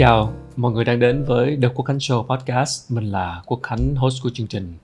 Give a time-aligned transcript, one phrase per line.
[0.00, 2.92] Chào, mọi người đang đến với The Quốc Khánh Show Podcast.
[2.92, 4.74] Mình là Quốc Khánh, host của chương trình.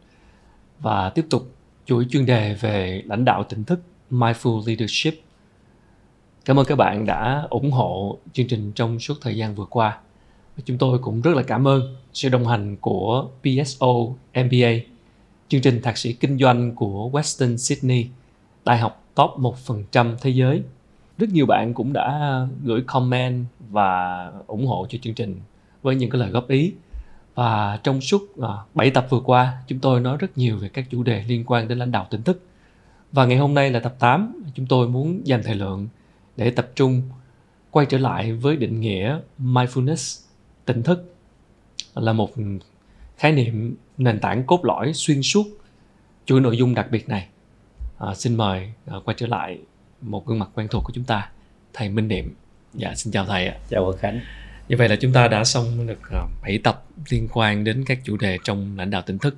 [0.81, 1.51] Và tiếp tục
[1.87, 3.81] chuỗi chuyên đề về lãnh đạo tỉnh thức
[4.11, 5.15] Mindful Leadership.
[6.45, 9.99] Cảm ơn các bạn đã ủng hộ chương trình trong suốt thời gian vừa qua.
[10.57, 13.93] Và chúng tôi cũng rất là cảm ơn sự đồng hành của PSO
[14.35, 14.73] MBA,
[15.49, 18.07] chương trình thạc sĩ kinh doanh của Western Sydney,
[18.65, 20.63] đại học top 1% thế giới
[21.19, 25.41] rất nhiều bạn cũng đã gửi comment và ủng hộ cho chương trình
[25.83, 26.73] với những cái lời góp ý.
[27.35, 30.87] Và trong suốt à, 7 tập vừa qua chúng tôi nói rất nhiều về các
[30.91, 32.43] chủ đề liên quan đến lãnh đạo tỉnh thức
[33.13, 35.89] và ngày hôm nay là tập 8 chúng tôi muốn dành thời lượng
[36.37, 37.03] để tập trung
[37.71, 40.25] quay trở lại với định nghĩa mindfulness
[40.65, 41.15] tỉnh thức
[41.95, 42.31] là một
[43.17, 45.47] khái niệm nền tảng cốt lõi xuyên suốt
[46.25, 47.29] chuỗi nội dung đặc biệt này.
[47.99, 49.59] À, xin mời à, quay trở lại
[50.07, 51.31] một gương mặt quen thuộc của chúng ta.
[51.73, 52.35] Thầy Minh Niệm.
[52.75, 53.57] Dạ xin chào thầy ạ.
[53.71, 54.21] Chào Quốc Khánh.
[54.69, 55.99] Như vậy là chúng ta đã xong được
[56.43, 59.37] 7 ờ, tập liên quan đến các chủ đề trong lãnh đạo tỉnh thức.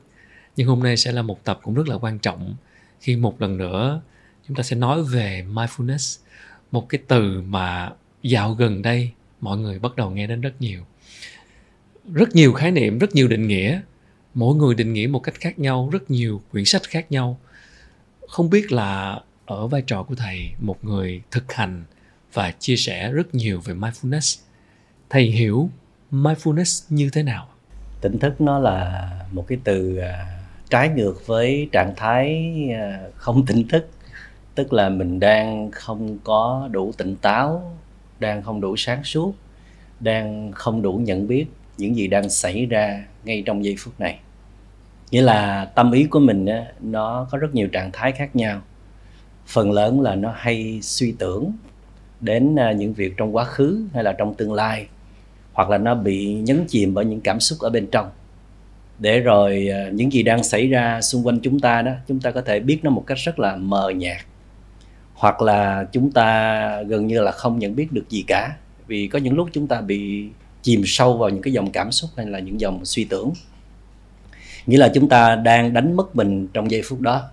[0.56, 2.54] Nhưng hôm nay sẽ là một tập cũng rất là quan trọng.
[3.00, 4.00] Khi một lần nữa
[4.48, 6.20] chúng ta sẽ nói về mindfulness
[6.70, 7.90] một cái từ mà
[8.22, 9.10] dạo gần đây
[9.40, 10.80] mọi người bắt đầu nghe đến rất nhiều.
[12.12, 13.80] Rất nhiều khái niệm rất nhiều định nghĩa.
[14.34, 17.40] Mỗi người định nghĩa một cách khác nhau rất nhiều quyển sách khác nhau.
[18.28, 21.84] Không biết là ở vai trò của thầy một người thực hành
[22.32, 24.40] và chia sẻ rất nhiều về mindfulness.
[25.10, 25.70] Thầy hiểu
[26.12, 27.48] mindfulness như thế nào?
[28.00, 33.46] Tỉnh thức nó là một cái từ à, trái ngược với trạng thái à, không
[33.46, 33.88] tỉnh thức.
[34.54, 37.76] Tức là mình đang không có đủ tỉnh táo,
[38.20, 39.34] đang không đủ sáng suốt,
[40.00, 41.46] đang không đủ nhận biết
[41.78, 44.18] những gì đang xảy ra ngay trong giây phút này.
[45.10, 46.46] Nghĩa là tâm ý của mình
[46.80, 48.62] nó có rất nhiều trạng thái khác nhau
[49.48, 51.52] phần lớn là nó hay suy tưởng
[52.20, 54.86] đến à, những việc trong quá khứ hay là trong tương lai,
[55.52, 58.10] hoặc là nó bị nhấn chìm bởi những cảm xúc ở bên trong.
[58.98, 62.30] Để rồi à, những gì đang xảy ra xung quanh chúng ta đó, chúng ta
[62.30, 64.16] có thể biết nó một cách rất là mờ nhạt,
[65.14, 68.56] hoặc là chúng ta gần như là không nhận biết được gì cả,
[68.86, 70.28] vì có những lúc chúng ta bị
[70.62, 73.32] chìm sâu vào những cái dòng cảm xúc hay là những dòng suy tưởng.
[74.66, 77.30] Nghĩa là chúng ta đang đánh mất mình trong giây phút đó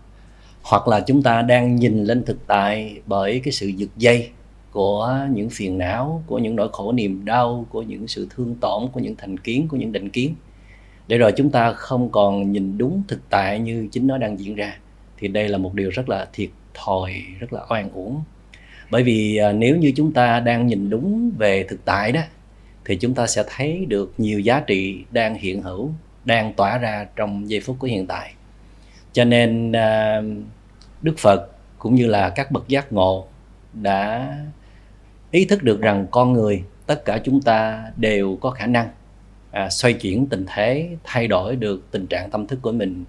[0.69, 4.29] hoặc là chúng ta đang nhìn lên thực tại bởi cái sự giật dây
[4.71, 8.87] của những phiền não, của những nỗi khổ niềm đau, của những sự thương tổn,
[8.91, 10.35] của những thành kiến, của những định kiến.
[11.07, 14.55] Để rồi chúng ta không còn nhìn đúng thực tại như chính nó đang diễn
[14.55, 14.77] ra,
[15.17, 18.21] thì đây là một điều rất là thiệt thòi, rất là oan uổng.
[18.91, 22.21] Bởi vì à, nếu như chúng ta đang nhìn đúng về thực tại đó,
[22.85, 25.91] thì chúng ta sẽ thấy được nhiều giá trị đang hiện hữu,
[26.25, 28.33] đang tỏa ra trong giây phút của hiện tại.
[29.13, 30.21] Cho nên à,
[31.05, 31.49] đức phật
[31.79, 33.25] cũng như là các bậc giác ngộ
[33.73, 34.33] đã
[35.31, 38.89] ý thức được rằng con người tất cả chúng ta đều có khả năng
[39.51, 43.03] à, xoay chuyển tình thế thay đổi được tình trạng tâm thức của mình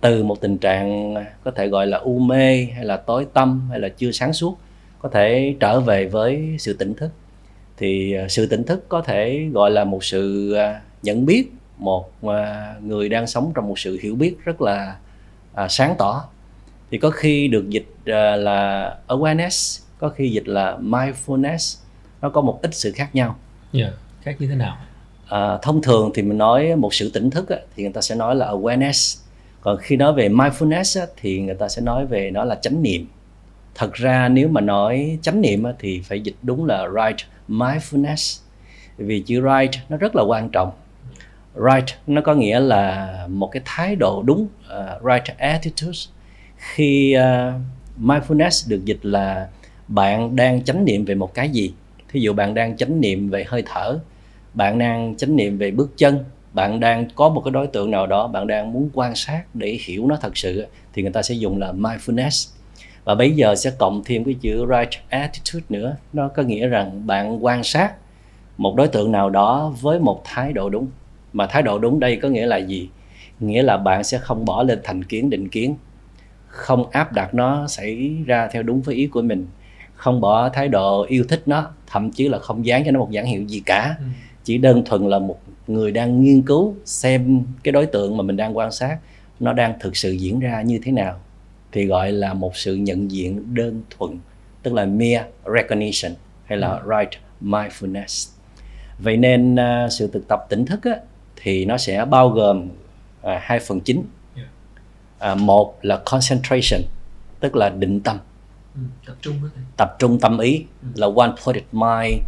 [0.00, 3.80] từ một tình trạng có thể gọi là u mê hay là tối tâm hay
[3.80, 4.58] là chưa sáng suốt
[5.04, 7.10] có thể trở về với sự tỉnh thức.
[7.76, 12.10] Thì à, sự tỉnh thức có thể gọi là một sự à, nhận biết một
[12.22, 14.96] à, người đang sống trong một sự hiểu biết rất là
[15.68, 16.28] sáng tỏ
[16.94, 18.06] thì có khi được dịch uh,
[18.38, 21.78] là awareness có khi dịch là mindfulness.
[22.22, 23.36] Nó có một ít sự khác nhau.
[23.72, 24.76] Yeah, dạ, khác như thế nào?
[25.28, 28.14] À, thông thường thì mình nói một sự tỉnh thức á, thì người ta sẽ
[28.14, 29.22] nói là awareness.
[29.60, 32.82] Còn khi nói về mindfulness á, thì người ta sẽ nói về nó là chánh
[32.82, 33.06] niệm.
[33.74, 38.40] Thật ra nếu mà nói chánh niệm á, thì phải dịch đúng là right mindfulness.
[38.96, 40.72] Vì chữ right nó rất là quan trọng.
[41.54, 46.13] Right nó có nghĩa là một cái thái độ đúng uh, right attitude
[46.74, 47.60] khi uh,
[48.00, 49.48] mindfulness được dịch là
[49.88, 51.74] bạn đang chánh niệm về một cái gì?
[52.08, 53.98] Thí dụ bạn đang chánh niệm về hơi thở
[54.54, 56.24] bạn đang chánh niệm về bước chân
[56.54, 59.78] bạn đang có một cái đối tượng nào đó bạn đang muốn quan sát để
[59.84, 62.50] hiểu nó thật sự thì người ta sẽ dùng là mindfulness.
[63.04, 65.96] Và bây giờ sẽ cộng thêm cái chữ right attitude nữa.
[66.12, 67.92] Nó có nghĩa rằng bạn quan sát
[68.56, 70.86] một đối tượng nào đó với một thái độ đúng.
[71.32, 72.88] Mà thái độ đúng đây có nghĩa là gì?
[73.40, 75.76] Nghĩa là bạn sẽ không bỏ lên thành kiến định kiến
[76.54, 79.46] không áp đặt nó xảy ra theo đúng với ý của mình
[79.94, 83.10] không bỏ thái độ yêu thích nó thậm chí là không dán cho nó một
[83.10, 84.04] nhãn hiệu gì cả ừ.
[84.44, 88.36] chỉ đơn thuần là một người đang nghiên cứu xem cái đối tượng mà mình
[88.36, 88.98] đang quan sát
[89.40, 91.20] nó đang thực sự diễn ra như thế nào
[91.72, 94.18] thì gọi là một sự nhận diện đơn thuần
[94.62, 95.24] tức là mere
[95.54, 96.12] recognition
[96.44, 96.90] hay là ừ.
[96.90, 98.30] right mindfulness
[98.98, 100.96] vậy nên uh, sự thực tập tỉnh thức á,
[101.36, 102.68] thì nó sẽ bao gồm
[103.20, 104.02] uh, hai phần chính
[105.18, 106.80] à, một là concentration
[107.40, 108.18] tức là định tâm.
[108.74, 109.34] Ừ, tập trung
[109.76, 110.88] tập trung tâm ý ừ.
[110.94, 112.22] là one pointed mind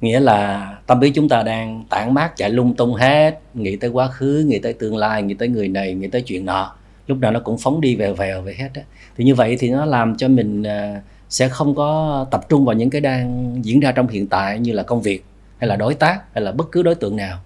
[0.00, 3.90] nghĩa là tâm ý chúng ta đang tản mát chạy lung tung hết nghĩ tới
[3.90, 6.76] quá khứ nghĩ tới tương lai nghĩ tới người này nghĩ tới chuyện nọ.
[7.06, 8.82] Lúc nào nó cũng phóng đi vèo vèo về hết á.
[9.16, 12.74] Thì như vậy thì nó làm cho mình à, sẽ không có tập trung vào
[12.74, 15.24] những cái đang diễn ra trong hiện tại như là công việc
[15.58, 17.38] hay là đối tác hay là bất cứ đối tượng nào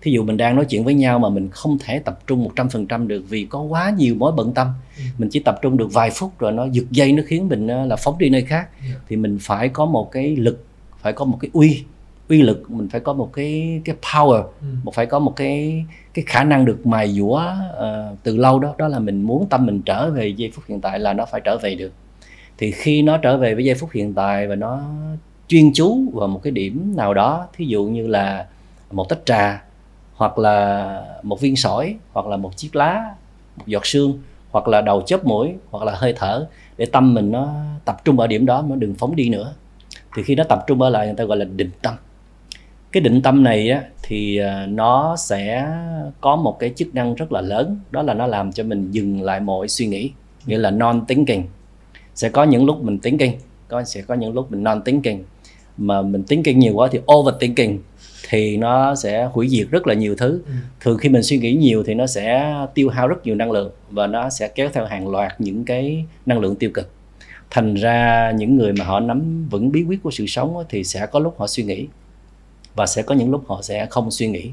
[0.00, 3.06] thí dụ mình đang nói chuyện với nhau mà mình không thể tập trung 100%
[3.06, 5.02] được vì có quá nhiều mối bận tâm ừ.
[5.18, 7.96] mình chỉ tập trung được vài phút rồi nó giật dây nó khiến mình là
[7.96, 8.68] phóng đi nơi khác.
[8.88, 8.94] Dạ.
[9.08, 10.64] thì mình phải có một cái lực
[10.98, 11.84] phải có một cái uy
[12.28, 14.66] uy lực mình phải có một cái cái power ừ.
[14.82, 15.84] một phải có một cái
[16.14, 19.66] cái khả năng được mài dũa uh, từ lâu đó đó là mình muốn tâm
[19.66, 21.92] mình trở về giây phút hiện tại là nó phải trở về được
[22.58, 24.80] thì khi nó trở về với giây phút hiện tại và nó
[25.48, 28.46] chuyên chú vào một cái điểm nào đó thí dụ như là
[28.90, 29.62] một tách trà
[30.18, 33.14] hoặc là một viên sỏi hoặc là một chiếc lá
[33.56, 34.18] một giọt sương
[34.50, 37.54] hoặc là đầu chớp mũi hoặc là hơi thở để tâm mình nó
[37.84, 39.54] tập trung ở điểm đó nó đừng phóng đi nữa.
[40.16, 41.94] Thì khi nó tập trung ở lại người ta gọi là định tâm.
[42.92, 45.68] Cái định tâm này á, thì à, nó sẽ
[46.20, 49.22] có một cái chức năng rất là lớn đó là nó làm cho mình dừng
[49.22, 50.10] lại mọi suy nghĩ
[50.46, 51.42] nghĩa là non thinking
[52.14, 53.32] sẽ có những lúc mình thinking
[53.68, 55.22] có sẽ có những lúc mình non thinking
[55.76, 57.78] mà mình thinking nhiều quá thì overthinking
[58.30, 60.40] thì nó sẽ hủy diệt rất là nhiều thứ.
[60.46, 60.52] Ừ.
[60.80, 63.70] thường khi mình suy nghĩ nhiều thì nó sẽ tiêu hao rất nhiều năng lượng
[63.90, 66.90] và nó sẽ kéo theo hàng loạt những cái năng lượng tiêu cực.
[67.50, 71.06] Thành ra những người mà họ nắm vững bí quyết của sự sống thì sẽ
[71.06, 71.86] có lúc họ suy nghĩ
[72.74, 74.50] và sẽ có những lúc họ sẽ không suy nghĩ.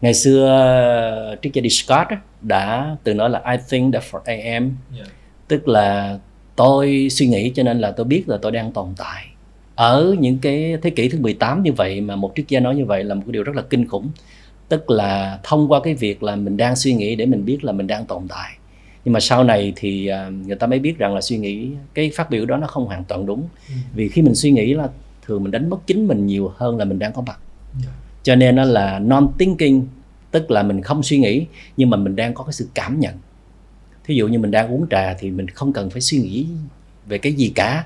[0.00, 2.08] Ngày xưa triết gia Scott
[2.40, 5.08] đã từng nói là I think therefore I am yeah.
[5.48, 6.18] tức là
[6.56, 9.26] tôi suy nghĩ cho nên là tôi biết là tôi đang tồn tại
[9.74, 12.84] ở những cái thế kỷ thứ 18 như vậy mà một triết gia nói như
[12.84, 14.08] vậy là một cái điều rất là kinh khủng
[14.68, 17.72] tức là thông qua cái việc là mình đang suy nghĩ để mình biết là
[17.72, 18.50] mình đang tồn tại
[19.04, 22.10] nhưng mà sau này thì à, người ta mới biết rằng là suy nghĩ cái
[22.14, 23.74] phát biểu đó nó không hoàn toàn đúng ừ.
[23.94, 24.88] vì khi mình suy nghĩ là
[25.26, 27.38] thường mình đánh mất chính mình nhiều hơn là mình đang có mặt
[27.72, 27.84] yeah.
[27.84, 27.92] Dạ.
[28.22, 29.80] cho nên nó là non thinking
[30.30, 33.14] tức là mình không suy nghĩ nhưng mà mình đang có cái sự cảm nhận
[34.04, 36.46] thí dụ như mình đang uống trà thì mình không cần phải suy nghĩ
[37.06, 37.84] về cái gì cả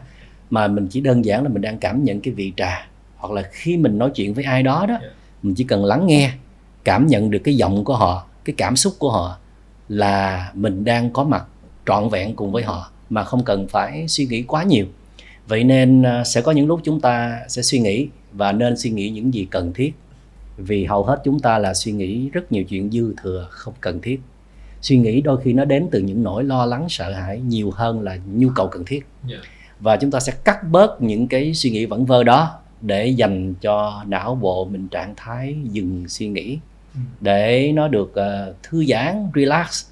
[0.51, 3.43] mà mình chỉ đơn giản là mình đang cảm nhận cái vị trà hoặc là
[3.53, 5.09] khi mình nói chuyện với ai đó đó dạ.
[5.43, 6.31] mình chỉ cần lắng nghe
[6.85, 9.39] cảm nhận được cái giọng của họ cái cảm xúc của họ
[9.89, 11.45] là mình đang có mặt
[11.87, 14.87] trọn vẹn cùng với họ mà không cần phải suy nghĩ quá nhiều
[15.49, 18.91] vậy nên à, sẽ có những lúc chúng ta sẽ suy nghĩ và nên suy
[18.91, 19.93] nghĩ những gì cần thiết
[20.57, 24.01] vì hầu hết chúng ta là suy nghĩ rất nhiều chuyện dư thừa không cần
[24.01, 24.21] thiết
[24.81, 28.01] suy nghĩ đôi khi nó đến từ những nỗi lo lắng sợ hãi nhiều hơn
[28.01, 29.41] là nhu cầu cần thiết yeah.
[29.81, 33.55] Và chúng ta sẽ cắt bớt những cái suy nghĩ vẩn vơ đó để dành
[33.55, 36.59] cho não bộ mình trạng thái dừng suy nghĩ
[36.95, 37.01] ừ.
[37.21, 39.87] để nó được uh, thư giãn relax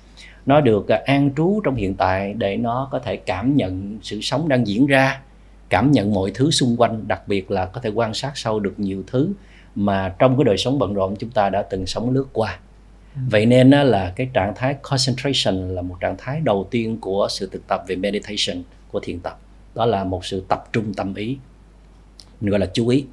[0.46, 4.20] nó được uh, an trú trong hiện tại để nó có thể cảm nhận sự
[4.20, 5.20] sống đang diễn ra
[5.68, 8.74] cảm nhận mọi thứ xung quanh đặc biệt là có thể quan sát sâu được
[8.76, 9.32] nhiều thứ
[9.74, 12.58] mà trong cái đời sống bận rộn chúng ta đã từng sống lướt qua
[13.14, 13.20] ừ.
[13.30, 17.48] vậy nên là cái trạng thái concentration là một trạng thái đầu tiên của sự
[17.52, 19.38] thực tập về meditation của thiền tập
[19.76, 21.36] đó là một sự tập trung tâm ý.
[22.40, 23.04] Mình gọi là chú ý.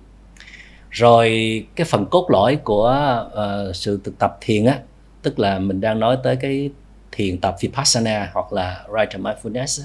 [0.90, 1.30] Rồi
[1.76, 4.80] cái phần cốt lõi của uh, sự thực tập thiền á
[5.22, 6.70] tức là mình đang nói tới cái
[7.12, 9.84] thiền tập vipassana hoặc là right mindfulness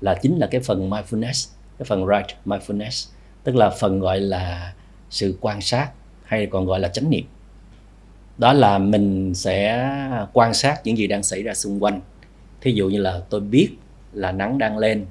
[0.00, 3.10] là chính là cái phần mindfulness cái phần right mindfulness
[3.44, 4.72] tức là phần gọi là
[5.10, 5.90] sự quan sát
[6.24, 7.24] hay còn gọi là chánh niệm.
[8.38, 9.90] Đó là mình sẽ
[10.32, 12.00] quan sát những gì đang xảy ra xung quanh.
[12.60, 13.70] Thí dụ như là tôi biết
[14.12, 15.06] là nắng đang lên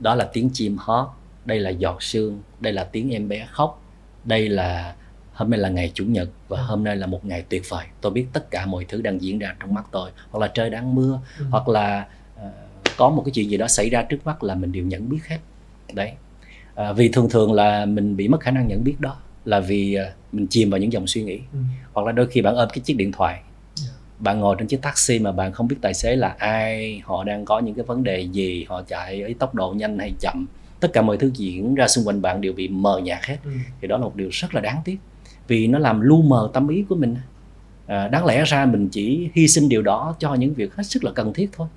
[0.00, 1.08] đó là tiếng chim hót
[1.44, 3.82] đây là giọt sương đây là tiếng em bé khóc
[4.24, 4.94] đây là
[5.32, 8.12] hôm nay là ngày chủ nhật và hôm nay là một ngày tuyệt vời tôi
[8.12, 10.94] biết tất cả mọi thứ đang diễn ra trong mắt tôi hoặc là trời đang
[10.94, 11.44] mưa ừ.
[11.50, 12.42] hoặc là uh,
[12.96, 15.20] có một cái chuyện gì đó xảy ra trước mắt là mình đều nhận biết
[15.26, 15.38] hết
[15.92, 16.12] đấy
[16.74, 19.94] à, vì thường thường là mình bị mất khả năng nhận biết đó là vì
[19.94, 21.58] à, mình chìm vào những dòng suy nghĩ ừ.
[21.92, 23.40] hoặc là đôi khi bạn ôm cái chiếc điện thoại.
[24.20, 27.44] Bạn ngồi trên chiếc taxi mà bạn không biết tài xế là ai họ đang
[27.44, 30.46] có những cái vấn đề gì họ chạy ở tốc độ nhanh hay chậm.
[30.80, 33.36] Tất cả mọi thứ diễn ra xung quanh bạn đều bị mờ nhạt hết.
[33.44, 33.50] Ừ.
[33.80, 34.98] thì đó là một điều rất là đáng tiếc
[35.48, 37.16] vì nó làm lu mờ tâm ý của mình.
[37.86, 41.04] À, đáng lẽ ra mình chỉ hy sinh điều đó cho những việc hết sức
[41.04, 41.68] là cần thiết thôi.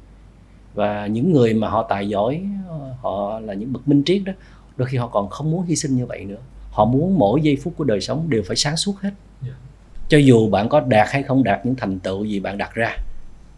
[0.73, 2.41] Và những người mà họ tài giỏi
[3.01, 4.33] họ là những bậc minh triết đó
[4.77, 6.39] đôi khi họ còn không muốn hy sinh như vậy nữa.
[6.71, 9.11] Họ muốn mỗi giây phút của đời sống đều phải sáng suốt hết.
[9.43, 9.55] Yeah.
[10.11, 12.97] Cho dù bạn có đạt hay không đạt những thành tựu gì bạn đặt ra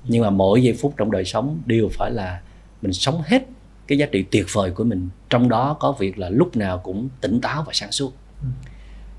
[0.08, 2.42] nhưng mà mỗi giây phút trong đời sống đều phải là
[2.82, 3.44] mình sống hết
[3.88, 5.10] cái giá trị tuyệt vời của mình.
[5.30, 8.14] Trong đó có việc là lúc nào cũng tỉnh táo và sáng suốt.
[8.42, 8.48] Ừ.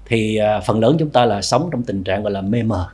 [0.07, 2.89] thì à, phần lớn chúng ta là sống trong tình trạng gọi là mê mờ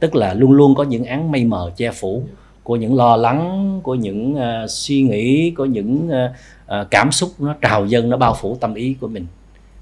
[0.00, 2.22] tức là luôn luôn có những án mây mờ che phủ
[2.62, 6.30] của những lo lắng của những uh, suy nghĩ của những uh,
[6.80, 9.26] uh, cảm xúc nó trào dâng nó bao phủ tâm ý của mình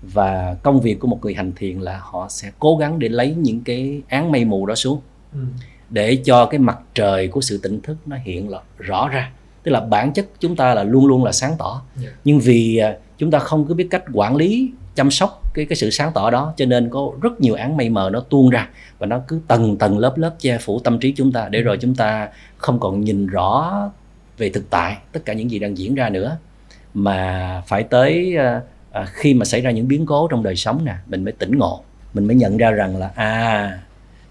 [0.02, 3.34] và công việc của một người hành thiền là họ sẽ cố gắng để lấy
[3.34, 5.00] những cái án mây mù đó xuống.
[5.32, 5.40] Ừ.
[5.90, 9.32] để cho cái mặt trời của sự tỉnh thức nó hiện là rõ ra.
[9.62, 11.82] Tức là bản chất chúng ta là luôn luôn là sáng tỏ.
[12.02, 12.14] Yeah.
[12.24, 15.76] nhưng vì à, chúng ta không có biết cách quản lý chăm sóc cái cái
[15.76, 18.68] sự sáng tỏ đó cho nên có rất nhiều áng mây mờ nó tuôn ra
[18.98, 21.78] và nó cứ tầng tầng lớp lớp che phủ tâm trí chúng ta để rồi
[21.80, 22.28] chúng ta
[22.58, 23.74] không còn nhìn rõ
[24.38, 26.36] về thực tại tất cả những gì đang diễn ra nữa.
[26.94, 28.36] Mà phải tới
[28.92, 31.58] à, khi mà xảy ra những biến cố trong đời sống nè mình mới tỉnh
[31.58, 31.82] ngộ.
[32.14, 33.82] Mình mới nhận ra rằng là à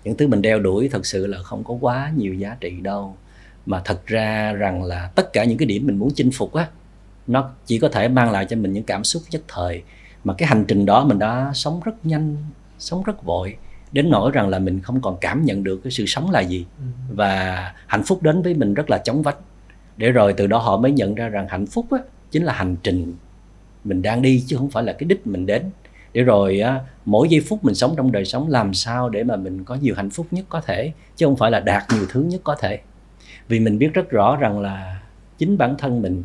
[0.04, 3.16] những thứ mình đeo đuổi thật sự là không có quá nhiều giá trị đâu.
[3.66, 6.68] Mà thật ra rằng là tất cả những cái điểm mình muốn chinh phục á
[7.28, 9.84] nó chỉ có thể mang lại cho mình những cảm xúc nhất thời.
[10.24, 12.38] Mà cái hành trình đó mình đã sống rất nhanh
[12.80, 13.58] sống rất vội
[13.92, 16.66] đến nỗi rằng là mình không còn cảm nhận được cái sự sống là gì.
[16.78, 17.16] Ừ.
[17.16, 19.36] và hạnh phúc đến với mình rất là chóng vánh.
[19.98, 21.98] Để rồi từ đó họ mới nhận ra rằng hạnh phúc á,
[22.32, 23.16] chính là hành trình
[23.84, 25.64] mình đang đi chứ không phải là cái đích mình đến.
[26.14, 29.36] Để rồi á, mỗi giây phút mình sống trong đời sống làm sao để mà
[29.36, 32.22] mình có nhiều hạnh phúc nhất có thể chứ không phải là đạt nhiều thứ
[32.22, 32.80] nhất có thể.
[33.48, 35.02] Vì mình biết rất rõ rằng là
[35.38, 36.24] chính bản thân mình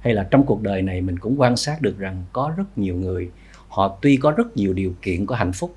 [0.00, 2.94] hay là trong cuộc đời này mình cũng quan sát được rằng có rất nhiều
[2.94, 3.30] người
[3.68, 5.74] họ tuy có rất nhiều điều kiện của hạnh phúc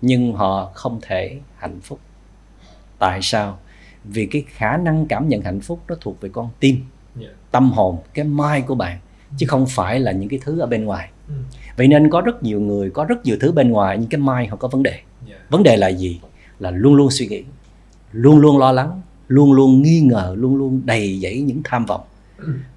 [0.00, 2.00] nhưng họ không thể hạnh phúc.
[2.98, 3.58] Tại sao?
[4.04, 6.80] Vì cái khả năng cảm nhận hạnh phúc nó thuộc về con tim
[7.20, 7.34] Yeah.
[7.50, 8.98] tâm hồn cái mind của bạn
[9.36, 11.10] chứ không phải là những cái thứ ở bên ngoài.
[11.28, 11.34] Ừ.
[11.76, 14.50] vậy nên có rất nhiều người có rất nhiều thứ bên ngoài nhưng cái mind
[14.50, 15.00] họ có vấn đề.
[15.28, 15.50] Yeah.
[15.50, 16.20] vấn đề là gì?
[16.58, 17.42] Là luôn luôn suy nghĩ
[18.12, 22.00] luôn luôn lo lắng luôn luôn nghi ngờ luôn luôn đầy dẫy những tham vọng.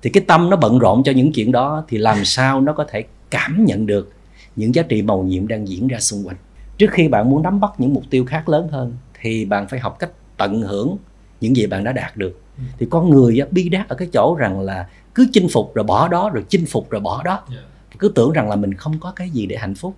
[0.02, 2.86] Thì cái tâm nó bận rộn cho những chuyện đó thì làm sao nó có
[2.90, 4.14] thể cảm nhận được
[4.56, 6.38] những giá trị màu nhiệm đang diễn ra xung quanh?
[6.78, 9.80] Trước khi bạn muốn nắm bắt những mục tiêu khác lớn hơn thì bạn phải
[9.80, 10.98] học cách tận hưởng
[11.42, 12.42] những gì bạn đã đạt được.
[12.58, 12.64] Ừ.
[12.80, 14.88] thì con người bi đát ở cái chỗ rằng là
[15.20, 17.44] cứ chinh phục rồi bỏ đó rồi chinh phục rồi bỏ đó.
[17.52, 17.64] Yeah.
[18.00, 19.96] cứ tưởng rằng là mình không có cái gì để hạnh phúc.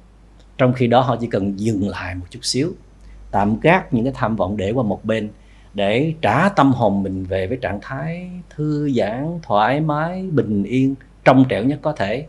[0.58, 2.74] Trong khi đó họ chỉ cần dừng lại một chút xíu
[3.32, 5.30] tạm gác những cái tham vọng để qua một bên
[5.74, 10.96] để trả tâm hồn mình về với trạng thái thư giãn thoải mái bình yên
[11.26, 12.26] trong trẻo nhất có thể.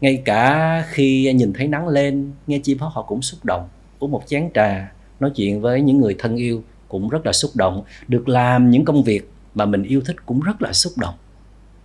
[0.00, 4.10] Ngay cả khi nhìn thấy nắng lên nghe chim hót họ cũng xúc động uống
[4.10, 7.82] một chén trà nói chuyện với những người thân yêu cũng rất là xúc động.
[8.08, 11.14] Được làm những công việc mà mình yêu thích cũng rất là xúc động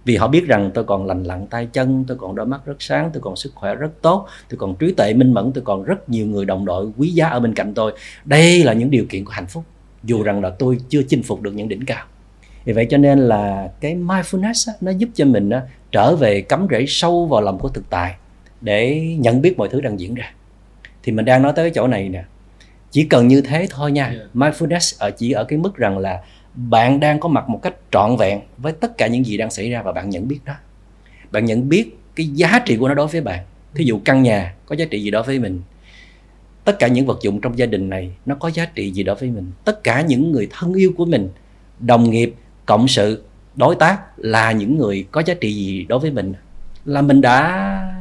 [0.06, 2.76] vì họ biết rằng tôi còn lành lặn tay chân tôi còn đôi mắt rất
[2.80, 5.84] sáng tôi còn sức khỏe rất tốt tôi còn trí tuệ minh mẫn tôi còn
[5.84, 7.94] rất nhiều người đồng đội quý giá ở bên cạnh tôi.
[8.26, 9.64] Đây là những điều kiện của hạnh phúc
[10.04, 12.06] dù rằng là tôi chưa chinh phục được những đỉnh cao.
[12.66, 16.42] Vì vậy cho nên là cái mindfulness á, nó giúp cho mình á, trở về
[16.42, 18.16] cắm rễ sâu vào lòng của thực tại
[18.62, 20.34] để nhận biết mọi thứ đang diễn ra.
[21.04, 22.24] Thì mình đang nói tới cái chỗ này nè
[22.92, 24.16] chỉ cần như thế thôi nha.
[24.34, 26.22] Mindfulness ở chỉ ở cái mức rằng là
[26.56, 29.70] bạn đang có mặt một cách trọn vẹn với tất cả những gì đang xảy
[29.70, 30.54] ra và bạn nhận biết đó.
[31.32, 33.46] Bạn nhận biết cái giá trị của nó đối với bạn.
[33.74, 35.62] Thí dụ căn nhà có giá trị gì đó với mình.
[36.64, 39.16] Tất cả những vật dụng trong gia đình này nó có giá trị gì đó
[39.20, 39.52] với mình.
[39.66, 41.30] Tất cả những người thân yêu của mình,
[41.80, 42.34] đồng nghiệp,
[42.66, 43.24] cộng sự,
[43.56, 46.34] đối tác là những người có giá trị gì đối với mình?
[46.86, 47.92] Là mình đã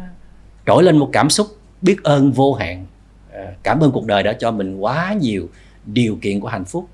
[0.66, 1.46] trỗi lên một cảm xúc
[1.82, 2.86] biết ơn vô hạn.
[3.32, 5.48] À, cảm ơn cuộc đời đã cho mình quá nhiều
[5.86, 6.88] điều kiện của hạnh phúc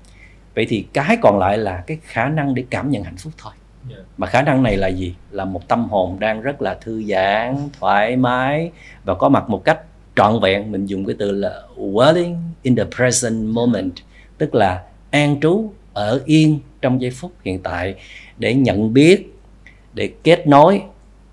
[0.55, 3.53] vậy thì cái còn lại là cái khả năng để cảm nhận hạnh phúc thôi.
[3.89, 4.03] Yeah.
[4.17, 5.15] mà khả năng này là gì?
[5.31, 8.71] Là một tâm hồn đang rất là thư giãn thoải mái
[9.03, 9.79] và có mặt một cách
[10.15, 10.71] trọn vẹn.
[10.71, 13.93] Mình dùng cái từ là dwelling in the present moment
[14.37, 17.95] tức là an trú ở yên trong giây phút hiện tại
[18.37, 19.33] để nhận biết
[19.93, 20.81] để kết nối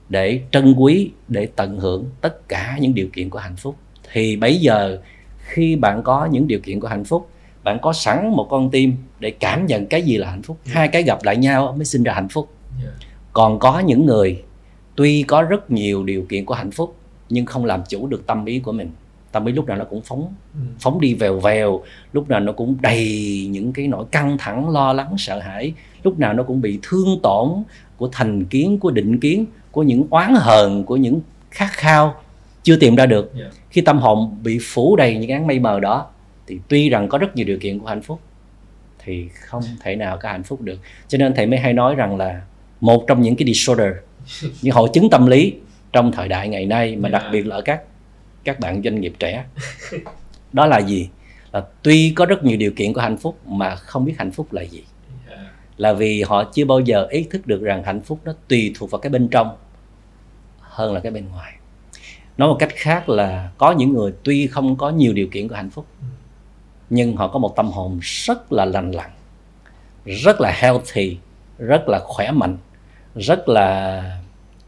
[0.09, 3.77] để trân quý để tận hưởng tất cả những điều kiện của hạnh phúc.
[4.13, 4.99] Thì bây giờ
[5.39, 7.29] khi bạn có những điều kiện của hạnh phúc
[7.69, 10.57] bạn có sẵn một con tim để cảm nhận cái gì là hạnh phúc?
[10.67, 12.49] Hai cái gặp lại nhau mới sinh ra hạnh phúc.
[13.33, 14.43] Còn có những người
[14.97, 16.95] tuy có rất nhiều điều kiện của hạnh phúc
[17.29, 18.91] nhưng không làm chủ được tâm ý của mình.
[19.33, 20.61] Tâm ý lúc nào nó cũng phóng Ừ.
[20.81, 21.83] phóng đi vèo vèo
[22.13, 25.73] lúc nào nó cũng đầy những cái nỗi căng thẳng lo lắng sợ hãi
[26.03, 27.49] lúc nào nó cũng bị thương tổn
[27.97, 31.21] của thành kiến của định kiến của những oán hờn của những
[31.51, 32.15] khát khao
[32.63, 33.33] chưa tìm ra được.
[33.39, 33.53] Yeah.
[33.71, 36.07] khi tâm hồn bị phủ đầy những áng mây mờ đó
[36.49, 38.21] thì tuy rằng có rất nhiều điều kiện của hạnh phúc
[38.99, 40.79] thì không thể nào có hạnh phúc được
[41.09, 42.43] cho nên thầy mới hay nói rằng là
[42.81, 43.93] một trong những cái disorder
[44.63, 45.55] những hội chứng tâm lý
[45.93, 47.33] trong thời đại ngày nay mà đặc Yeah.
[47.33, 47.83] biệt là ở các
[48.45, 49.45] các bạn doanh nghiệp trẻ
[50.53, 51.09] đó là gì
[51.53, 54.53] là tuy có rất nhiều điều kiện của hạnh phúc mà không biết hạnh phúc
[54.53, 54.83] là gì
[55.29, 55.41] Yeah.
[55.77, 58.91] là vì họ chưa bao giờ ý thức được rằng hạnh phúc nó tùy thuộc
[58.91, 59.57] vào cái bên trong
[60.61, 61.53] hơn là cái bên ngoài
[62.39, 65.55] nói một cách khác là có những người tuy không có nhiều điều kiện của
[65.55, 66.07] hạnh phúc Ừ.
[66.91, 69.11] nhưng họ có một tâm hồn rất là lành lặn
[70.05, 71.17] rất là healthy
[71.59, 72.57] rất là khỏe mạnh
[73.17, 74.03] rất là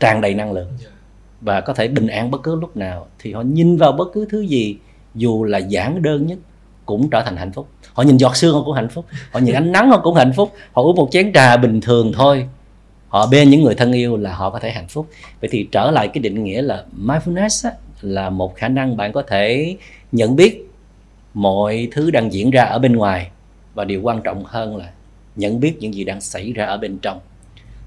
[0.00, 0.68] tràn đầy năng lượng.
[0.80, 0.92] Yeah.
[1.40, 3.06] và có thể bình an bất cứ lúc nào.
[3.18, 4.76] Thì họ nhìn vào bất cứ thứ gì
[5.14, 6.38] dù là giản đơn nhất
[6.86, 7.68] cũng trở thành hạnh phúc.
[7.92, 9.04] Họ nhìn giọt sương họ cũng hạnh phúc.
[9.32, 10.52] Họ nhìn ánh nắng họ cũng hạnh phúc.
[10.72, 12.48] Họ uống một chén trà bình thường thôi.
[13.08, 15.06] Họ bên những người thân yêu là họ có thể hạnh phúc.
[15.40, 19.12] Vậy thì trở lại cái định nghĩa là mindfulness á, là một khả năng bạn
[19.12, 19.76] có thể
[20.12, 20.69] nhận biết
[21.34, 23.30] mọi thứ đang diễn ra ở bên ngoài
[23.75, 24.90] và điều quan trọng hơn là
[25.37, 27.20] nhận biết những gì đang xảy ra ở bên trong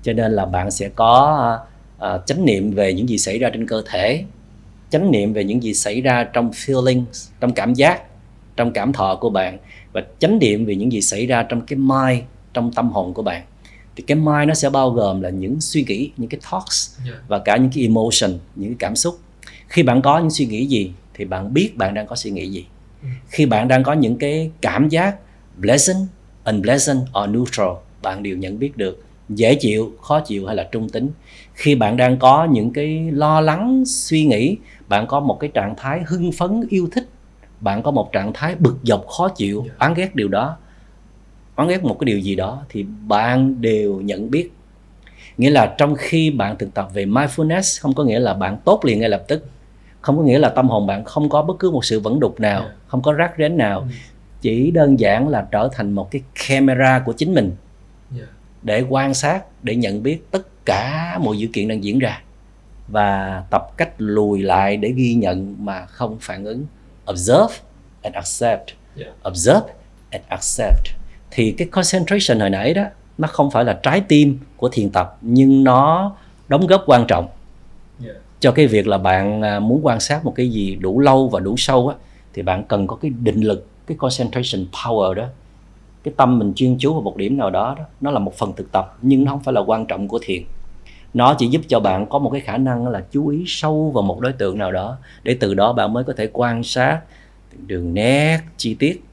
[0.04, 1.60] cho nên là bạn sẽ có
[1.98, 4.24] uh, chánh niệm về những gì xảy ra trên cơ thể
[4.90, 8.02] chánh niệm về những gì xảy ra trong feelings trong cảm giác
[8.56, 9.58] trong cảm thọ của bạn
[9.94, 12.24] và chánh niệm về những gì xảy ra trong cái mind
[12.54, 13.44] trong tâm hồn của bạn
[13.96, 17.18] thì cái mind nó sẽ bao gồm là những suy nghĩ những cái thoughts yeah.
[17.28, 19.20] và cả những cái emotion những cái cảm xúc
[19.68, 22.50] khi bạn có những suy nghĩ gì thì bạn biết bạn đang có suy nghĩ
[22.50, 22.66] gì.
[23.28, 25.16] Khi bạn đang có những cái cảm giác
[25.62, 26.08] pleasant
[26.46, 27.70] unpleasant or neutral
[28.02, 31.10] bạn đều nhận biết được dễ chịu khó chịu hay là trung tính.
[31.54, 34.58] Khi bạn đang có những cái lo lắng suy nghĩ
[34.88, 37.08] bạn có một cái trạng thái hưng phấn yêu thích
[37.60, 39.74] bạn có một trạng thái bực dọc khó chịu dạ.
[39.80, 40.58] oán ghét điều đó
[41.56, 44.52] oán ghét một cái điều gì đó thì bạn đều nhận biết.
[45.38, 48.86] Nghĩa là trong khi bạn thực tập về mindfulness không có nghĩa là bạn tốt
[48.86, 49.46] liền ngay lập tức
[50.04, 52.40] không có nghĩa là tâm hồn bạn không có bất cứ một sự vẫn đục
[52.40, 52.74] nào yeah.
[52.88, 53.86] Không có rác rến nào ừ.
[54.42, 57.52] chỉ đơn giản là trở thành một cái camera của chính mình
[58.18, 58.30] yeah.
[58.62, 62.22] Để quan sát để nhận biết tất cả mọi sự kiện đang diễn ra
[62.88, 66.66] và tập cách lùi lại để ghi nhận mà không phản ứng
[67.12, 67.56] observe
[68.02, 69.14] and accept yeah.
[69.28, 69.74] observe
[70.10, 70.88] and accept
[71.32, 72.84] thì cái concentration hồi nãy đó
[73.18, 76.16] nó không phải là trái tim của thiền tập nhưng nó
[76.48, 77.28] đóng góp quan trọng
[78.44, 81.40] cho cái việc là bạn à, muốn quan sát một cái gì đủ lâu và
[81.40, 81.96] đủ sâu á
[82.34, 85.26] thì bạn cần có cái định lực cái concentration power đó.
[86.04, 88.54] Cái tâm mình chuyên chú vào một điểm nào đó, đó nó là một phần
[88.54, 90.44] thực tập nhưng nó không phải là quan trọng của thiền.
[91.14, 94.02] Nó chỉ giúp cho bạn có một cái khả năng là chú ý sâu vào
[94.02, 97.02] một đối tượng nào đó để từ đó bạn mới có thể quan sát
[97.68, 99.04] đường nét chi tiết.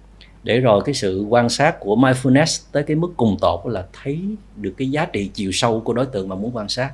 [0.43, 4.21] Để rồi cái sự quan sát của mindfulness tới cái mức cùng tột là thấy
[4.57, 6.93] được cái giá trị chiều sâu của đối tượng mà muốn quan sát.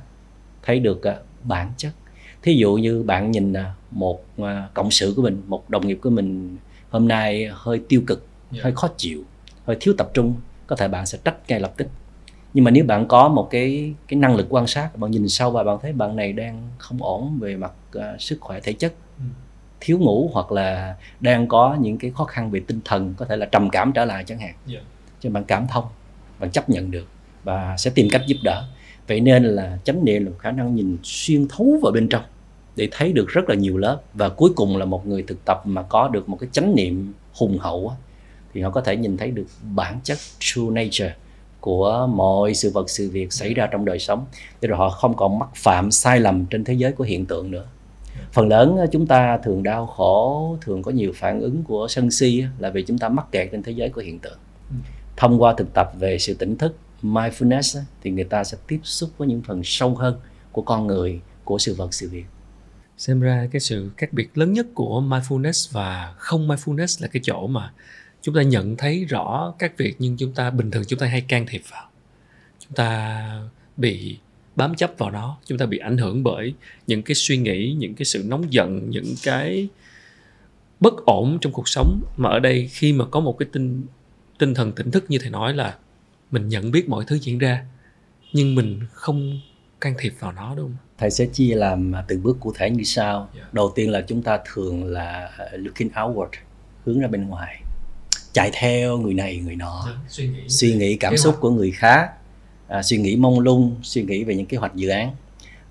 [0.63, 1.91] Thấy được à, bản chất
[2.47, 3.57] thí dụ như bạn nhìn uh,
[3.91, 6.57] một uh, cộng sự của mình một đồng nghiệp của mình
[6.89, 8.63] hôm nay hơi tiêu cực yeah.
[8.63, 9.23] hơi khó chịu
[9.65, 10.35] hơi thiếu tập trung
[10.67, 11.87] có thể bạn sẽ trách ngay lập tức
[12.53, 15.51] nhưng mà nếu bạn có một cái cái năng lực quan sát bạn nhìn sâu
[15.51, 18.93] và bạn thấy bạn này đang không ổn về mặt uh, sức khỏe thể chất
[19.17, 19.23] ừ.
[19.79, 23.37] thiếu ngủ hoặc là đang có những cái khó khăn về tinh thần có thể
[23.37, 24.83] là trầm cảm trở lại chẳng hạn yeah.
[24.83, 24.89] Dạ.
[25.19, 25.85] cho bạn cảm thông
[26.39, 27.07] bạn chấp nhận được
[27.43, 28.67] và sẽ tìm cách giúp đỡ
[29.07, 32.23] vậy nên là chánh niệm là khả năng nhìn xuyên thấu vào bên trong
[32.77, 34.01] để thấy được rất là nhiều lớp.
[34.13, 37.13] Và cuối cùng là một người thực tập mà có được một cái chánh niệm
[37.33, 37.93] hùng hậu
[38.53, 41.15] thì họ có thể nhìn thấy được bản chất true nature
[41.59, 44.25] của mọi sự vật, sự việc xảy ra trong đời sống.
[44.61, 47.51] Để rồi họ không còn mắc phạm sai lầm trên thế giới của hiện tượng
[47.51, 47.65] nữa.
[48.31, 52.43] Phần lớn chúng ta thường đau khổ, thường có nhiều phản ứng của sân si
[52.59, 54.37] là vì chúng ta mắc kẹt trên thế giới của hiện tượng.
[55.17, 59.09] Thông qua thực tập về sự tỉnh thức, mindfulness thì người ta sẽ tiếp xúc
[59.17, 60.19] với những phần sâu hơn
[60.51, 62.25] của con người, của sự vật, sự việc
[62.97, 67.21] xem ra cái sự khác biệt lớn nhất của mindfulness và không mindfulness là cái
[67.23, 67.71] chỗ mà
[68.21, 71.21] chúng ta nhận thấy rõ các việc nhưng chúng ta, bình thường chúng ta hay
[71.21, 71.89] can thiệp vào.
[72.59, 73.41] Chúng ta
[73.77, 74.17] bị
[74.55, 76.53] bám chấp vào nó, chúng ta bị ảnh hưởng bởi
[76.87, 79.67] những cái suy nghĩ, những cái sự nóng giận, những cái
[80.79, 82.01] bất ổn trong cuộc sống.
[82.17, 83.83] Mà ở đây khi mà có một cái tinh
[84.37, 85.77] tinh thần tỉnh thức như thầy nói là
[86.31, 87.65] mình nhận biết mọi thứ diễn ra,
[88.33, 89.39] nhưng mình không
[89.81, 90.77] can thiệp vào nó đúng không?
[90.97, 93.17] Thầy sẽ chia làm từng bước cụ thể như sau.
[93.17, 93.29] Yeah.
[93.35, 93.49] Dạ.
[93.51, 96.29] đầu tiên là chúng ta thường là looking outward
[96.85, 97.61] hướng ra bên ngoài.
[98.33, 99.83] Chạy theo người này người nọ.
[99.85, 102.11] Dạ, suy nghĩ, suy nghĩ cảm xúc của người khác.
[102.67, 105.15] À, suy nghĩ mông lung suy nghĩ về những kế hoạch dự án.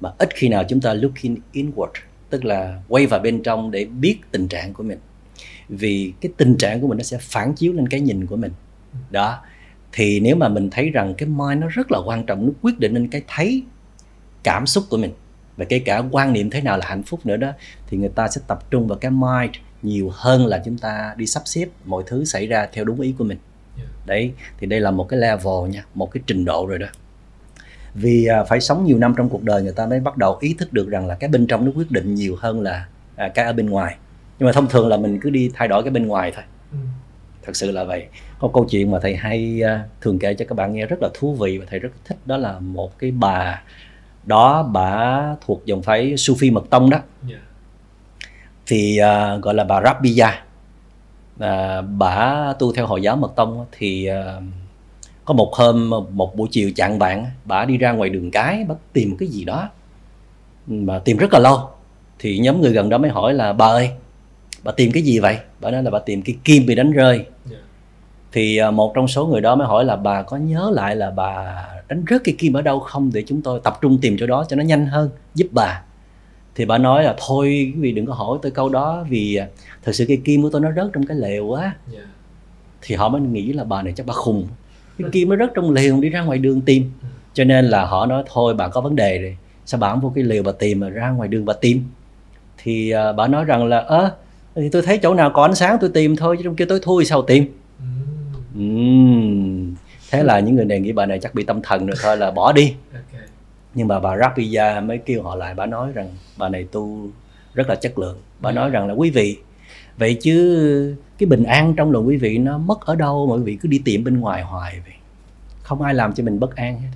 [0.00, 1.90] Mà ít khi nào chúng ta looking inward
[2.30, 4.98] tức là quay vào bên trong để biết tình trạng của mình.
[5.68, 8.52] Vì cái tình trạng của mình nó sẽ phản chiếu lên cái nhìn của mình.
[9.10, 9.38] Đó.
[9.92, 12.78] Thì nếu mà mình thấy rằng cái mind nó rất là quan trọng nó quyết
[12.78, 13.62] định lên cái thấy
[14.46, 15.12] cảm xúc của mình.
[15.56, 17.52] Và kể cả quan niệm thế nào là hạnh phúc nữa đó
[17.86, 21.26] thì người ta sẽ tập trung vào cái mind nhiều hơn là chúng ta đi
[21.26, 23.38] sắp xếp mọi thứ xảy ra theo đúng ý của mình.
[24.06, 26.86] Đấy thì đây là một cái level nha một cái trình độ rồi đó.
[27.94, 30.54] Vì à, phải sống nhiều năm trong cuộc đời người ta mới bắt đầu ý
[30.58, 33.44] thức được rằng là cái bên trong nó quyết định nhiều hơn là à, cái
[33.44, 33.96] ở bên ngoài.
[34.38, 36.44] Nhưng mà thông thường là mình cứ đi thay đổi cái bên ngoài thôi.
[36.72, 36.78] Ừ.
[37.42, 38.06] thật sự là vậy.
[38.38, 41.08] Có câu chuyện mà thầy hay à, thường kể cho các bạn nghe rất là
[41.14, 43.62] thú vị và thầy rất thích đó là một cái bà
[44.26, 46.98] đó bà thuộc dòng phái Sufi mật tông đó.
[47.28, 47.40] Yeah
[48.66, 50.42] thì uh, gọi là bà Rabbiya.
[51.38, 54.42] À, bà tu theo hồi giáo mật tông thì uh,
[55.24, 58.74] có một hôm một buổi chiều chạng vạng bà đi ra ngoài đường cái bà
[58.92, 59.68] tìm cái gì đó.
[60.66, 61.70] Mà tìm rất là lâu.
[62.18, 63.90] Thì nhóm người gần đó mới hỏi là bà ơi
[64.62, 65.38] bà tìm cái gì vậy?
[65.60, 67.16] Bà nói là bà tìm cái kim bị đánh rơi.
[67.50, 67.62] Yeah.
[68.36, 71.10] Thì à, một trong số người đó mới hỏi là bà có nhớ lại là
[71.10, 73.10] bà đánh rớt cái kim ở đâu không?
[73.14, 75.82] Để chúng tôi tập trung tìm chỗ đó cho nó nhanh hơn giúp bà.
[76.54, 79.46] Thì bà nói là thôi quý vị đừng có hỏi tôi câu đó vì à,
[79.84, 81.62] thật sự cái kim của tôi nó rớt trong cái lều á.
[81.92, 82.06] Yeah.
[82.82, 84.46] thì họ mới nghĩ là bà này chắc bà khùng.
[84.98, 86.90] Cái kim nó rớt trong lều đi ra ngoài đường tìm.
[87.34, 89.36] Cho nên là họ nói thôi bà có vấn đề rồi.
[89.66, 91.84] Sao bà không vô cái lều bà tìm mà ra ngoài đường bà tìm?
[92.62, 94.10] Thì à, bà nói rằng là ơ
[94.54, 96.80] thì tôi thấy chỗ nào có ánh sáng tôi tìm thôi chứ trong kia tối
[96.82, 97.46] thui sao tìm
[100.10, 102.30] Thế là những người này nghĩ bà này chắc bị tâm thần rồi thôi là
[102.30, 103.20] bỏ đi Ok.
[103.74, 107.08] nhưng mà bà Rapiya mới kêu họ lại bà nói rằng bà này tu
[107.54, 108.54] rất là chất lượng bà Ừ.
[108.54, 109.36] nói rằng là quý vị
[109.98, 113.42] vậy chứ cái bình an trong lòng quý vị nó mất ở đâu mà quý
[113.42, 114.94] vị cứ đi tìm bên ngoài hoài vậy
[115.62, 116.88] không ai làm cho mình bất an hết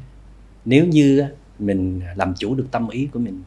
[0.64, 1.25] nếu như
[1.59, 3.42] mình làm chủ được tâm ý của mình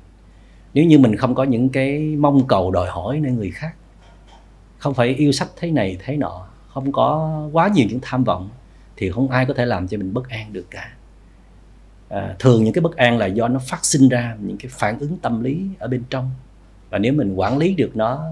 [0.74, 3.74] nếu như mình không có những cái mong cầu đòi hỏi nơi người khác
[4.78, 8.50] không phải yêu sách thế này thế nọ không có quá nhiều những tham vọng
[8.98, 10.94] thì không ai có thể làm cho mình bất an được cả.
[12.10, 15.00] À, thường những cái bất an là do nó phát sinh ra những cái phản
[15.00, 16.32] ứng tâm lý ở bên trong.
[16.90, 18.26] Và nếu mình quản lý được nó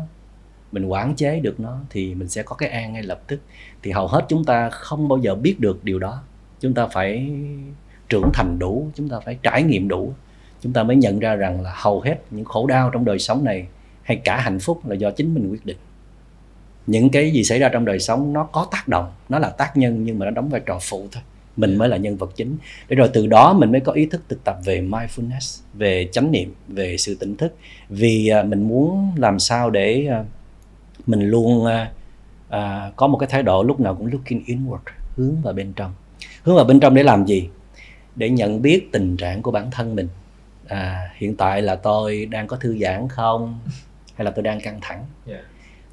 [0.72, 3.42] mình quản chế được nó thì mình sẽ có cái an ngay lập tức.
[3.84, 6.24] Thì hầu hết chúng ta không bao giờ biết được điều đó.
[6.60, 7.32] Chúng ta phải
[8.10, 10.14] trưởng thành đủ chúng ta phải trải nghiệm đủ.
[10.62, 13.44] Chúng ta mới nhận ra rằng là hầu hết những khổ đau trong đời sống
[13.44, 13.68] này
[14.04, 15.78] hay cả hạnh phúc là do chính mình quyết định
[16.88, 19.78] những cái gì xảy ra trong đời sống nó có tác động nó là tác
[19.78, 21.24] nhân nhưng mà nó đóng vai trò phụ thôi.
[21.58, 22.58] Mình mới là nhân vật chính.
[22.90, 26.32] Để rồi từ đó mình mới có ý thức thực tập về mindfulness về chánh
[26.32, 27.56] niệm về sự tỉnh thức.
[27.90, 30.24] Vì à, mình muốn làm sao để à,
[31.08, 31.92] mình luôn à,
[32.50, 34.78] à, có một cái thái độ lúc nào cũng looking inward
[35.16, 35.94] hướng vào bên trong.
[36.44, 37.50] Hướng vào bên trong để làm gì?
[38.16, 40.08] Để nhận biết tình trạng của bản thân mình.
[40.68, 43.60] À, hiện tại là tôi đang có thư giãn không?
[44.16, 45.06] Hay là tôi đang căng thẳng?
[45.28, 45.42] Yeah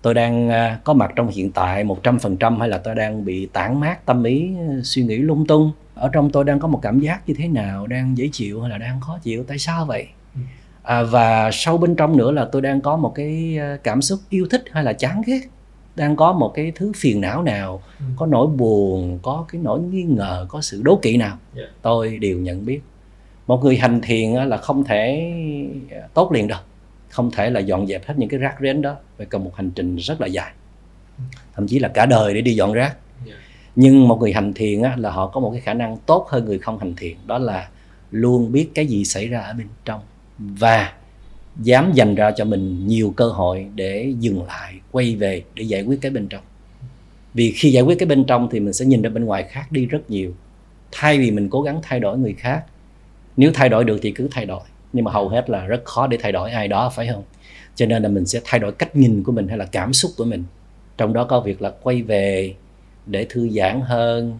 [0.09, 3.81] tôi đang à, có mặt trong hiện tại 100% hay là tôi đang bị tản
[3.81, 5.73] mát tâm ý à, suy nghĩ lung tung?
[5.95, 7.87] Ở trong tôi đang có một cảm giác như thế nào?
[7.87, 9.45] Đang dễ chịu hay là đang khó chịu?
[9.49, 10.07] Tại sao vậy?
[10.35, 10.41] Ừ.
[10.83, 14.19] à, và sâu bên trong nữa là tôi đang có một cái à, cảm xúc
[14.31, 15.41] yêu thích hay là chán ghét.
[15.97, 18.05] Đang có một cái thứ phiền não nào Ừ.
[18.17, 21.37] có nỗi buồn có cái nỗi nghi ngờ có sự đố kỵ nào?
[21.57, 21.69] Yeah.
[21.83, 22.81] tôi đều nhận biết.
[23.47, 25.33] Một người hành thiền là không thể
[26.15, 26.59] tốt liền đâu
[27.19, 29.71] không thể là dọn dẹp hết những cái rác rến đó phải cần một hành
[29.71, 30.53] trình rất là dài.
[31.55, 32.97] Thậm chí là cả đời để đi dọn rác.
[33.27, 33.39] Yeah.
[33.77, 36.45] nhưng một người hành thiền á, là họ có một cái khả năng tốt hơn
[36.45, 37.69] người không hành thiền đó là
[38.11, 40.01] luôn biết cái gì xảy ra ở bên trong
[40.39, 40.93] và
[41.63, 45.83] dám dành ra cho mình nhiều cơ hội để dừng lại quay về để giải
[45.83, 46.43] quyết cái bên trong.
[47.35, 49.73] Vì khi giải quyết cái bên trong thì mình sẽ nhìn ra bên ngoài khác
[49.73, 50.35] đi rất nhiều.
[50.93, 52.65] Thay vì mình cố gắng thay đổi người khác
[53.37, 54.61] nếu thay đổi được thì cứ thay đổi
[54.93, 57.23] nhưng mà hầu hết là rất khó để thay đổi ai đó phải không?
[57.75, 60.11] Cho nên là mình sẽ thay đổi cách nhìn của mình hay là cảm xúc
[60.17, 60.45] của mình.
[60.97, 62.55] Trong đó có việc là quay về
[63.07, 64.39] để thư giãn hơn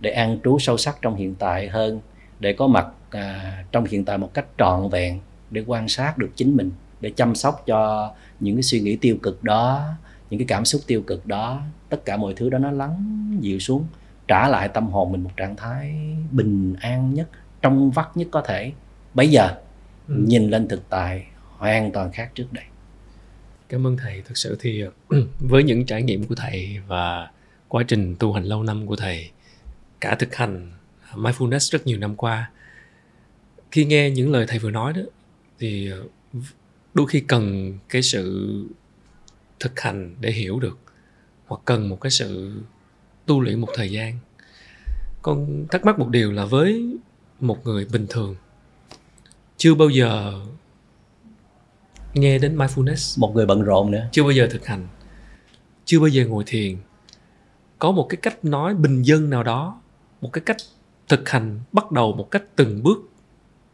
[0.00, 2.00] để an trú sâu sắc trong hiện tại hơn
[2.40, 6.30] để có mặt à, trong hiện tại một cách trọn vẹn để quan sát được
[6.36, 9.94] chính mình để chăm sóc cho những cái suy nghĩ tiêu cực đó
[10.32, 11.62] những cái cảm xúc tiêu cực đó.
[11.88, 13.84] Tất cả mọi thứ đó nó lắng dịu xuống
[14.28, 15.94] trả lại tâm hồn mình một trạng thái
[16.30, 17.28] bình an nhất
[17.62, 18.72] trong vắt nhất có thể.
[19.14, 19.50] Bây giờ
[20.08, 20.14] Ừ.
[20.18, 21.26] nhìn lên thực tại
[21.58, 22.64] hoàn toàn khác trước đây
[23.72, 24.22] Cảm ơn thầy.
[24.22, 24.84] Thực sự thì
[25.38, 27.30] với những trải nghiệm của thầy và
[27.68, 29.30] quá trình tu hành lâu năm của thầy,
[30.00, 30.72] cả thực hành
[31.14, 32.50] mindfulness rất nhiều năm qua,
[33.70, 35.00] khi nghe những lời thầy vừa nói đó,
[35.58, 35.90] thì
[36.94, 38.50] đôi khi cần cái sự
[39.60, 40.78] thực hành để hiểu được,
[41.46, 42.60] hoặc cần một cái sự
[43.26, 44.18] tu luyện một thời gian.
[45.22, 46.96] Con thắc mắc một điều là với
[47.40, 48.36] một người bình thường,
[49.62, 50.40] chưa bao giờ
[52.14, 53.20] nghe đến mindfulness.
[53.20, 54.08] Một người bận rộn nữa.
[54.12, 54.88] Chưa bao giờ thực hành.
[55.84, 56.76] Chưa bao giờ ngồi thiền.
[57.78, 59.80] Có một cái cách nói bình dân nào đó
[60.20, 60.56] một cái cách
[61.08, 62.98] thực hành bắt đầu một cách từng bước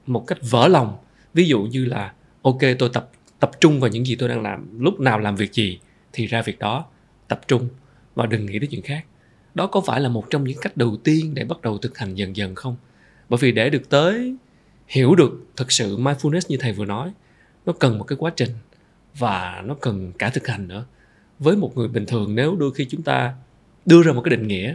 [0.07, 0.98] một cách vỡ lòng.
[1.35, 4.81] Ví dụ như là ok tôi tập tập trung vào những gì tôi đang làm
[4.81, 5.79] lúc nào làm việc gì
[6.12, 6.85] thì ra việc đó
[7.29, 7.68] tập trung
[8.14, 9.05] và đừng nghĩ đến chuyện khác.
[9.55, 12.14] Đó có phải là một trong những cách đầu tiên để bắt đầu thực hành
[12.14, 12.77] dần dần không?
[13.29, 14.37] Bởi vì để được tới
[14.88, 17.12] hiểu được thực sự mindfulness như thầy vừa nói,
[17.66, 18.51] nó cần một cái quá trình
[19.18, 20.85] và nó cần cả thực hành nữa.
[21.38, 23.35] Với một người bình thường, nếu đôi khi chúng ta
[23.87, 24.74] đưa ra một cái định nghĩa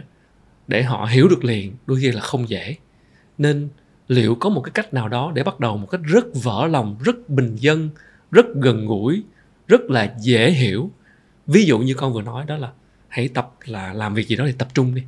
[0.68, 2.76] để họ hiểu được liền, đôi khi là không dễ.
[3.38, 3.68] Nên
[4.08, 6.96] liệu có một cái cách nào đó để bắt đầu một cách rất vỡ lòng,
[7.04, 7.90] rất bình dân,
[8.30, 9.22] rất gần gũi,
[9.68, 10.90] rất là dễ hiểu?
[11.46, 12.72] Ví dụ như con vừa nói đó là
[13.08, 15.02] hãy tập là làm việc gì đó thì tập trung đi.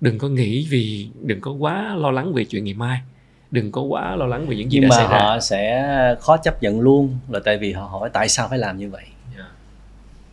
[0.00, 3.00] Đừng có nghĩ vì, đừng có quá lo lắng về chuyện ngày mai
[3.52, 5.18] đừng có quá lo lắng về những gì nhưng đã mà xảy ra.
[5.18, 8.78] họ sẽ khó chấp nhận luôn là tại vì họ hỏi tại sao phải làm
[8.78, 9.04] như vậy.
[9.36, 9.48] Yeah.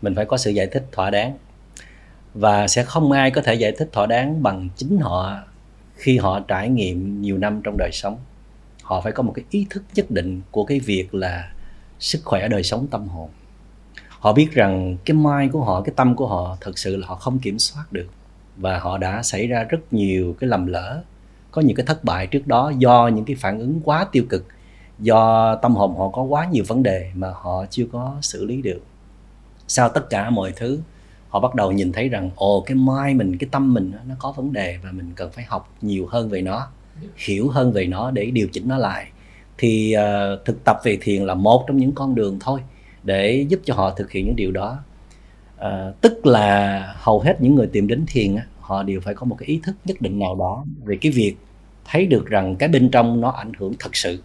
[0.02, 1.38] mình phải có sự giải thích thỏa đáng.
[2.34, 5.38] Và sẽ không ai có thể giải thích thỏa đáng bằng chính họ
[5.96, 8.18] khi họ trải nghiệm nhiều năm trong đời sống.
[8.84, 11.52] Họ phải có một cái ý thức nhất định của cái việc là
[12.00, 13.30] sức khỏe đời sống tâm hồn.
[14.10, 17.16] Họ biết rằng cái mind của họ cái tâm của họ thật sự là họ
[17.16, 18.08] không kiểm soát được.
[18.58, 21.02] Và họ đã xảy ra rất nhiều cái lầm lỡ
[21.52, 24.46] có những cái thất bại trước đó do những cái phản ứng quá tiêu cực
[25.00, 28.62] do tâm hồn họ có quá nhiều vấn đề mà họ chưa có xử lý
[28.62, 28.82] được.
[29.68, 30.80] Sau tất cả mọi thứ
[31.30, 34.32] họ bắt đầu nhìn thấy rằng ồ cái mai mình cái tâm mình nó có
[34.32, 36.68] vấn đề và mình cần phải học nhiều hơn về nó
[37.26, 39.08] hiểu hơn về nó để điều chỉnh nó lại.
[39.58, 42.60] Thì uh, thực tập về thiền là một trong những con đường thôi
[43.04, 44.78] để giúp cho họ thực hiện những điều đó.
[45.58, 49.26] Uh, tức là hầu hết những người tìm đến thiền á, họ đều phải có
[49.26, 51.36] một cái ý thức nhất định nào đó về cái việc
[51.86, 54.24] thấy được rằng cái bên trong nó ảnh hưởng thật sự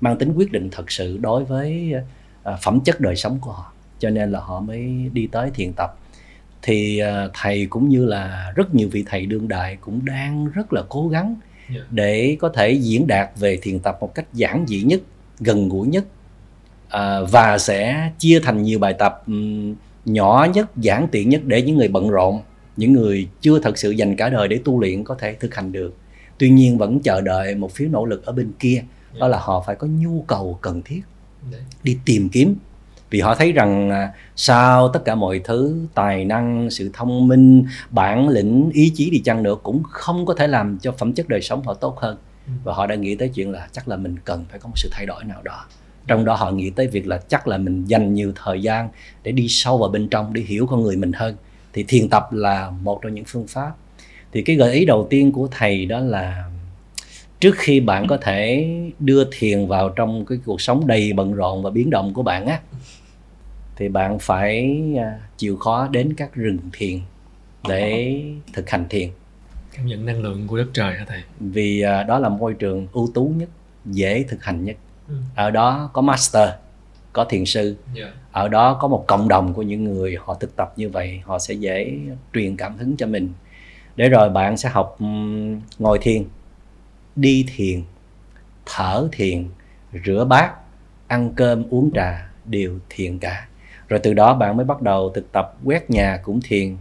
[0.00, 1.92] mang tính quyết định thật sự đối với
[2.48, 5.72] uh, phẩm chất đời sống của họ cho nên là họ mới đi tới thiền
[5.76, 5.96] tập
[6.62, 10.72] thì uh, thầy cũng như là rất nhiều vị thầy đương đại cũng đang rất
[10.72, 11.36] là cố gắng
[11.74, 11.92] Yeah.
[11.92, 15.00] để có thể diễn đạt về thiền tập một cách giản dị nhất
[15.40, 16.04] gần gũi nhất
[16.88, 19.24] à, và sẽ chia thành nhiều bài tập
[20.04, 22.40] nhỏ nhất giản tiện nhất để những người bận rộn
[22.76, 25.72] những người chưa thật sự dành cả đời để tu luyện có thể thực hành
[25.72, 25.94] được.
[26.38, 28.82] Tuy nhiên vẫn chờ đợi một phiếu nỗ lực ở bên kia
[29.18, 31.00] đó là họ phải có nhu cầu cần thiết
[31.82, 32.56] đi tìm kiếm.
[33.10, 37.64] Vì họ thấy rằng à, sau tất cả mọi thứ tài năng sự thông minh
[37.90, 41.28] bản lĩnh ý chí đi chăng nữa cũng không có thể làm cho phẩm chất
[41.28, 42.16] đời sống họ tốt hơn.
[42.46, 42.52] Ừ.
[42.64, 44.88] và họ đã nghĩ tới chuyện là chắc là mình cần phải có một sự
[44.92, 45.66] thay đổi nào đó.
[46.06, 48.88] Trong đó họ nghĩ tới việc là chắc là mình dành nhiều thời gian
[49.22, 51.36] để đi sâu vào bên trong để hiểu con người mình hơn
[51.72, 53.72] thì thiền tập là một trong những phương pháp.
[54.32, 56.44] Thì cái gợi ý đầu tiên của thầy đó là
[57.40, 61.62] trước khi bạn có thể đưa thiền vào trong cái cuộc sống đầy bận rộn
[61.62, 62.60] và biến động của bạn á
[63.80, 67.00] thì bạn phải à, chịu khó đến các rừng thiền
[67.68, 69.08] để thực hành thiền.
[69.72, 71.22] Cảm nhận năng lượng của đất trời hả thầy?
[71.40, 73.48] Vì à, đó là môi trường ưu tú nhất
[73.86, 74.76] dễ thực hành nhất.
[75.08, 75.14] Ừ.
[75.34, 76.48] ở đó có master
[77.12, 77.76] có thiền sư.
[77.96, 81.20] Yeah ở đó có một cộng đồng của những người họ thực tập như vậy,
[81.24, 81.98] họ sẽ dễ
[82.34, 83.32] truyền cảm hứng cho mình.
[83.96, 84.96] Để rồi bạn sẽ học
[85.78, 86.24] ngồi thiền,
[87.16, 87.82] đi thiền,
[88.66, 89.48] thở thiền,
[90.04, 90.52] rửa bát,
[91.06, 93.48] ăn cơm, uống trà, đều thiền cả.
[93.88, 96.76] Rồi từ đó bạn mới bắt đầu thực tập, quét nhà cũng thiền,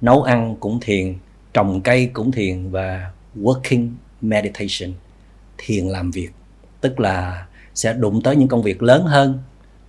[0.00, 1.14] nấu ăn cũng thiền,
[1.52, 4.94] trồng cây cũng thiền và working meditation,
[5.58, 6.30] thiền làm việc.
[6.80, 9.38] Tức là sẽ đụng tới những công việc lớn hơn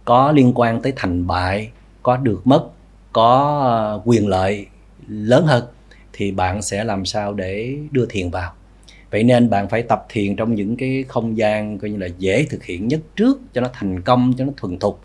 [0.10, 1.69] có liên quan tới thành bại
[2.04, 2.65] có được mất
[3.13, 4.65] có ờ, quyền lợi
[5.08, 5.63] lớn hơn
[6.13, 8.52] thì bạn sẽ làm sao để đưa thiền vào
[9.12, 12.45] vậy nên bạn phải tập thiền trong những cái không gian coi như là dễ
[12.50, 15.00] thực hiện nhất trước cho nó thành công cho nó thuần thục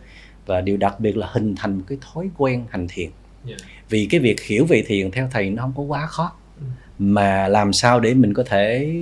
[0.46, 3.10] và điều đặc biệt là hình thành một cái thói quen hành thiền
[3.48, 3.60] Yeah.
[3.88, 6.64] vì cái việc hiểu về thiền theo thầy nó không có quá khó Ừ.
[6.98, 8.94] mà làm sao để mình có thể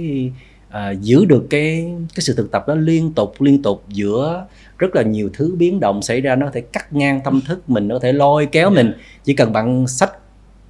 [0.68, 4.46] à, giữ được cái cái sự thực tập đó liên tục liên tục giữa
[4.82, 7.70] rất là nhiều thứ biến động xảy ra nó có thể cắt ngang tâm thức
[7.70, 8.76] mình nó có thể lôi kéo Yeah.
[8.84, 8.92] mình
[9.24, 10.12] chỉ cần bạn sách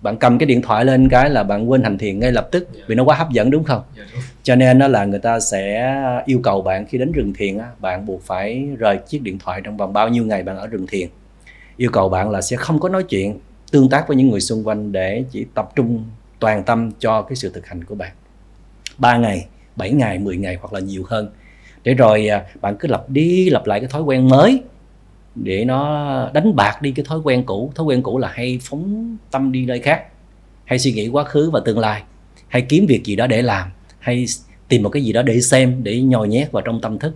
[0.03, 2.69] bạn cầm cái điện thoại lên cái là bạn quên hành thiền ngay lập tức
[2.75, 2.89] Yeah.
[2.89, 4.23] vì nó quá hấp dẫn đúng không Yeah, đúng.
[4.43, 5.95] cho nên nó là người ta sẽ
[6.27, 9.61] yêu cầu bạn khi đến rừng thiền á, bạn buộc phải rời chiếc điện thoại
[9.65, 11.09] trong vòng bao nhiêu ngày bạn ở rừng thiền
[11.77, 13.39] yêu cầu bạn là sẽ không có nói chuyện
[13.71, 16.05] tương tác với những người xung quanh để chỉ tập trung
[16.39, 18.11] toàn tâm cho cái sự thực hành của bạn
[18.99, 19.47] 3 ngày
[19.77, 21.29] 7 ngày 10 ngày hoặc là nhiều hơn
[21.85, 24.63] để rồi à, bạn cứ lặp đi lặp lại cái thói quen mới
[25.35, 27.73] để nó đánh bạc đi cái thói quen cũ.
[27.75, 30.05] Thói quen cũ là hay phóng tâm đi nơi khác,
[30.65, 32.03] hay suy nghĩ quá khứ và tương lai,
[32.49, 33.69] hay kiếm việc gì đó để làm,
[33.99, 34.27] hay
[34.69, 37.15] tìm một cái gì đó để xem, để nhồi nhét vào trong tâm thức,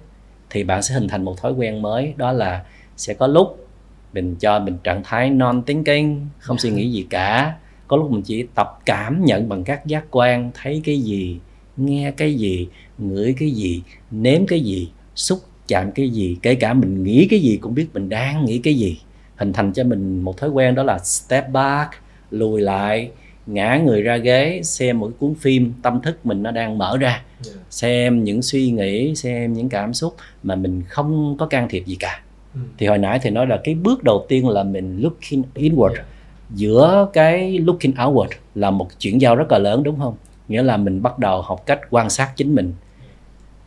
[0.51, 2.15] thì bạn sẽ hình thành một thói quen mới.
[2.17, 2.65] Đó là
[2.97, 3.67] sẽ có lúc
[4.13, 7.55] mình cho mình trạng thái non thinking không suy nghĩ gì cả.
[7.89, 11.39] Có lúc mình chỉ tập cảm nhận bằng các giác quan, thấy cái gì
[11.77, 16.75] nghe cái gì ngửi cái gì nếm cái gì xúc chạm cái gì kể cả
[16.75, 18.99] mình nghĩ cái gì cũng biết mình đang nghĩ cái gì
[19.37, 21.91] hình thành cho mình một thói quen đó là step back
[22.31, 23.11] lùi lại
[23.47, 27.23] ngã người ra ghế xem một cuốn phim tâm thức mình nó đang mở ra
[27.47, 27.59] Yeah.
[27.71, 31.97] xem những suy nghĩ xem những cảm xúc mà mình không có can thiệp gì
[32.01, 32.23] cả
[32.55, 32.61] Ừ.
[32.79, 36.07] thì hồi nãy thì nói là cái bước đầu tiên là mình looking inward Yeah.
[36.55, 40.15] giữa cái looking outward là một chuyển giao rất là lớn đúng không
[40.49, 42.75] nghĩa là mình bắt đầu học cách quan sát chính mình.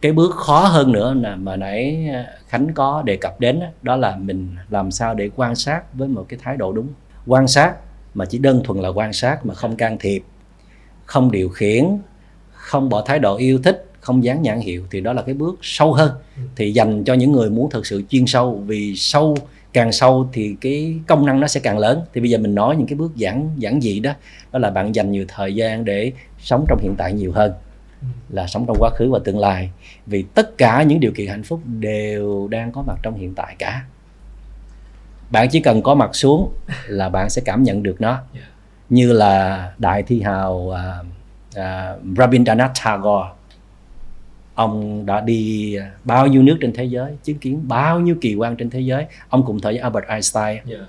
[0.01, 3.95] Cái bước khó hơn nữa là mà nãy à, khánh có đề cập đến đó
[3.95, 6.87] là mình làm sao để quan sát với một cái thái độ đúng.
[7.27, 7.73] Quan sát
[8.13, 10.23] mà chỉ đơn thuần là quan sát mà không can thiệp
[11.05, 11.85] không điều khiển
[12.51, 15.59] không bỏ thái độ yêu thích không dán nhãn hiệu thì đó là cái bước
[15.61, 16.11] sâu hơn.
[16.35, 16.41] Ừ.
[16.55, 19.37] thì dành cho những người muốn thực sự chuyên sâu vì sâu
[19.73, 22.01] càng sâu thì cái công năng nó sẽ càng lớn.
[22.13, 24.13] Thì bây giờ mình nói những cái bước giản giản dị đó
[24.51, 26.11] đó là bạn dành nhiều thời gian để
[26.41, 27.53] sống trong hiện tại nhiều hơn
[28.01, 28.07] Ừ.
[28.29, 29.71] là sống trong quá khứ và tương lai.
[30.05, 33.55] Vì tất cả những điều kiện hạnh phúc đều đang có mặt trong hiện tại
[33.59, 33.83] cả.
[35.31, 36.53] Bạn chỉ cần có mặt xuống
[36.87, 38.17] là bạn sẽ cảm nhận được nó.
[38.89, 40.97] Như là đại thi hào à,
[41.55, 43.29] à, Rabindranath Tagore.
[44.55, 48.55] Ông đã đi bao nhiêu nước trên thế giới chứng kiến bao nhiêu kỳ quan
[48.55, 49.05] trên thế giới.
[49.29, 50.57] Ông cùng thời với Albert Einstein.
[50.69, 50.81] Yeah.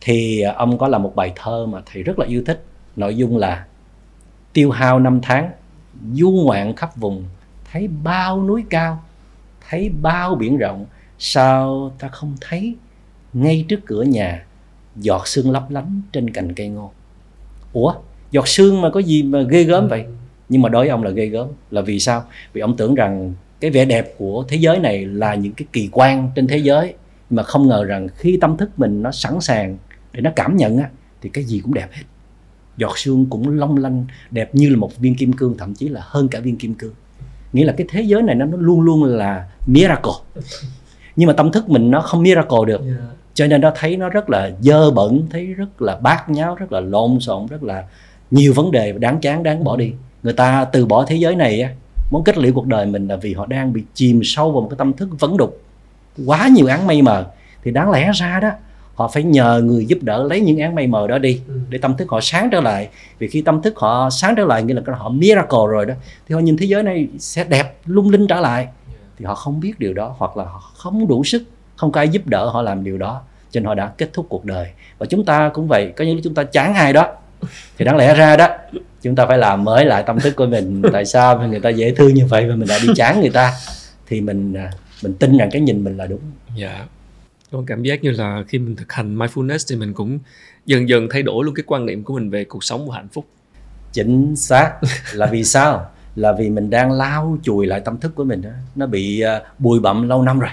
[0.00, 2.64] thì à, ông có làm một bài thơ mà thầy rất là yêu thích.
[2.96, 3.64] Nội dung là
[4.56, 5.50] tiêu hao năm tháng,
[6.12, 7.24] du ngoạn khắp vùng,
[7.72, 9.04] thấy bao núi cao,
[9.68, 10.86] thấy bao biển rộng.
[11.18, 12.76] Sao ta không thấy
[13.32, 14.44] ngay trước cửa nhà
[14.96, 16.92] giọt sương lấp lánh trên cành cây ngô?
[17.72, 17.94] Ủa,
[18.30, 20.04] giọt sương mà có gì mà ghê gớm vậy?
[20.48, 21.48] Nhưng mà đối với ông là ghê gớm.
[21.70, 22.24] Là vì sao?
[22.52, 25.88] Vì ông tưởng rằng cái vẻ đẹp của thế giới này là những cái kỳ
[25.92, 26.94] quan trên thế giới.
[27.30, 29.76] Nhưng mà không ngờ rằng khi tâm thức mình nó sẵn sàng
[30.12, 30.90] để nó cảm nhận á,
[31.22, 32.02] thì cái gì cũng đẹp hết
[32.76, 36.00] giọt sương cũng long lanh đẹp như là một viên kim cương thậm chí là
[36.04, 36.94] hơn cả viên kim cương.
[37.52, 40.12] Nghĩa là cái thế giới này nó, luôn luôn là miracle.
[41.16, 42.80] Nhưng mà tâm thức mình nó không miracle được.
[42.86, 42.98] Yeah.
[43.34, 46.72] cho nên nó thấy nó rất là dơ bẩn thấy rất là bát nháo rất
[46.72, 47.84] là lộn xộn rất là
[48.30, 49.92] nhiều vấn đề đáng chán đáng bỏ đi.
[50.22, 51.68] Người ta từ bỏ thế giới này
[52.10, 54.68] muốn kết liễu cuộc đời mình là vì họ đang bị chìm sâu vào một
[54.70, 55.62] cái tâm thức vấn đục.
[56.26, 57.26] Quá nhiều án mây mờ.
[57.64, 58.50] Thì đáng lẽ ra đó
[58.96, 61.54] họ phải nhờ người giúp đỡ lấy những án mây mờ đó đi Ừ.
[61.68, 62.88] để tâm thức họ sáng trở lại.
[63.18, 65.94] Vì khi tâm thức họ sáng trở lại nghĩa là họ miracle rồi đó
[66.28, 68.68] thì họ nhìn thế giới này sẽ đẹp lung linh trở lại.
[69.18, 71.42] Thì họ không biết điều đó hoặc là họ không đủ sức
[71.76, 73.20] không có ai giúp đỡ họ làm điều đó.
[73.50, 74.66] Cho nên họ đã kết thúc cuộc đời.
[74.98, 77.08] Và chúng ta cũng vậy có những lúc chúng ta chán ai đó
[77.78, 78.48] thì đáng lẽ ra đó
[79.02, 80.82] chúng ta phải làm mới lại tâm thức của mình.
[80.92, 81.48] Tại sao?
[81.48, 83.52] Người ta dễ thương như vậy mà mình đã đi chán người ta.
[84.08, 84.70] Thì mình à,
[85.02, 86.20] mình tin rằng cái nhìn mình là đúng.
[86.56, 86.84] Dạ.
[87.50, 90.18] Có cảm giác như là khi mình thực hành mindfulness thì mình cũng
[90.66, 93.08] dần dần thay đổi luôn cái quan niệm của mình về cuộc sống và hạnh
[93.08, 93.26] phúc.
[93.92, 94.72] chính xác.
[95.12, 95.90] Là vì sao?
[96.14, 98.50] Là vì mình đang lau chùi lại tâm thức của mình đó.
[98.74, 100.50] nó bị à, bụi bặm lâu năm rồi.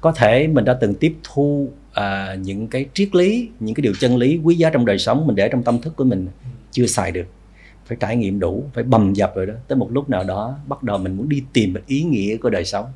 [0.00, 3.92] Có thể mình đã từng tiếp thu à, những cái triết lý những cái điều
[4.00, 6.28] chân lý quý giá trong đời sống mình để trong tâm thức của mình
[6.70, 7.26] chưa xài được.
[7.86, 9.54] Phải trải nghiệm đủ phải bầm dập rồi đó.
[9.68, 12.64] Tới một lúc nào đó bắt đầu mình muốn đi tìm ý nghĩa của đời
[12.64, 12.86] sống.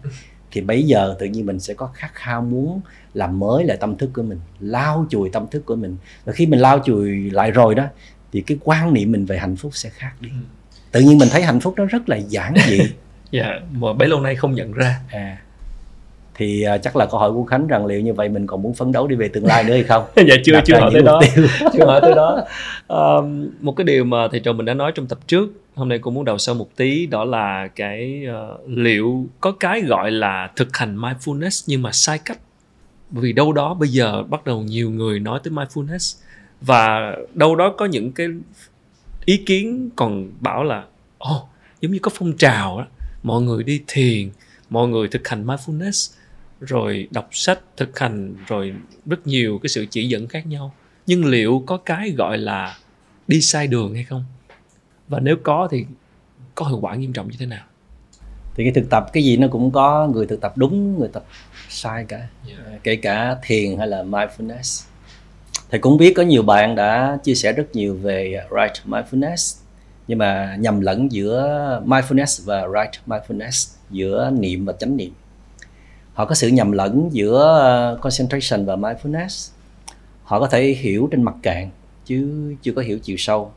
[0.51, 2.81] Thì bây giờ tự nhiên mình sẽ có khát khao muốn
[3.18, 6.46] làm mới lại tâm thức của mình lau chùi tâm thức của mình và khi
[6.46, 7.85] mình lau chùi lại rồi đó
[8.33, 10.37] thì cái quan niệm mình về hạnh phúc sẽ khác đi Ừ.
[10.92, 12.81] tự nhiên mình thấy hạnh phúc nó rất là giản dị
[13.31, 15.00] Dạ, mà bấy lâu nay không nhận ra.
[15.11, 15.38] à
[16.35, 18.74] thì à, chắc là câu hỏi của khánh rằng liệu như vậy mình còn muốn
[18.74, 21.02] phấn đấu đi về tương lai nữa hay không dạ chưa Đặt chưa hỏi tới
[21.02, 21.20] đó.
[21.72, 22.44] chưa hỏi tới đó.
[22.87, 25.98] Ờm, một cái điều mà thầy trò mình đã nói trong tập trước, hôm nay
[25.98, 30.50] cũng muốn đầu sâu một tí đó là cái ờ, liệu có cái gọi là
[30.57, 32.38] thực hành mindfulness nhưng mà sai cách.
[33.11, 36.23] Bởi vì đâu đó bây giờ bắt đầu nhiều người nói tới mindfulness.
[36.61, 38.27] Và đâu đó có những cái
[39.25, 40.85] ý kiến còn bảo là,
[41.18, 41.49] ồ,
[41.81, 42.87] giống như có phong trào đó
[43.23, 44.31] mọi người đi thiền,
[44.71, 46.14] mọi người thực hành mindfulness,
[46.61, 48.75] rồi đọc sách thực hành, rồi
[49.07, 50.75] rất nhiều cái sự chỉ dẫn khác nhau.
[51.07, 52.79] Nhưng liệu có cái gọi là
[53.29, 54.25] đi sai đường hay không?
[55.09, 55.85] Và nếu có thì
[56.55, 57.64] có hiệu quả nghiêm trọng như thế nào?
[58.55, 61.25] Thì cái thực tập, cái gì nó cũng có, người thực tập đúng, người tập
[61.68, 62.26] sai cả.
[62.46, 62.66] Yeah.
[62.66, 64.87] À, kể cả thiền hay là mindfulness.
[65.70, 69.59] Thầy cũng biết có nhiều bạn đã chia sẻ rất nhiều về right mindfulness
[70.09, 75.12] nhưng mà nhầm lẫn giữa mindfulness và right mindfulness giữa niệm và chánh niệm.
[76.14, 79.50] Họ có sự nhầm lẫn giữa uh, concentration và mindfulness.
[80.22, 81.70] Họ có thể hiểu trên mặt cạn
[82.04, 83.52] chứ chưa có hiểu chiều sâu.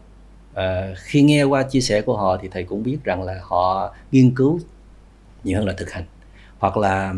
[0.53, 3.95] À, khi nghe qua chia sẻ của họ thì thầy cũng biết rằng là họ
[4.11, 4.59] nghiên cứu
[5.43, 6.03] nhiều hơn là thực hành.
[6.59, 7.13] Hoặc là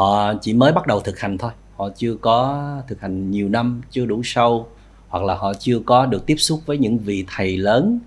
[0.00, 1.50] họ chỉ mới bắt đầu thực hành thôi.
[1.76, 4.68] Họ chưa có thực hành nhiều năm chưa đủ sâu
[5.08, 7.98] hoặc là họ chưa có được tiếp xúc với những vị thầy lớn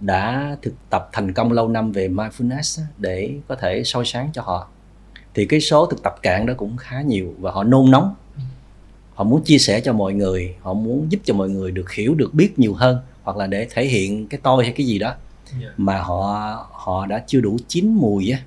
[0.00, 4.42] đã thực tập thành công lâu năm về mindfulness để có thể soi sáng cho
[4.42, 4.68] họ.
[5.34, 8.14] Thì cái số thực tập cạn đó cũng khá nhiều và họ nôn nóng.
[9.14, 12.14] Họ muốn chia sẻ cho mọi người họ muốn giúp cho mọi người được hiểu
[12.14, 15.14] được biết nhiều hơn hoặc là để thể hiện cái tôi hay cái gì đó
[15.76, 18.38] mà họ họ đã chưa đủ chín mùi á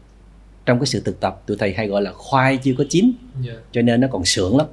[0.66, 3.12] trong cái sự thực tập tụi thầy hay gọi là khoai chưa có chín.
[3.72, 4.68] Cho nên nó còn sượng lắm.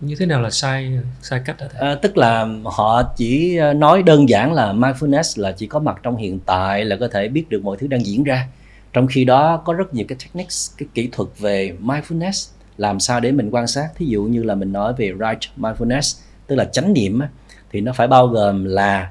[0.00, 1.88] Như thế nào là sai sai cách hả thầy?
[1.88, 6.00] À, tức là họ chỉ ờ, nói đơn giản là mindfulness là chỉ có mặt
[6.02, 8.48] trong hiện tại là có thể biết được mọi thứ đang diễn ra.
[8.92, 13.20] Trong khi đó có rất nhiều cái techniques cái kỹ thuật về mindfulness làm sao
[13.20, 13.88] để mình quan sát.
[13.94, 17.20] Thí dụ như là mình nói về right mindfulness tức là chánh niệm
[17.72, 19.10] thì nó phải bao gồm là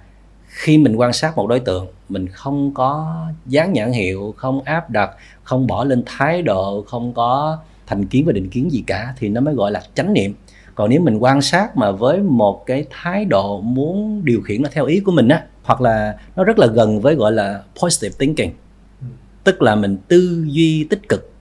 [0.55, 4.89] khi mình quan sát một đối tượng mình không có dán nhãn hiệu không áp
[4.89, 5.11] đặt
[5.43, 9.29] không bỏ lên thái độ không có thành kiến và định kiến gì cả thì
[9.29, 10.33] nó mới gọi là chánh niệm
[10.75, 14.69] còn nếu mình quan sát mà với một cái thái độ muốn điều khiển nó
[14.71, 18.15] theo ý của mình á hoặc là nó rất là gần với gọi là positive
[18.19, 18.53] thinking
[19.01, 19.07] ừ.
[19.43, 21.31] tức là mình tư duy tích cực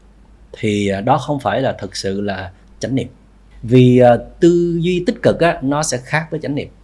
[0.52, 2.50] thì à, đó không phải là thực sự là
[2.80, 3.08] chánh niệm
[3.62, 6.83] vì uh, tư duy tích cực á nó sẽ khác với chánh niệm à.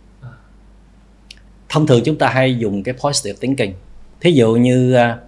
[1.70, 3.72] Thông thường chúng ta hay dùng cái positive thinking.
[4.20, 5.18] Thí dụ như uh,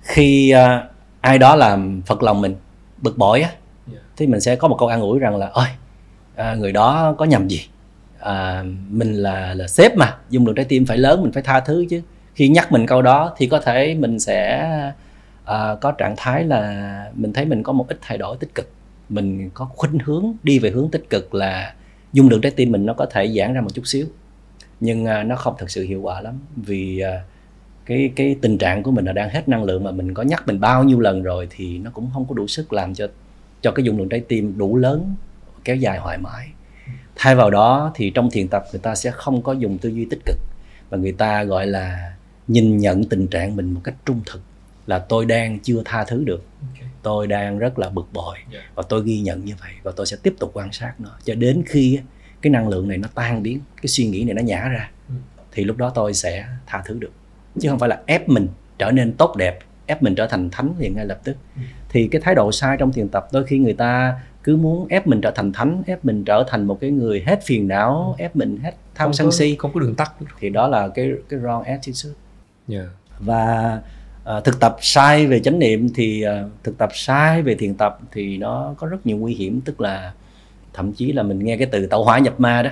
[0.00, 0.90] khi uh,
[1.20, 2.54] ai đó làm phật lòng mình
[2.98, 3.50] bực bội á
[3.92, 4.02] yeah.
[4.16, 5.68] thì mình sẽ có một câu an ủi rằng là ơi
[6.36, 7.60] à, người đó có nhầm gì?
[8.18, 11.60] À, mình là là sếp mà dung lượng trái tim phải lớn mình phải tha
[11.60, 12.02] thứ chứ.
[12.34, 14.68] Khi nhắc mình câu đó thì có thể mình sẽ
[15.44, 18.70] à, có trạng thái là mình thấy mình có một ít thay đổi tích cực.
[19.08, 21.74] Mình có khuynh hướng đi về hướng tích cực là
[22.12, 24.06] dung lượng trái tim mình nó có thể giãn ra một chút xíu
[24.80, 27.22] nhưng à, nó không thực sự hiệu quả lắm vì à,
[27.86, 30.46] cái cái tình trạng của mình là đang hết năng lượng mà mình có nhắc
[30.46, 33.06] mình bao nhiêu lần rồi thì nó cũng không có đủ sức làm cho
[33.60, 35.14] cho cái dung lượng trái tim đủ lớn
[35.64, 36.48] kéo dài hoài mãi
[37.16, 40.06] thay vào đó thì trong thiền tập người ta sẽ không có dùng tư duy
[40.10, 40.36] tích cực
[40.90, 42.14] và người ta gọi là
[42.48, 44.40] nhìn nhận tình trạng mình một cách trung thực
[44.86, 46.88] là tôi đang chưa tha thứ được okay.
[47.02, 48.64] tôi đang rất là bực bội yeah.
[48.74, 51.34] và tôi ghi nhận như vậy và tôi sẽ tiếp tục quan sát nó cho
[51.34, 51.98] đến khi
[52.44, 55.16] cái năng lượng này nó tan biến cái suy nghĩ này nó nhả ra mm.
[55.52, 57.12] thì lúc đó tôi sẽ tha thứ được
[57.60, 60.74] chứ không phải là ép mình trở nên tốt đẹp ép mình trở thành thánh
[60.78, 61.62] liền ngay lập tức mm.
[61.88, 65.06] thì cái thái độ sai trong thiền tập đôi khi người ta cứ muốn ép
[65.06, 68.36] mình trở thành thánh ép mình trở thành một cái người hết phiền não ép
[68.36, 71.62] mình hết tham sân si không có đường tắt thì đó là cái cái wrong
[71.62, 72.14] attitude
[72.68, 72.86] yeah.
[73.18, 73.80] và
[74.36, 77.98] uh, thực tập sai về chánh niệm thì uh, thực tập sai về thiền tập
[78.12, 80.12] thì nó có rất nhiều nguy hiểm tức là
[80.74, 82.70] thậm chí là mình nghe cái từ tạo hóa nhập ma đó.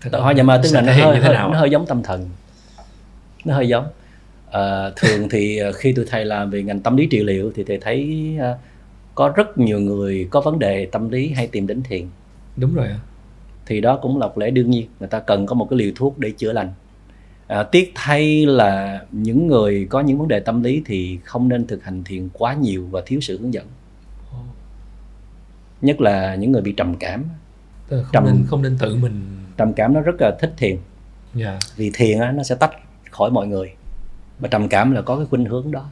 [0.10, 2.30] Tạo hóa nhập ma tức là nó hơi, hơi nó hơi giống tâm thần.
[3.44, 3.86] Nó hơi giống.
[4.48, 7.78] Uh, thường thì khi tôi thầy làm về ngành tâm lý trị liệu thì thầy
[7.78, 8.56] thấy uh,
[9.14, 12.06] có rất nhiều người có vấn đề tâm lý hay tìm đến thiền.
[12.56, 12.88] Đúng rồi
[13.66, 15.92] thì đó cũng là một lẽ đương nhiên người ta cần có một cái liều
[15.96, 16.72] thuốc để chữa lành.
[17.46, 21.66] À, tiếc thay là những người có những vấn đề tâm lý thì không nên
[21.66, 23.66] thực hành thiền quá nhiều và thiếu sự hướng dẫn
[25.84, 27.24] nhất là những người bị trầm cảm.
[27.88, 29.22] Không trầm nên không nên tự mình
[29.56, 30.70] trầm cảm nó rất là thích thiền.
[30.70, 30.82] Yeah.
[31.34, 31.58] Dạ.
[31.76, 32.70] vì thiền á, nó sẽ tách
[33.10, 33.72] khỏi mọi người.
[34.40, 35.88] Mà trầm cảm là có cái khuynh hướng đó.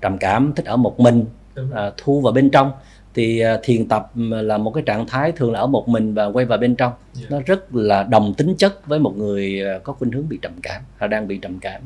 [0.00, 1.24] Trầm cảm thích ở một mình
[1.72, 2.72] à, thu vào bên trong.
[3.14, 6.26] Thì à, thiền tập là một cái trạng thái thường là ở một mình và
[6.26, 6.92] quay vào bên trong.
[7.18, 7.30] Yeah.
[7.30, 10.52] nó rất là đồng tính chất với một người à, có khuynh hướng bị trầm
[10.62, 11.82] cảm hoặc đang bị trầm cảm.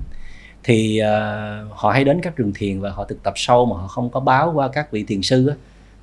[0.62, 3.86] Thì uh, họ hay đến các trường thiền và họ thực tập sâu mà họ
[3.86, 5.54] không có báo qua các vị thiền sư á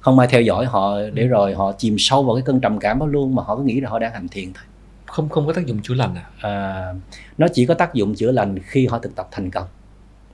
[0.02, 1.28] không ai theo dõi họ để ừ.
[1.28, 3.82] rồi họ chìm sâu vào cái cơn trầm cảm đó luôn mà họ cứ nghĩ
[3.82, 4.64] là họ đang hành thiền thôi.
[5.06, 6.26] Không không có tác dụng chữa lành à?
[6.42, 6.94] à
[7.38, 9.68] nó chỉ có tác dụng chữa lành khi họ thực tập thành công.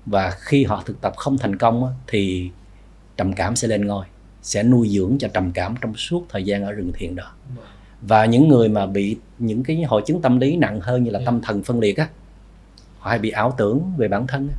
[0.05, 2.49] Và khi họ thực tập không thành công á, thì
[3.17, 4.05] trầm cảm sẽ lên ngôi
[4.41, 7.31] sẽ nuôi dưỡng cho trầm cảm trong suốt thời gian ở rừng thiền đó.
[8.01, 11.19] Và những người mà bị những cái hội chứng tâm lý nặng hơn như là
[11.25, 12.07] tâm thần phân liệt á
[12.99, 14.49] họ hay bị ảo tưởng về bản thân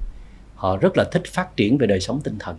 [0.54, 2.58] họ rất là thích phát triển về đời sống tinh thần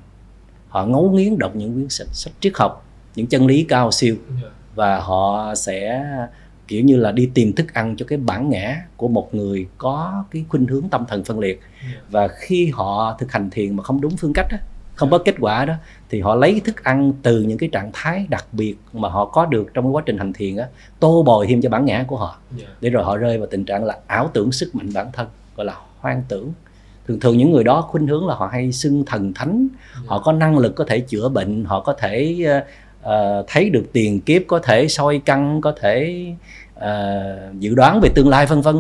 [0.69, 4.15] họ ngấu nghiến đọc những quyển sách, sách triết học những chân lý cao siêu.
[4.75, 6.05] Và họ sẽ
[6.67, 10.23] kiểu như là đi tìm thức ăn cho cái bản ngã của một người có
[10.31, 11.61] cái khuynh hướng tâm thần phân liệt.
[12.09, 14.57] Và khi họ thực hành thiền mà không đúng phương cách á,
[14.95, 15.73] không có kết quả đó
[16.09, 19.45] thì họ lấy thức ăn từ những cái trạng thái đặc biệt mà họ có
[19.45, 20.67] được trong cái quá trình hành thiền á
[20.99, 22.37] tô bồi thêm cho bản ngã của họ.
[22.57, 22.67] Dạ.
[22.81, 25.65] để rồi họ rơi vào tình trạng là ảo tưởng sức mạnh bản thân gọi
[25.65, 26.51] là hoang tưởng
[27.09, 29.67] thường thường những người đó khuynh hướng là họ hay xưng thần thánh.
[29.95, 30.01] Dạ.
[30.07, 32.45] họ có năng lực có thể chữa bệnh họ có thể
[33.01, 33.09] uh,
[33.47, 36.25] thấy được tiền kiếp có thể soi căn có thể
[36.77, 38.75] uh, dự đoán về tương lai vân vân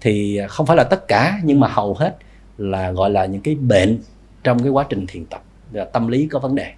[0.00, 2.16] thì không phải là tất cả nhưng mà hầu hết
[2.58, 3.98] là gọi là những cái bệnh
[4.44, 6.72] trong cái quá trình thiền tập là tâm lý có vấn đề.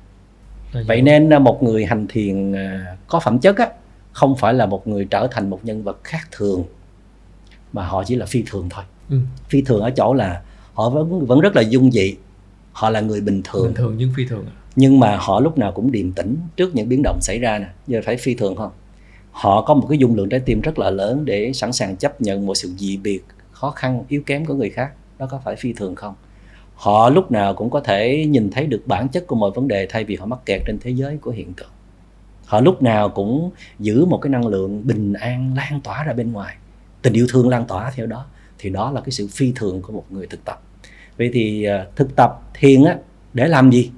[0.87, 1.03] Vậy.
[1.03, 2.55] Nên một người hành thiền
[3.07, 3.69] có phẩm chất á
[4.13, 6.65] không phải là một người trở thành một nhân vật khác thường
[7.73, 8.85] mà họ chỉ là phi thường thôi.
[9.11, 9.17] Ừ.
[9.49, 10.41] phi thường ở chỗ là
[10.81, 12.15] họ vẫn vẫn rất là dung dị.
[12.73, 13.65] Họ là người bình thường.
[13.65, 14.45] Bình thường nhưng phi thường
[14.77, 17.67] nhưng mà họ lúc nào cũng điềm tĩnh trước những biến động xảy ra nè.
[17.87, 18.71] Giờ phải phi thường không?
[19.31, 22.21] Họ có một cái dung lượng trái tim rất là lớn để sẵn sàng chấp
[22.21, 23.21] nhận một sự dị biệt
[23.53, 24.93] khó khăn yếu kém của người khác.
[25.19, 26.15] Đó có phải phi thường không?
[26.75, 29.87] Họ lúc nào cũng có thể nhìn thấy được bản chất của mọi vấn đề
[29.91, 31.71] thay vì họ mắc kẹt trên thế giới của hiện tượng.
[32.47, 36.33] Họ lúc nào cũng giữ một cái năng lượng bình an lan tỏa ra bên
[36.33, 36.57] ngoài.
[37.03, 38.27] Tình yêu thương lan tỏa theo đó
[38.59, 40.63] thì đó là cái sự phi thường của một người thực tập
[41.21, 42.97] vậy thì à, thực tập thiền á
[43.35, 43.91] để làm gì?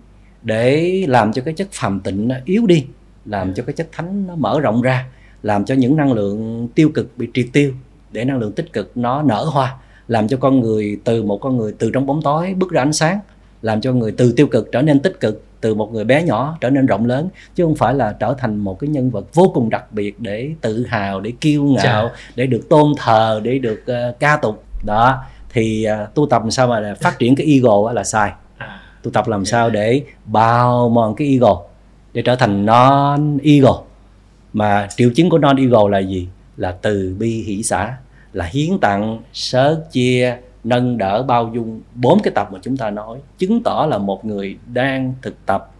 [0.42, 2.84] Để làm cho cái chất phàm tịnh nó yếu đi
[3.24, 5.06] làm cho cái chất thánh nó mở rộng ra
[5.42, 7.72] làm cho những năng lượng tiêu cực bị triệt tiêu
[8.12, 9.76] để năng lượng tích cực nó nở hoa
[10.08, 12.92] làm cho con người từ một con người từ trong bóng tối bước ra ánh
[12.92, 13.20] sáng
[13.62, 16.58] làm cho người từ tiêu cực trở nên tích cực từ một người bé nhỏ
[16.60, 19.50] trở nên rộng lớn chứ không phải là trở thành một cái nhân vật vô
[19.54, 22.14] cùng đặc biệt để tự hào để kiêu ngạo Chà.
[22.36, 24.64] để được tôn thờ để được uh, ca tục.
[24.84, 28.32] Đó thì uh, tu tập làm sao mà phát triển cái ego là sai.
[28.58, 28.80] À.
[29.02, 31.62] tu tập làm sao để bào mòn cái ego
[32.12, 33.82] để trở thành non ego.
[34.52, 36.28] Mà triệu chứng của non ego là gì?
[36.56, 37.96] Là từ bi hỷ xã
[38.32, 41.80] là hiến tặng sớ chia nâng đỡ bao dung.
[41.94, 45.72] Bốn cái tập mà chúng ta nói chứng tỏ là một người đang thực tập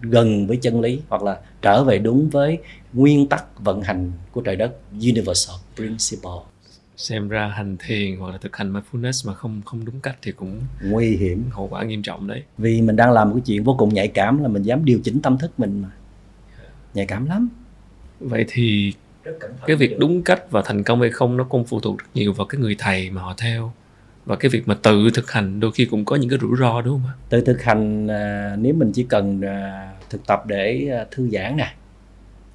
[0.00, 2.58] gần với chân lý hoặc là trở về đúng với
[2.92, 6.53] nguyên tắc vận hành của trời đất universal principle
[6.96, 10.32] xem ra hành thiền hoặc là thực hành mindfulness mà không không đúng cách thì
[10.32, 11.44] cũng nguy hiểm.
[11.50, 12.42] hậu quả nghiêm trọng đấy.
[12.58, 14.98] Vì mình đang làm một cái chuyện vô cùng nhạy cảm là mình dám điều
[15.04, 15.90] chỉnh tâm thức mình mà.
[16.94, 17.48] Nhạy cảm lắm.
[18.20, 18.92] Vậy thì
[19.66, 22.32] cái việc đúng cách và thành công hay không nó cũng phụ thuộc rất nhiều
[22.32, 23.72] vào cái người thầy mà họ theo.
[24.26, 26.82] Và cái việc mà tự thực hành đôi khi cũng có những cái rủi ro
[26.82, 27.14] đúng không ạ?
[27.28, 31.56] Tự thực hành à, nếu mình chỉ cần à, thực tập để à, thư giãn
[31.56, 31.74] nè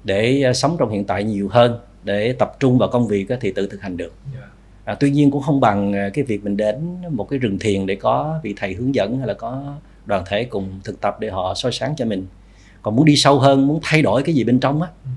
[0.04, 3.66] để sống trong hiện tại nhiều hơn để tập trung vào công việc thì tự
[3.66, 4.12] thực hành được.
[4.34, 4.46] Dạ.
[4.84, 7.86] à, tuy nhiên cũng không bằng à, cái việc mình đến một cái rừng thiền
[7.86, 9.74] để có vị thầy hướng dẫn hay là có
[10.06, 12.26] đoàn thể cùng thực tập để họ soi sáng cho mình
[12.82, 15.10] còn muốn đi sâu hơn muốn thay đổi cái gì bên trong á ừ.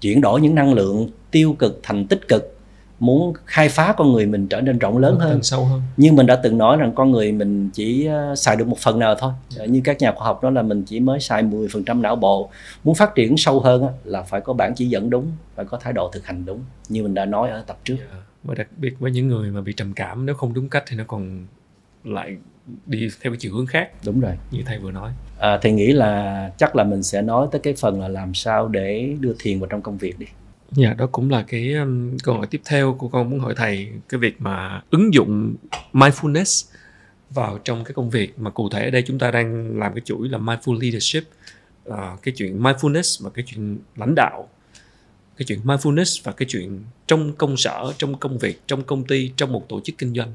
[0.00, 2.59] chuyển đổi những năng lượng tiêu cực thành tích cực
[3.00, 5.42] muốn khai phá con người mình trở nên rộng lớn hơn.
[5.42, 5.82] sâu hơn.
[5.96, 8.98] Nhưng mình đã từng nói rằng con người mình chỉ ờ, xài được một phần
[8.98, 9.32] nào thôi.
[9.56, 9.64] Ừ.
[9.64, 12.50] như các nhà khoa học đó là mình chỉ mới xài 10% não bộ.
[12.84, 15.92] Muốn phát triển sâu hơn là phải có bản chỉ dẫn đúng phải có thái
[15.92, 17.96] độ thực hành đúng như mình đã nói ở tập trước.
[17.98, 18.10] Yeah.
[18.12, 18.16] Dạ.
[18.44, 20.96] và đặc biệt với những người mà bị trầm cảm nếu không đúng cách thì
[20.96, 21.46] nó còn
[22.04, 22.36] lại
[22.86, 23.90] đi theo cái chiều hướng khác.
[24.06, 24.32] Đúng rồi.
[24.50, 25.12] Như thầy vừa nói.
[25.38, 28.68] À, thầy nghĩ là chắc là mình sẽ nói tới cái phần là làm sao
[28.68, 30.26] để đưa thiền vào trong công việc đi
[30.72, 33.88] Dạ, đó cũng là cái um, câu hỏi tiếp theo của con muốn hỏi thầy
[34.08, 35.54] cái việc mà ứng dụng
[35.92, 36.70] mindfulness
[37.30, 38.38] vào trong cái công việc.
[38.38, 41.24] Mà cụ thể ở đây chúng ta đang làm cái chuỗi là mindful leadership
[41.88, 44.48] uh, cái chuyện mindfulness và cái chuyện lãnh đạo.
[45.36, 49.32] Cái chuyện mindfulness và cái chuyện trong công sở trong công việc trong công ty
[49.36, 50.32] trong một tổ chức kinh doanh.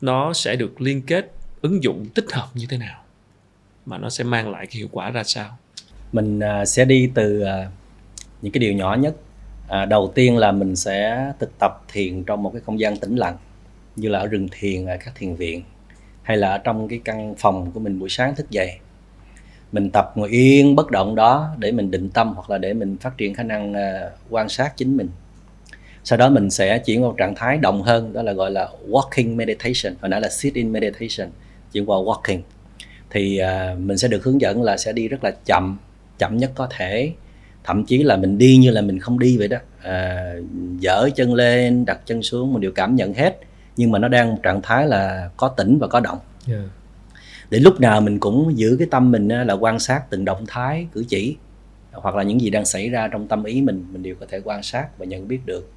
[0.00, 3.02] Nó sẽ được liên kết ứng dụng tích hợp như thế nào?
[3.86, 5.58] Mà nó sẽ mang lại cái hiệu quả ra sao?
[6.12, 7.81] Mình uh, sẽ đi từ uh,
[8.42, 9.14] những cái điều nhỏ nhất
[9.68, 13.16] à, đầu tiên là mình sẽ thực tập thiền trong một cái không gian tĩnh
[13.16, 13.36] lặng
[13.96, 15.62] như là ở rừng thiền ở các thiền viện
[16.22, 18.70] hay là ở trong cái căn phòng của mình buổi sáng thức dậy.
[19.72, 22.96] Mình tập ngồi yên bất động đó để mình định tâm hoặc là để mình
[22.96, 25.08] phát triển khả năng uh, quan sát chính mình.
[26.04, 29.36] Sau đó mình sẽ chuyển vào trạng thái động hơn đó là gọi là walking
[29.36, 31.30] meditation hồi nãy là sit in meditation
[31.72, 32.40] chuyển qua walking.
[33.10, 35.78] Thì uh, mình sẽ được hướng dẫn là sẽ đi rất là chậm
[36.18, 37.12] chậm nhất có thể
[37.64, 39.58] thậm chí là mình đi như là mình không đi vậy đó.
[39.82, 40.32] À,
[40.80, 43.38] dở chân lên đặt chân xuống mình đều cảm nhận hết.
[43.76, 46.18] Nhưng mà nó đang trạng thái là có tỉnh và có động.
[46.48, 46.60] Yeah.
[47.50, 50.86] để lúc nào mình cũng giữ cái tâm mình là quan sát từng động thái
[50.92, 51.36] cử chỉ
[51.92, 54.40] hoặc là những gì đang xảy ra trong tâm ý mình mình đều có thể
[54.44, 55.70] quan sát và nhận biết được.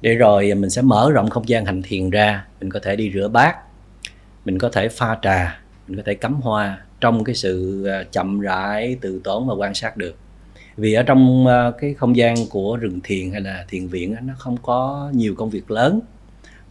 [0.00, 3.10] Để rồi mình sẽ mở rộng không gian hành thiền ra mình có thể đi
[3.14, 3.56] rửa bát
[4.44, 8.40] mình có thể pha trà mình có thể cắm hoa trong cái sự à, chậm
[8.40, 10.16] rãi từ tốn và quan sát được
[10.76, 14.34] vì ở trong ờ, cái không gian của rừng thiền hay là thiền viện nó
[14.38, 16.00] không có nhiều công việc lớn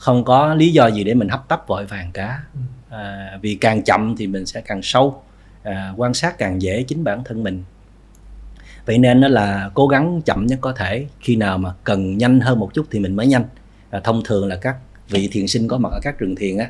[0.04, 2.43] không có lý do gì để mình hấp tấp vội vàng cả.
[2.54, 2.60] Ừ.
[2.89, 5.22] à, vì càng chậm thì mình sẽ càng sâu
[5.64, 7.64] à, quan sát càng dễ chính bản thân mình.
[8.86, 12.39] Vậy nên nó là cố gắng chậm nhất có thể khi nào mà cần nhanh
[12.39, 13.43] hơn một chút thì mình mới nhanh.
[13.89, 14.76] À, thông thường là các
[15.10, 16.70] vị thiền sinh có mặt ở các rừng thiền á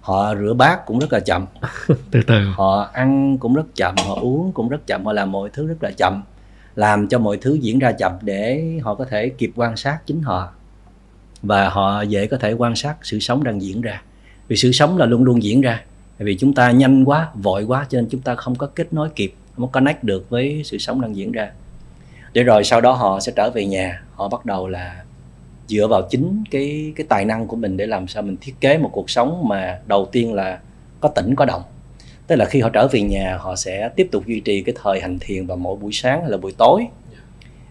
[0.00, 1.46] họ rửa bát cũng rất là chậm.
[2.10, 2.52] Từ từ.
[2.54, 5.82] Họ ăn cũng rất chậm họ uống cũng rất chậm họ làm mọi thứ rất
[5.82, 6.22] là chậm
[6.76, 10.22] làm cho mọi thứ diễn ra chậm để họ có thể kịp quan sát chính
[10.22, 10.52] họ.
[11.42, 14.02] Và họ dễ có thể quan sát sự sống đang diễn ra.
[14.48, 15.82] Vì sự sống là luôn luôn diễn ra.
[16.18, 19.08] Vì chúng ta nhanh quá, vội quá, cho nên chúng ta không có kết nối
[19.14, 21.50] kịp, không có connect được với sự sống đang diễn ra.
[22.32, 24.02] Để rồi sau đó họ sẽ trở về nhà.
[24.14, 25.02] Họ bắt đầu là
[25.68, 28.78] dựa vào chính cái cái tài năng của mình để làm sao mình thiết kế
[28.78, 30.58] một cuộc sống mà đầu tiên là
[31.00, 31.62] có tỉnh có động
[32.26, 35.00] tức là khi họ trở về nhà, họ sẽ tiếp tục duy trì cái thời
[35.00, 36.86] hành thiền vào mỗi buổi sáng hay là buổi tối.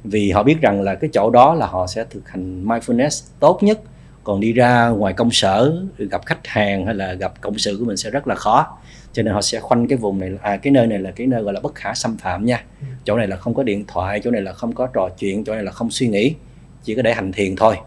[0.04, 3.64] Vì họ biết rằng là cái chỗ đó là họ sẽ thực hành mindfulness tốt
[3.64, 3.80] nhất.
[4.24, 7.86] Còn đi ra ngoài công sở, gặp khách hàng hay là gặp cộng sự của
[7.86, 8.78] mình sẽ rất là khó.
[9.14, 11.42] Cho nên họ sẽ khoanh cái vùng này à cái nơi này là cái nơi
[11.42, 12.64] gọi là bất khả xâm phạm nha.
[13.06, 15.54] Chỗ này là không có điện thoại, chỗ này là không có trò chuyện, chỗ
[15.54, 16.36] này là không suy nghĩ.
[16.84, 17.78] Chỉ có để hành thiền thôi.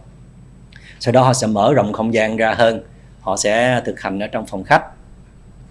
[1.00, 2.82] Sau đó họ sẽ mở rộng không gian ra hơn.
[3.20, 4.82] Họ sẽ thực hành ở trong phòng khách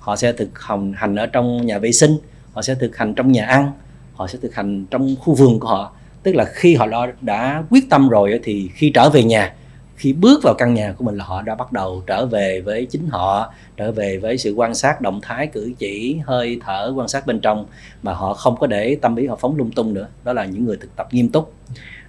[0.04, 2.18] họ sẽ thực hành hành ở trong nhà vệ sinh
[2.54, 3.72] họ sẽ thực hành trong nhà ăn
[4.14, 5.96] họ sẽ thực hành trong khu vườn của họ.
[6.24, 9.54] Tức là khi họ đã, đã quyết tâm rồi thì khi trở về nhà
[9.96, 12.86] khi bước vào căn nhà của mình là họ đã bắt đầu trở về với
[12.86, 17.08] chính họ trở về với sự quan sát động thái cử chỉ hơi thở quan
[17.08, 17.66] sát bên trong
[18.04, 20.08] mà họ không có để tâm ý họ phóng lung tung nữa.
[20.24, 21.54] Đó là những người thực tập nghiêm túc.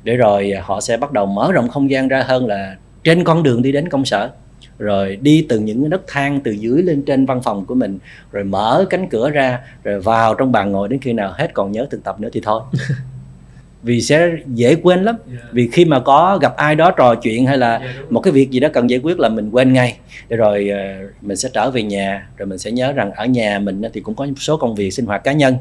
[0.03, 3.25] Để rồi à, họ sẽ bắt đầu mở rộng không gian ra hơn là trên
[3.25, 4.31] con đường đi đến công sở
[4.79, 7.99] rồi đi từ những nấc thang từ dưới lên trên văn phòng của mình
[8.33, 11.73] rồi mở cánh cửa ra rồi vào trong bàn ngồi đến khi nào hết còn
[11.73, 12.63] nhớ thực tập nữa thì thôi.
[13.83, 15.17] Vì sẽ dễ quên lắm.
[15.53, 18.61] Vì khi mà có gặp ai đó trò chuyện hay là một cái việc gì
[18.61, 19.99] đó cần giải quyết là mình quên ngay.
[20.29, 20.79] Để rồi ờ,
[21.21, 24.15] mình sẽ trở về nhà rồi mình sẽ nhớ rằng ở nhà mình thì cũng
[24.15, 25.57] có một số công việc sinh hoạt cá nhân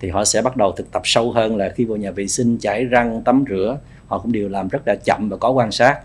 [0.00, 2.58] thì họ sẽ bắt đầu thực tập sâu hơn là khi vào nhà vệ sinh
[2.60, 3.78] chải răng tắm rửa.
[4.06, 5.98] Họ cũng đều làm rất là chậm và có quan sát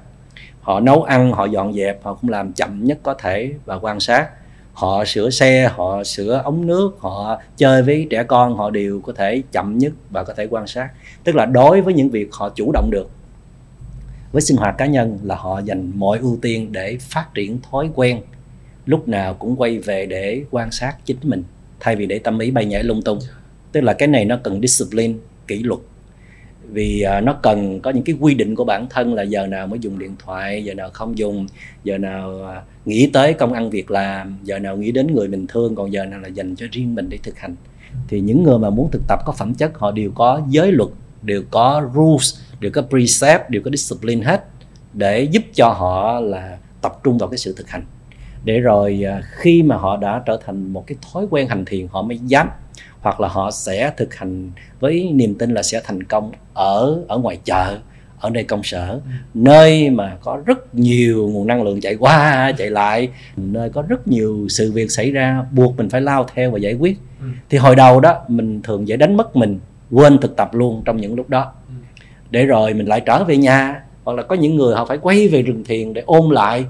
[0.62, 4.00] họ nấu ăn, họ dọn dẹp, họ cũng làm chậm nhất có thể và quan
[4.00, 4.30] sát.
[4.74, 9.14] Họ sửa xe, họ sửa ống nước, họ chơi với trẻ con, họ đều có
[9.14, 10.90] thể chậm nhất và có thể quan sát.
[11.24, 13.10] Tức là đối với những việc họ chủ động được
[14.32, 17.90] với sinh hoạt cá nhân là họ dành mọi ưu tiên để phát triển thói
[17.96, 18.22] quen.
[18.86, 21.44] Lúc nào cũng quay về để quan sát chính mình,
[21.80, 23.20] thay vì để tâm ý bay nhảy lung tung.
[23.72, 25.14] Tức là cái này nó cần discipline,
[25.48, 25.80] kỷ luật
[26.72, 29.68] vì uh, nó cần có những cái quy định của bản thân là giờ nào
[29.68, 31.48] mới dùng điện thoại giờ nào không dùng
[31.84, 35.48] giờ nào uh, nghĩ tới công ăn việc làm giờ nào nghĩ đến người mình
[35.48, 37.56] thương còn giờ nào là dành cho riêng mình để thực hành.
[38.08, 40.90] Thì những người mà muốn thực tập có phẩm chất họ đều có giới luật
[41.22, 44.44] đều có rules đều có precept đều có discipline hết
[44.94, 47.84] để giúp cho họ là tập trung vào cái sự thực hành.
[48.44, 51.88] Để rồi uh, khi mà họ đã trở thành một cái thói quen hành thiền
[51.88, 52.50] họ mới dám
[53.02, 57.18] hoặc là họ sẽ thực hành với niềm tin là sẽ thành công ở ở
[57.18, 57.78] ngoài chợ
[58.20, 59.00] ở nơi công sở ừ.
[59.34, 64.08] nơi mà có rất nhiều nguồn năng lượng chạy qua chạy lại nơi có rất
[64.08, 67.26] nhiều sự việc xảy ra buộc mình phải lao theo và giải quyết ừ.
[67.50, 69.60] thì hồi đầu đó mình thường dễ đánh mất mình
[69.92, 71.74] quên thực tập luôn trong những lúc đó ừ.
[72.32, 75.28] để rồi mình lại trở về nhà hoặc là có những người họ phải quay
[75.28, 76.66] về rừng thiền để ôm lại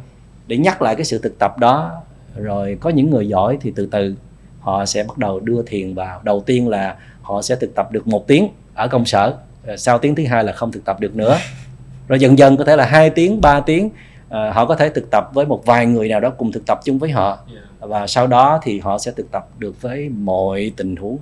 [0.47, 2.01] để nhắc lại cái sự thực tập đó
[2.35, 4.15] rồi có những người giỏi thì từ từ
[4.59, 6.21] họ sẽ bắt đầu đưa thiền vào.
[6.23, 9.33] Đầu tiên là họ sẽ thực tập được một tiếng ở công sở
[9.77, 11.37] sau tiếng thứ hai là không thực tập được nữa.
[12.07, 13.89] Rồi dần dần có thể là hai tiếng 3 tiếng
[14.29, 16.79] à, họ có thể thực tập với một vài người nào đó cùng thực tập
[16.83, 17.39] chung với họ.
[17.79, 21.17] Và sau đó thì họ sẽ thực tập được với mọi tình huống.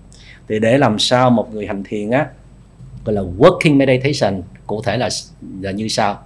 [0.49, 2.27] Thì để làm sao một người hành thiền á
[3.05, 5.09] gọi là working meditation cụ thể là
[5.61, 6.19] là như sau.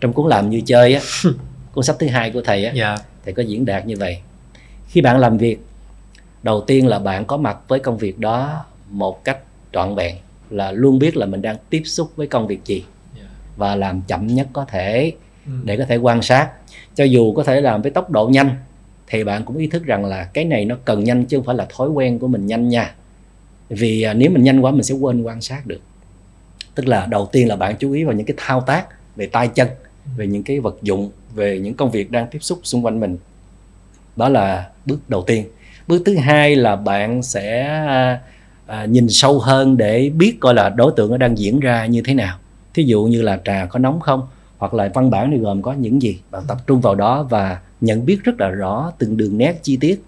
[0.00, 1.00] Trong cuốn làm như chơi á
[1.72, 3.00] cuốn sách thứ hai của thầy á yeah.
[3.24, 4.18] thầy có diễn đạt như vậy.
[4.88, 5.58] Khi bạn làm việc
[6.42, 9.38] đầu tiên là bạn có mặt với công việc đó một cách
[9.72, 10.16] trọn vẹn
[10.50, 12.84] là luôn biết là mình đang tiếp xúc với công việc gì.
[13.56, 15.12] Và làm chậm nhất có thể
[15.46, 15.52] ừ.
[15.64, 16.50] để có thể quan sát.
[16.94, 18.50] Cho dù có thể làm với tốc độ nhanh
[19.06, 21.54] thì bạn cũng ý thức rằng là cái này nó cần nhanh chứ không phải
[21.54, 22.94] là thói quen của mình nhanh nha.
[23.68, 25.80] Vì à, nếu mình nhanh quá mình sẽ quên quan sát được.
[26.74, 28.86] Tức là đầu tiên là bạn chú ý vào những cái thao tác
[29.16, 29.68] về tay chân
[30.16, 33.18] về những cái vật dụng về những công việc đang tiếp xúc xung quanh mình.
[34.16, 35.44] Đó là bước đầu tiên
[35.90, 38.20] bước thứ hai là bạn sẽ à,
[38.66, 42.02] à, nhìn sâu hơn để biết coi là đối tượng nó đang diễn ra như
[42.04, 42.38] thế nào.
[42.74, 44.26] Thí dụ như là trà có nóng không
[44.58, 46.18] hoặc là văn bản này gồm có những gì.
[46.30, 49.76] Bạn tập trung vào đó và nhận biết rất là rõ từng đường nét chi
[49.76, 50.02] tiết.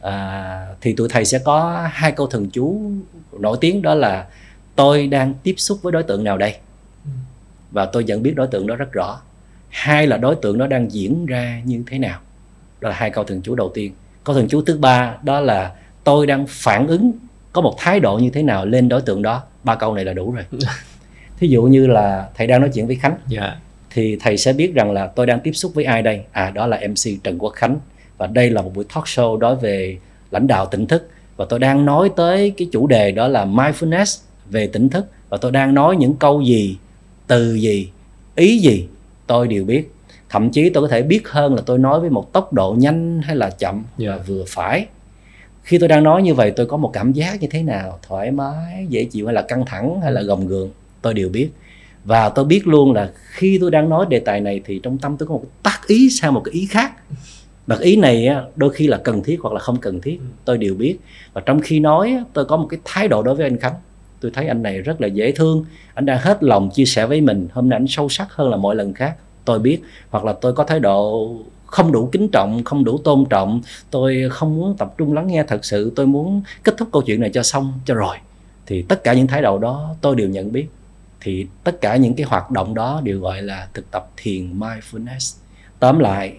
[0.00, 2.90] À, thì tụi thầy sẽ có hai câu thần chú
[3.38, 4.26] nổi tiếng đó là
[4.76, 6.56] tôi đang tiếp xúc với đối tượng nào đây?
[7.70, 9.20] Và tôi nhận biết đối tượng đó rất rõ.
[9.68, 12.20] Hai là đối tượng nó đang diễn ra như thế nào?
[12.80, 13.92] Đó là hai câu thần chú đầu tiên
[14.28, 15.72] câu thần chú thứ ba đó là
[16.04, 17.12] tôi đang phản ứng
[17.52, 19.42] có một thái độ như thế nào lên đối tượng đó.
[19.64, 20.44] Ba câu này là đủ rồi.
[21.38, 23.12] Thí dụ như là thầy đang nói chuyện với khánh.
[23.12, 23.42] Yeah.
[23.42, 23.56] Dạ.
[23.90, 26.20] thì thầy sẽ biết rằng là tôi đang tiếp xúc với ai đây?
[26.32, 27.76] À đó là mc trần quốc khánh.
[28.18, 29.98] Và đây là một buổi talk show nói về
[30.30, 31.08] lãnh đạo tỉnh thức.
[31.36, 35.06] Và tôi đang nói tới cái chủ đề đó là mindfulness về tỉnh thức.
[35.28, 36.76] Và tôi đang nói những câu gì
[37.26, 37.90] từ gì
[38.36, 38.88] ý gì
[39.26, 39.90] tôi đều biết
[40.28, 43.22] thậm chí tôi có thể biết hơn là tôi nói với một tốc độ nhanh
[43.22, 44.16] hay là chậm yeah.
[44.16, 44.86] và vừa phải.
[45.62, 47.98] Khi tôi đang nói như vậy tôi có một cảm giác như thế nào?
[48.08, 50.70] Thoải mái dễ chịu hay là căng thẳng hay là gồng gượng?
[51.02, 51.50] Tôi đều biết.
[52.04, 55.16] Và tôi biết luôn là khi tôi đang nói đề tài này thì trong tâm
[55.16, 56.92] tôi có một tác ý sang một cái ý khác.
[57.66, 60.74] Và ý này đôi khi là cần thiết hoặc là không cần thiết tôi đều
[60.74, 60.96] biết.
[61.32, 63.74] Và trong khi nói tôi có một cái thái độ đối với anh khánh.
[64.20, 65.64] Tôi thấy anh này rất là dễ thương.
[65.94, 67.48] Anh đang hết lòng chia sẻ với mình.
[67.52, 69.16] Hôm nay anh sâu sắc hơn là mọi lần khác
[69.48, 69.80] tôi biết,
[70.10, 71.30] hoặc là tôi có thái độ
[71.66, 75.44] không đủ kính trọng, không đủ tôn trọng, tôi không muốn tập trung lắng nghe
[75.48, 78.16] thật sự, tôi muốn kết thúc câu chuyện này cho xong, cho rồi.
[78.66, 80.66] Thì tất cả những thái độ đó tôi đều nhận biết.
[81.20, 85.36] Thì tất cả những cái hoạt động đó đều gọi là thực tập thiền mindfulness.
[85.78, 86.36] Tóm lại,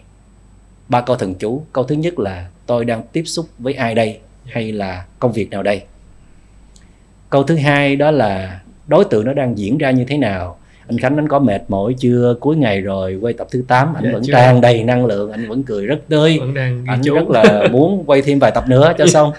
[0.88, 1.64] ba câu thần chú.
[1.74, 4.20] Câu thứ nhất là, tôi đang tiếp xúc với ai đây?
[4.46, 5.84] Hay là công việc nào đây?
[7.30, 10.60] Câu thứ hai đó là, đối tượng nó đang diễn ra như thế nào?
[10.90, 12.36] Anh khánh anh có mệt mỏi chưa?
[12.40, 14.34] Cuối ngày rồi quay tập thứ 8 anh Dạ, vẫn chưa.
[14.34, 16.38] tràn đầy năng lượng anh vẫn cười rất tươi.
[16.40, 17.16] Vẫn đang anh chú.
[17.16, 19.32] rất là muốn quay thêm vài tập nữa cho xong.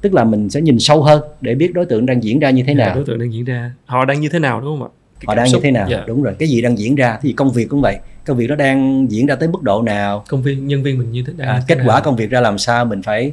[0.00, 2.62] Tức là mình sẽ nhìn sâu hơn để biết đối tượng đang diễn ra như
[2.66, 2.94] thế Dạ, nào.
[2.94, 3.72] đối tượng đang diễn ra.
[3.86, 4.90] Họ đang như thế nào đúng không ạ?
[5.20, 5.60] Cái họ đang như xúc.
[5.64, 5.86] thế nào?
[5.90, 6.04] Dạ.
[6.06, 7.18] đúng rồi cái gì đang diễn ra?
[7.22, 7.98] Thì công việc cũng vậy.
[8.26, 10.24] Công việc nó đang diễn ra tới mức độ nào?
[10.28, 11.86] Công viên nhân viên mình như thế, à, như thế kết nào?
[11.88, 13.32] quả công việc ra làm sao mình phải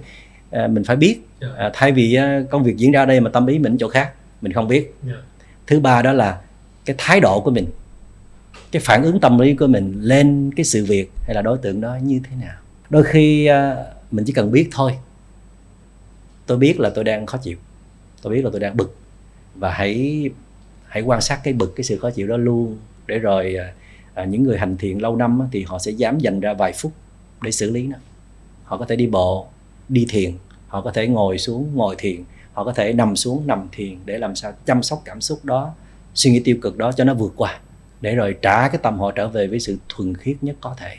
[0.51, 1.17] à, mình phải biết.
[1.41, 1.47] Dạ.
[1.57, 4.11] à, thay vì à, công việc diễn ra đây mà tâm ý mình chỗ khác
[4.41, 4.93] mình không biết.
[5.07, 5.13] Dạ.
[5.67, 6.37] thứ ba đó là
[6.87, 7.67] cái thái độ của mình
[8.71, 11.81] cái phản ứng tâm lý của mình lên cái sự việc hay là đối tượng
[11.81, 12.55] đó như thế nào.
[12.89, 13.75] Đôi khi à,
[14.11, 14.97] mình chỉ cần biết thôi.
[16.45, 17.57] Tôi biết là tôi đang khó chịu.
[18.21, 18.95] Tôi biết là tôi đang bực.
[19.55, 20.29] Và hãy
[20.87, 22.77] hãy quan sát cái bực cái sự khó chịu đó luôn
[23.07, 23.73] để rồi à,
[24.13, 26.91] à những người hành thiền lâu năm thì họ sẽ dám dành ra vài phút
[27.41, 27.97] để xử lý nó.
[28.63, 29.47] Họ có thể đi bộ
[29.89, 30.33] đi thiền
[30.67, 32.23] họ có thể ngồi xuống ngồi thiền
[32.53, 35.73] họ có thể nằm xuống nằm thiền để làm sao chăm sóc cảm xúc đó
[36.17, 37.59] suy nghĩ tiêu cực đó cho nó vượt qua
[38.01, 40.95] để rồi trả cái tâm họ trở về với sự thuần khiết nhất có thể.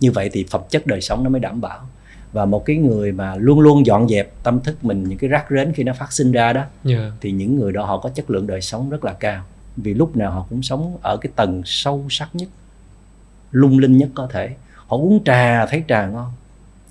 [0.00, 1.88] Như vậy thì phẩm chất đời sống nó mới đảm bảo.
[2.32, 5.44] Và một cái người mà luôn luôn dọn dẹp tâm thức mình những cái rác
[5.50, 7.10] rến khi nó phát sinh ra đó Dạ.
[7.20, 9.44] thì những người đó họ có chất lượng đời sống rất là cao.
[9.76, 12.48] Vì lúc nào họ cũng sống ở cái tầng sâu sắc nhất
[13.50, 14.50] lung linh nhất có thể.
[14.86, 16.32] Họ uống trà thấy trà ngon.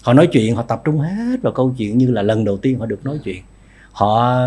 [0.01, 2.79] Họ nói chuyện họ tập trung hết vào câu chuyện như là lần đầu tiên
[2.79, 3.43] họ được nói chuyện.
[3.91, 4.41] Họ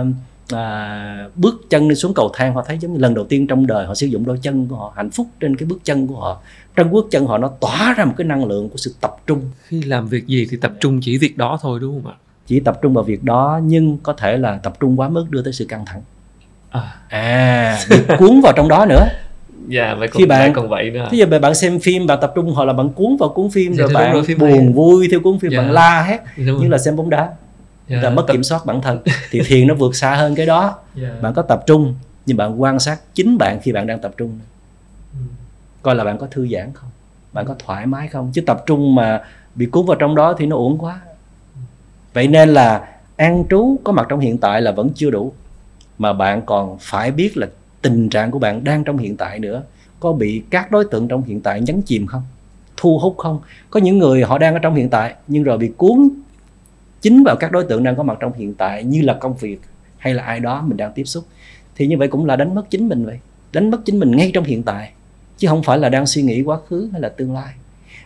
[0.55, 3.67] à, bước chân lên xuống cầu thang họ thấy giống như lần đầu tiên trong
[3.67, 6.15] đời họ sử dụng đôi chân của họ hạnh phúc trên cái bước chân của
[6.21, 6.41] họ.
[6.77, 9.41] Trên bước chân họ nó tỏa ra một cái năng lượng của sự tập trung.
[9.67, 12.17] Khi làm việc gì thì tập trung chỉ việc đó thôi đúng không ạ?
[12.47, 15.43] Chỉ tập trung vào việc đó nhưng có thể là tập trung quá mức đưa
[15.43, 16.01] tới sự căng thẳng.
[16.71, 16.95] À.
[17.09, 19.05] À bị cuốn vào trong đó nữa.
[19.69, 21.09] Dạ vậy còn, Khi bạn- còn vậy nữa.
[21.11, 23.73] Bây giờ bạn xem phim bạn tập trung hoặc là bạn cuốn vào cuốn phim
[23.73, 24.69] Dạ, rồi bạn rồi, phim buồn hay.
[24.73, 25.59] vui theo cuốn phim Dạ.
[25.61, 27.29] bạn la hét Đúng như là xem bóng đá
[27.93, 28.99] Dạ, là mất tập- kiểm soát bản thân.
[29.30, 30.78] Thì thiền nó vượt xa hơn cái đó.
[30.95, 31.09] Dạ.
[31.22, 31.95] bạn có tập trung
[32.26, 34.38] nhưng bạn quan sát chính bạn khi bạn đang tập trung.
[35.12, 35.18] Ừ.
[35.82, 36.90] coi là bạn có thư giãn không?
[37.32, 38.30] Bạn có thoải mái không?
[38.34, 39.20] Chứ tập trung mà
[39.55, 41.01] bị cuốn vào trong đó thì nó uổng quá.
[42.14, 45.32] Vậy nên là an trú có mặt trong hiện tại là vẫn chưa đủ.
[45.99, 47.47] Mà bạn còn phải biết là
[47.82, 49.62] tình trạng của bạn đang trong hiện tại nữa.
[50.01, 52.22] Có bị các đối tượng trong hiện tại nhấn chìm không?
[52.76, 53.40] Thu hút không?
[53.70, 56.09] Có những người họ đang ở trong hiện tại nhưng rồi bị cuốn
[57.03, 59.61] chính vào các đối tượng đang có mặt trong hiện tại như là công việc
[59.99, 61.25] hay là ai đó mình đang tiếp xúc.
[61.77, 63.19] Thì như vậy cũng là đánh mất chính mình vậy.
[63.53, 64.93] Đánh mất chính mình ngay trong hiện tại
[65.39, 67.55] chứ không phải là đang suy nghĩ quá khứ hay là tương lai.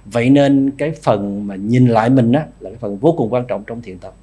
[0.04, 3.44] Vậy nên cái phần mà nhìn lại mình á là cái phần vô cùng quan
[3.48, 4.14] trọng trong thiền tập.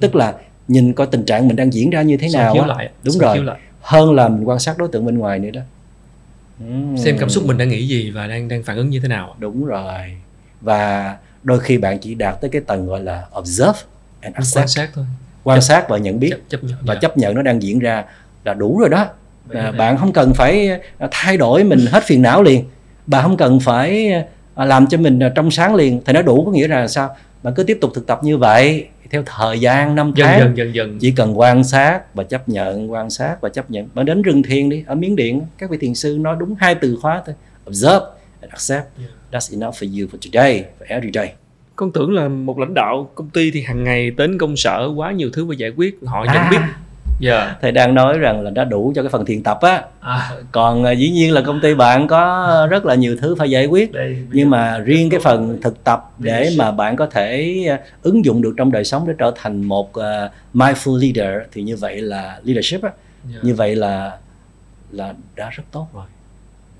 [0.00, 0.34] Tức là
[0.68, 2.66] nhìn coi tình trạng mình đang diễn ra như thế nào á.
[2.66, 3.44] lại đúng soi rồi.
[3.44, 3.60] lại.
[3.80, 5.60] hơn là mình quan sát đối tượng bên ngoài nữa đó.
[6.96, 9.36] Xem cảm xúc mình đang nghĩ gì và đang đang phản ứng như thế nào
[9.38, 10.16] đúng rồi.
[10.60, 13.78] Và đôi khi bạn chỉ đạt tới cái tầng gọi là observe
[14.20, 14.70] and quan accept.
[14.70, 15.04] sát thôi.
[15.44, 16.30] Quan sát và nhận biết.
[16.30, 17.00] chấp, chấp nhận và dạ.
[17.00, 18.04] chấp nhận nó đang diễn ra
[18.44, 19.06] là đủ rồi đó.
[19.52, 20.68] À, bạn không cần phải
[20.98, 22.64] à, thay đổi mình hết phiền não liền.
[23.06, 24.12] Bạn không cần phải
[24.54, 26.00] à, làm cho mình à, trong sáng liền.
[26.06, 27.16] Thì nó đủ có nghĩa là sao?
[27.42, 30.40] Bạn cứ tiếp tục thực tập như vậy theo thời gian năm dần tháng.
[30.40, 30.98] dần dần dần.
[30.98, 33.88] Chỉ cần quan sát và chấp nhận quan sát và chấp nhận.
[33.94, 36.74] Bạn đến rừng thiền đi ở miến điện các vị thiền sư nói đúng hai
[36.74, 37.34] từ khóa thôi.
[37.66, 38.06] Observe
[38.40, 38.86] and accept.
[38.98, 39.10] Yeah.
[39.30, 41.34] that's enough for you for today for every day
[41.80, 45.12] con tưởng là một lãnh đạo công ty thì hàng ngày đến công sở quá
[45.12, 46.48] nhiều thứ phải giải quyết họ nhận À.
[46.50, 46.58] biết.
[47.20, 47.56] Dạ.
[47.60, 49.82] Thầy đang nói rằng là đã đủ cho cái phần thiền tập á.
[50.00, 53.50] À, còn à, dĩ nhiên là công ty bạn có rất là nhiều thứ phải
[53.50, 53.92] giải quyết.
[53.92, 58.24] Đây nhưng mà riêng cái phần thực tập để mà bạn có thể à, ứng
[58.24, 62.00] dụng được trong đời sống để trở thành một à, mindful leader thì như vậy
[62.00, 62.90] là leadership á.
[63.32, 63.38] Dạ.
[63.42, 64.16] như vậy là
[64.90, 66.04] là đã rất tốt rồi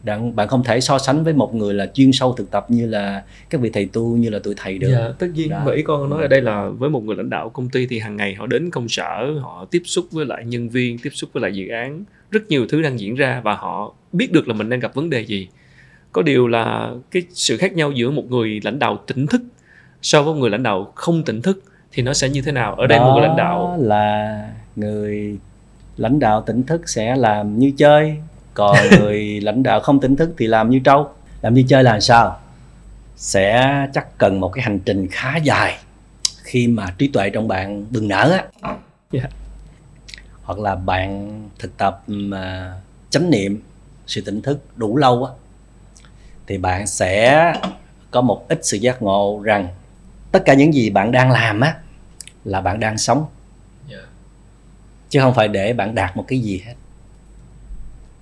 [0.04, 2.86] bạn bạn không thể so sánh với một người là chuyên sâu thực tập như
[2.86, 4.90] là các vị thầy tu như là tụi thầy được.
[4.92, 5.62] Dạ, tất nhiên Đó.
[5.64, 7.98] và ý con nói ở đây là với một người lãnh đạo công ty thì
[7.98, 11.30] hàng ngày họ đến công sở họ tiếp xúc với lại nhân viên tiếp xúc
[11.32, 12.04] với lại dự án.
[12.30, 15.10] Rất nhiều thứ đang diễn ra và họ biết được là mình đang gặp vấn
[15.10, 15.48] đề gì.
[16.12, 19.42] Có điều là cái sự khác nhau giữa một người lãnh đạo tỉnh thức
[20.02, 22.74] so với một người lãnh đạo không tỉnh thức thì nó sẽ như thế nào?
[22.74, 25.38] Ở đây một người lãnh đạo Đó là người
[25.96, 28.16] lãnh đạo tỉnh thức sẽ làm như chơi
[28.54, 31.08] còn người lãnh đạo không tỉnh thức thì làm như trâu.
[31.42, 32.40] Làm như chơi là làm sao?
[33.16, 35.78] Sẽ chắc cần một cái hành trình khá dài
[36.42, 38.74] khi mà trí tuệ trong bạn bừng nở á.
[39.12, 39.22] Dạ.
[40.42, 42.74] hoặc là bạn thực tập mà
[43.10, 43.62] chánh niệm
[44.06, 45.32] sự tỉnh thức đủ lâu á
[46.46, 47.52] thì bạn sẽ
[48.10, 49.68] có một ít sự giác ngộ rằng
[50.32, 51.74] tất cả những gì bạn đang làm á
[52.44, 53.26] là bạn đang sống.
[53.88, 53.96] Dạ.
[55.08, 56.74] chứ không phải để bạn đạt một cái gì hết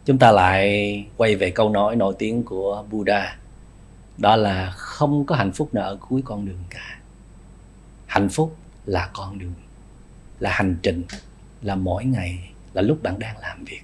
[0.09, 3.37] chúng ta lại quay về câu nói nổi tiếng của Buddha,
[4.19, 6.99] đó là không có hạnh phúc nào ở cuối con đường cả.
[8.07, 8.57] Hạnh phúc
[8.87, 9.55] là con đường,
[10.41, 11.03] là hành trình,
[11.63, 13.81] là mỗi ngày, là lúc bạn đang làm việc.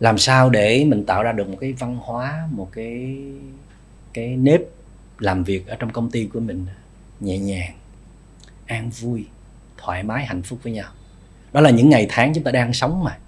[0.00, 3.16] Làm sao để mình tạo ra được một cái văn hóa, một cái
[4.12, 4.60] cái nếp
[5.18, 6.66] làm việc ở trong công ty của mình
[7.20, 7.74] nhẹ nhàng,
[8.66, 9.26] an vui,
[9.76, 10.90] thoải mái, hạnh phúc với nhau?
[11.52, 13.18] Đó là những ngày tháng chúng ta đang sống mà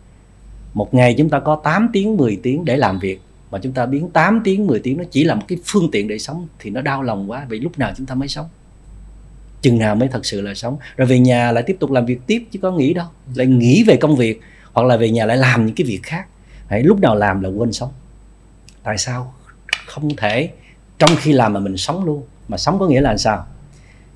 [0.79, 3.21] một ngày chúng ta có 8 tiếng 10 tiếng để làm việc.
[3.51, 6.09] Mà chúng ta biến 8 tiếng 10 tiếng nó chỉ là một cái phương tiện
[6.09, 8.47] để sống thì nó đau lòng quá vì lúc nào chúng ta mới sống?
[9.63, 10.79] Chừng nào mới thật sự là sống?
[10.97, 13.07] Rồi về nhà lại tiếp tục làm việc tiếp chứ có nghĩ đâu.
[13.35, 14.41] Lại nghĩ về công việc
[14.73, 16.27] hoặc là về nhà lại làm những cái việc khác.
[16.71, 17.91] Đấy, lúc nào làm là quên sống.
[18.83, 19.35] Tại sao?
[19.87, 20.51] Không thể.
[20.99, 22.23] Trong khi làm mà mình sống luôn.
[22.49, 23.47] Mà sống có nghĩa là sao?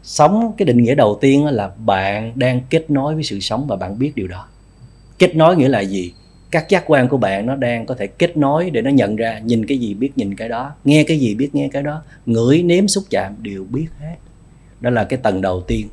[0.03, 3.77] Sống cái định nghĩa đầu tiên là bạn đang kết nối với sự sống và
[3.77, 4.47] bạn biết điều đó.
[5.19, 6.13] Kết nối nghĩa là gì?
[6.53, 9.38] Các giác quan của bạn nó đang có thể kết nối để nó nhận ra
[9.38, 10.72] nhìn cái gì biết nhìn cái đó.
[10.84, 12.03] Nghe cái gì biết nghe cái đó.
[12.26, 14.16] Ngửi nếm xúc chạm đều biết hết.
[14.80, 15.88] Đó là cái tầng đầu tiên.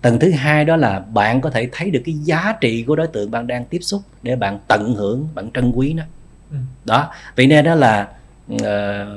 [0.00, 3.06] Tầng thứ hai đó là bạn có thể thấy được cái giá trị của đối
[3.06, 6.02] tượng bạn đang tiếp xúc để bạn tận hưởng bạn trân quý nó.
[6.50, 6.56] Ừ.
[6.84, 7.10] đó.
[7.36, 8.08] Vậy nên đó là
[8.54, 8.58] uh,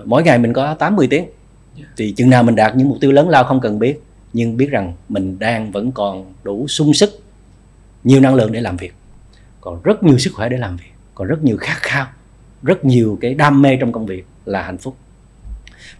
[0.06, 1.26] mỗi ngày mình có 80 tiếng.
[1.78, 1.86] Dạ.
[1.98, 4.02] thì chừng nào mình đạt những mục tiêu lớn lao không cần biết
[4.34, 7.24] nhưng biết rằng mình đang vẫn còn đủ sung sức
[8.04, 8.94] nhiều năng lượng để làm việc
[9.66, 10.92] còn rất nhiều sức khỏe để làm việc.
[11.16, 12.08] Còn rất nhiều khát khao.
[12.64, 14.96] Rất nhiều cái đam mê trong công việc là hạnh phúc.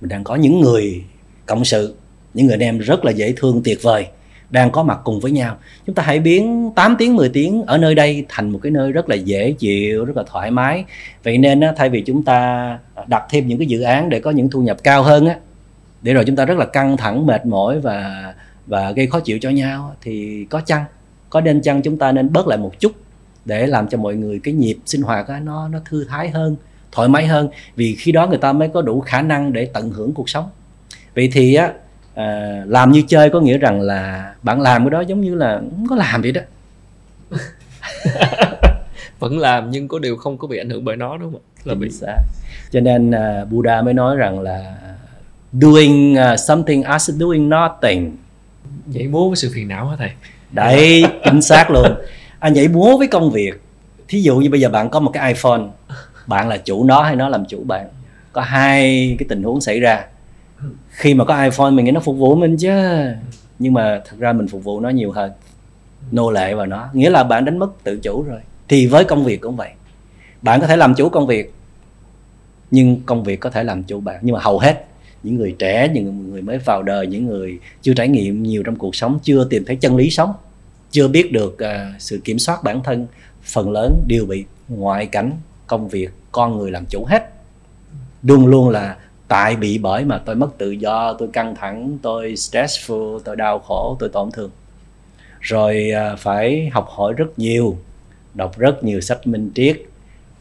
[0.02, 1.04] Mình đang có những người
[1.46, 1.96] cộng sự,
[2.34, 4.08] những người anh em rất là dễ thương, tuyệt vời,
[4.50, 5.58] đang có mặt cùng với nhau.
[5.86, 8.92] Chúng ta hãy biến 8 tiếng 10 tiếng ở nơi đây thành một cái nơi
[8.92, 10.86] rất là dễ chịu, rất là thoải mái.
[11.24, 14.50] Vậy nên thay vì chúng ta đặt thêm những cái dự án để có những
[14.50, 15.36] thu nhập cao hơn á,
[16.02, 18.34] để rồi chúng ta rất là căng thẳng, mệt mỏi và
[18.68, 20.84] và gây khó chịu cho nhau, thì có chăng?
[21.30, 22.92] Có nên chăng chúng ta nên bớt lại một chút?
[23.46, 26.56] Để làm cho mọi người cái nhịp sinh hoạt á, nó nó thư thái hơn
[26.92, 27.50] thoải mái hơn.
[27.76, 30.50] Vì khi đó người ta mới có đủ khả năng để tận hưởng cuộc sống.
[31.16, 31.72] Vậy thì á
[32.16, 35.58] à, làm như chơi có nghĩa rằng là bạn làm cái đó giống như là
[35.58, 36.42] không có làm vậy đó.
[39.20, 41.76] Vẫn làm nhưng có điều không có bị ảnh hưởng bởi nó đúng không là
[41.76, 42.16] bị xa
[42.72, 44.76] cho nên uh, Buddha mới nói rằng là
[45.54, 48.18] doing uh, something as doing nothing.
[48.86, 50.10] Nhảy múa với sự phiền não hả thầy?
[50.52, 51.96] Đấy chính xác luôn
[52.46, 53.62] anh nhảy múa với công việc.
[54.08, 55.62] Thí dụ như bây giờ bạn có một cái iPhone,
[56.28, 57.88] bạn là chủ nó hay nó làm chủ bạn?
[58.32, 60.06] Có hai cái tình huống xảy ra.
[60.90, 62.70] Khi mà có iPhone mình nghĩ nó phục vụ mình chứ,
[63.60, 65.32] nhưng mà thật ra mình phục vụ nó nhiều hơn,
[66.12, 66.90] nô lệ vào nó.
[66.94, 68.40] Nghĩa là bạn đánh mất tự chủ rồi.
[68.68, 69.70] Thì với công việc cũng vậy.
[70.42, 71.54] Bạn có thể làm chủ công việc,
[72.72, 74.20] nhưng công việc có thể làm chủ bạn.
[74.22, 74.86] Nhưng mà hầu hết,
[75.24, 78.76] những người trẻ, những người mới vào đời, những người chưa trải nghiệm nhiều trong
[78.76, 80.34] cuộc sống, chưa tìm thấy chân lý sống
[80.96, 83.08] chưa biết được uh, sự kiểm soát bản thân
[83.44, 85.32] phần lớn đều bị ngoại cảnh
[85.68, 87.30] công việc con người làm chủ hết.
[88.24, 92.34] Luôn luôn là tại bị bởi mà tôi mất tự do tôi căng thẳng tôi
[92.34, 94.50] stressful tôi đau khổ tôi tổn thương.
[95.40, 97.78] Rồi uh, phải học hỏi rất nhiều
[98.34, 99.82] đọc rất nhiều sách minh triết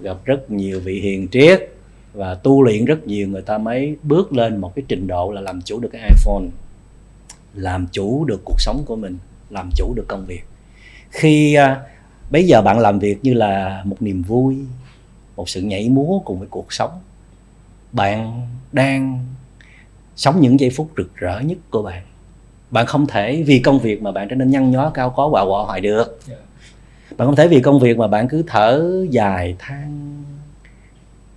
[0.00, 1.68] gặp rất nhiều vị hiền triết
[2.12, 3.28] và tu luyện rất nhiều.
[3.28, 6.44] Người ta mới bước lên một cái trình độ là làm chủ được cái iPhone
[7.54, 9.18] làm chủ được cuộc sống của mình
[9.54, 10.42] làm chủ được công việc.
[11.10, 11.80] Khi à,
[12.30, 14.56] bây giờ bạn làm việc như là một niềm vui
[15.36, 16.90] một sự nhảy múa cùng với cuộc sống
[17.92, 19.26] bạn đang
[20.16, 22.02] sống những giây phút rực rỡ nhất của bạn.
[22.70, 25.44] Bạn không thể vì công việc mà bạn trở nên nhăn nhó cao có quạ
[25.44, 26.20] quọ hoài được.
[26.26, 26.36] Dạ.
[27.16, 30.22] bạn không thể vì công việc mà bạn cứ thở dài than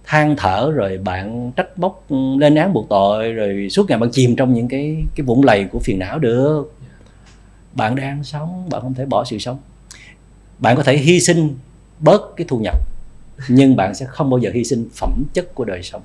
[0.05, 2.05] than thở rồi bạn trách móc
[2.37, 5.65] lên án buộc tội rồi suốt ngày bạn chìm trong những cái cái vũng lầy
[5.65, 6.76] của phiền não được
[7.77, 9.57] bạn đang sống bạn không thể bỏ sự sống.
[10.59, 11.55] Bạn có thể hy sinh
[11.99, 12.75] bớt cái thu nhập
[13.49, 16.01] nhưng bạn sẽ không bao giờ hy sinh phẩm chất của đời sống.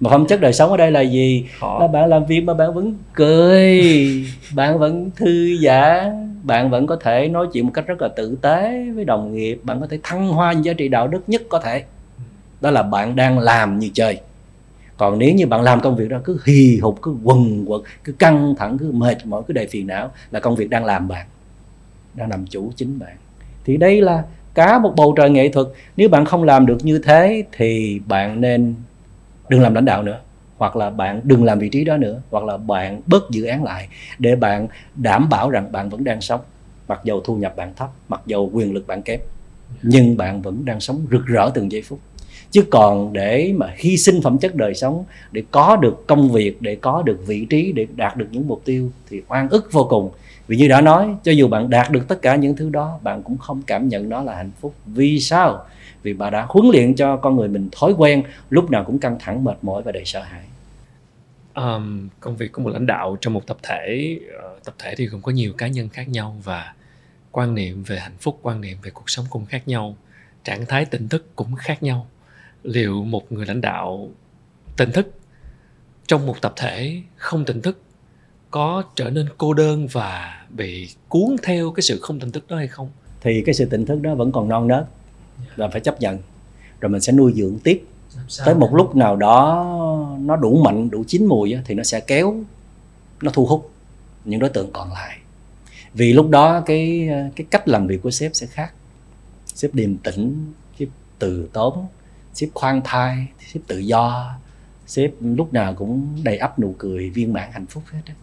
[0.00, 1.46] Mà phẩm chất đời sống ở đây là gì?
[1.60, 1.78] Khó.
[1.80, 3.82] là bạn làm việc mà bạn vẫn cười
[4.54, 8.38] bạn vẫn thư giãn bạn vẫn có thể nói chuyện một cách rất là tử
[8.42, 11.42] tế với đồng nghiệp bạn có thể thăng hoa những giá trị đạo đức nhất
[11.48, 11.84] có thể.
[12.60, 14.20] Đó là bạn đang làm như chơi
[14.98, 18.12] còn nếu như bạn làm công việc đó, cứ hì hục, cứ quần quật, cứ
[18.12, 21.26] căng thẳng, cứ mệt mỏi, cứ đầy phiền não là công việc đang làm bạn,
[22.14, 23.16] đang làm chủ chính bạn.
[23.64, 24.24] Thì đây là
[24.54, 25.66] cả một bầu trời nghệ thuật.
[25.96, 28.74] Nếu bạn không làm được như thế thì bạn nên
[29.48, 30.20] đừng làm lãnh đạo nữa,
[30.58, 33.64] hoặc là bạn đừng làm vị trí đó nữa, hoặc là bạn bớt dự án
[33.64, 33.88] lại
[34.18, 36.40] để bạn đảm bảo rằng bạn vẫn đang sống.
[36.88, 39.20] Mặc dầu thu nhập bạn thấp, mặc dầu quyền lực bạn kém,
[39.82, 41.98] nhưng bạn vẫn đang sống rực rỡ từng giây phút
[42.50, 46.62] chứ còn để mà hy sinh phẩm chất đời sống để có được công việc
[46.62, 49.86] để có được vị trí để đạt được những mục tiêu thì oan ức vô
[49.90, 50.10] cùng.
[50.46, 53.22] Vì như đã nói cho dù bạn đạt được tất cả những thứ đó bạn
[53.22, 54.74] cũng không cảm nhận nó là hạnh phúc.
[54.86, 55.66] Vì sao?
[56.02, 59.16] Vì bà đã huấn luyện cho con người mình thói quen lúc nào cũng căng
[59.20, 60.44] thẳng mệt mỏi và đầy sợ hãi.
[61.54, 64.18] Um, công việc của một lãnh đạo trong một tập thể
[64.56, 66.74] uh, tập thể thì cũng có nhiều cá nhân khác nhau và
[67.32, 69.96] quan niệm về hạnh phúc quan niệm về cuộc sống cũng khác nhau.
[70.44, 72.06] Trạng thái tỉnh thức cũng khác nhau
[72.62, 74.08] liệu một người lãnh đạo
[74.76, 75.14] tỉnh thức
[76.06, 77.82] trong một tập thể không tỉnh thức
[78.50, 82.56] có trở nên cô đơn và bị cuốn theo cái sự không tỉnh thức đó
[82.56, 82.90] hay không?
[83.20, 84.86] Thì cái sự tỉnh thức đó vẫn còn non nớt
[85.56, 86.18] và phải chấp nhận.
[86.80, 87.84] Rồi mình sẽ nuôi dưỡng tiếp.
[88.44, 89.64] Tới một lúc nào đó
[90.20, 92.42] nó đủ mạnh đủ chín mùi á, thì nó sẽ kéo
[93.22, 93.70] nó thu hút
[94.24, 95.18] những đối tượng còn lại.
[95.94, 98.72] Vì lúc đó cái cái cách làm việc của sếp sẽ khác.
[99.46, 100.88] Sếp điềm tĩnh sếp
[101.18, 101.86] từ tốn
[102.38, 104.34] sếp khoan thai sếp tự do.
[104.86, 108.14] Sếp lúc nào cũng đầy ắp nụ cười viên mãn hạnh phúc hết á.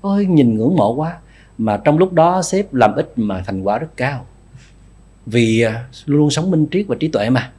[0.00, 1.18] Ôi nhìn ngưỡng mộ quá.
[1.58, 4.26] Mà trong lúc đó sếp làm ít mà thành quả rất cao.
[5.26, 7.50] Vì à, luôn sống minh triết và trí tuệ mà.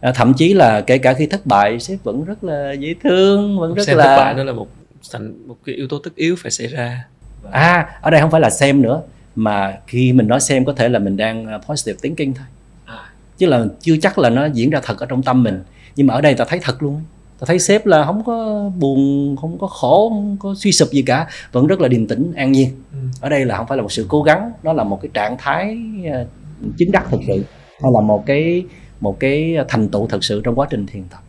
[0.00, 3.58] À, thậm chí là kể cả khi thất bại sếp vẫn rất là dễ thương
[3.60, 4.68] vẫn rất xem là thất bại đó là một
[5.12, 7.04] thành một cái yếu tố tất yếu phải xảy ra.
[7.50, 9.02] À ở đây không phải là xem nữa
[9.36, 12.46] mà khi mình nói xem có thể là mình đang à, positive thinking thôi.
[13.38, 15.62] Chứ là chưa chắc là nó diễn ra thật ở trong tâm mình.
[15.96, 17.00] Nhưng mà ở đây ta thấy thật luôn
[17.40, 21.02] ta thấy sếp là không có buồn không có khổ không có suy sụp gì
[21.02, 21.26] cả.
[21.52, 22.68] Vẫn rất là điềm tĩnh an nhiên.
[22.92, 22.98] Ừ.
[23.20, 24.52] ở đây là không phải là một sự cố gắng.
[24.62, 25.78] Đó là một cái trạng thái
[26.12, 26.24] à,
[26.78, 27.44] chứng đắc thực sự.
[27.82, 28.64] Hay là một cái
[29.00, 31.20] một cái thành tựu thực sự trong quá trình thiền tập.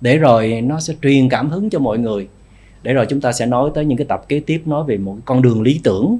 [0.00, 2.28] Để rồi nó sẽ truyền cảm hứng cho mọi người.
[2.82, 5.16] Để rồi chúng ta sẽ nói tới những cái tập kế tiếp nói về một
[5.24, 6.18] con đường lý tưởng.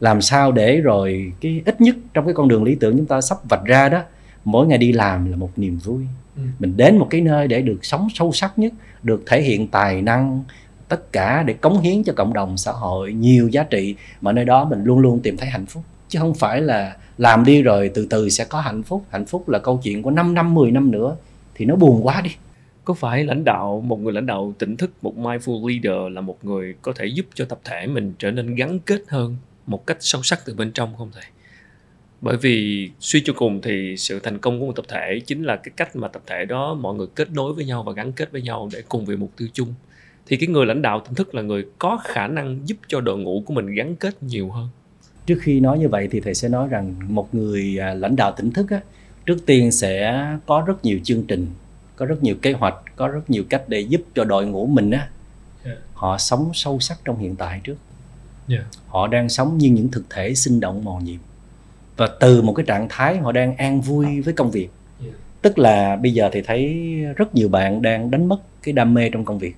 [0.00, 3.20] Làm sao để rồi cái ít nhất trong cái con đường lý tưởng chúng ta
[3.20, 4.02] sắp vạch ra đó
[4.46, 6.02] mỗi ngày đi làm là một niềm vui.
[6.36, 6.42] Ừ.
[6.58, 8.72] mình đến một cái nơi để được sống sâu sắc nhất
[9.02, 10.44] được thể hiện tài năng
[10.88, 14.44] tất cả để cống hiến cho cộng đồng xã hội nhiều giá trị mà nơi
[14.44, 15.82] đó mình luôn luôn tìm thấy hạnh phúc.
[16.08, 19.04] Chứ không phải là làm đi rồi từ từ sẽ có hạnh phúc.
[19.10, 21.16] Hạnh phúc là câu chuyện của 5 năm 10 năm nữa
[21.54, 22.30] thì nó buồn quá đi.
[22.84, 26.38] Có phải lãnh đạo một người lãnh đạo tỉnh thức một mindful leader là một
[26.42, 29.36] người có thể giúp cho tập thể mình trở nên gắn kết hơn
[29.66, 31.24] một cách sâu sắc từ bên trong không thầy
[32.20, 35.56] bởi vì suy cho cùng thì sự thành công của một tập thể chính là
[35.56, 38.32] cái cách mà tập thể đó mọi người kết nối với nhau và gắn kết
[38.32, 39.74] với nhau để cùng vì mục tiêu chung
[40.26, 43.18] thì cái người lãnh đạo tỉnh thức là người có khả năng giúp cho đội
[43.18, 44.68] ngũ của mình gắn kết nhiều hơn
[45.26, 48.34] trước khi nói như vậy thì thầy sẽ nói rằng một người à, lãnh đạo
[48.36, 48.80] tỉnh thức á,
[49.26, 51.46] trước tiên sẽ có rất nhiều chương trình
[51.96, 54.90] có rất nhiều kế hoạch có rất nhiều cách để giúp cho đội ngũ mình
[54.90, 55.08] á
[55.64, 55.78] Yeah.
[55.92, 57.76] họ sống sâu sắc trong hiện tại trước
[58.48, 58.64] Yeah.
[58.86, 61.18] họ đang sống như những thực thể sinh động màu nhiệm
[61.96, 64.68] và từ một cái trạng thái họ đang an vui với công việc.
[65.42, 66.86] Tức là bây giờ thì thấy
[67.16, 69.54] rất nhiều bạn đang đánh mất cái đam mê trong công việc.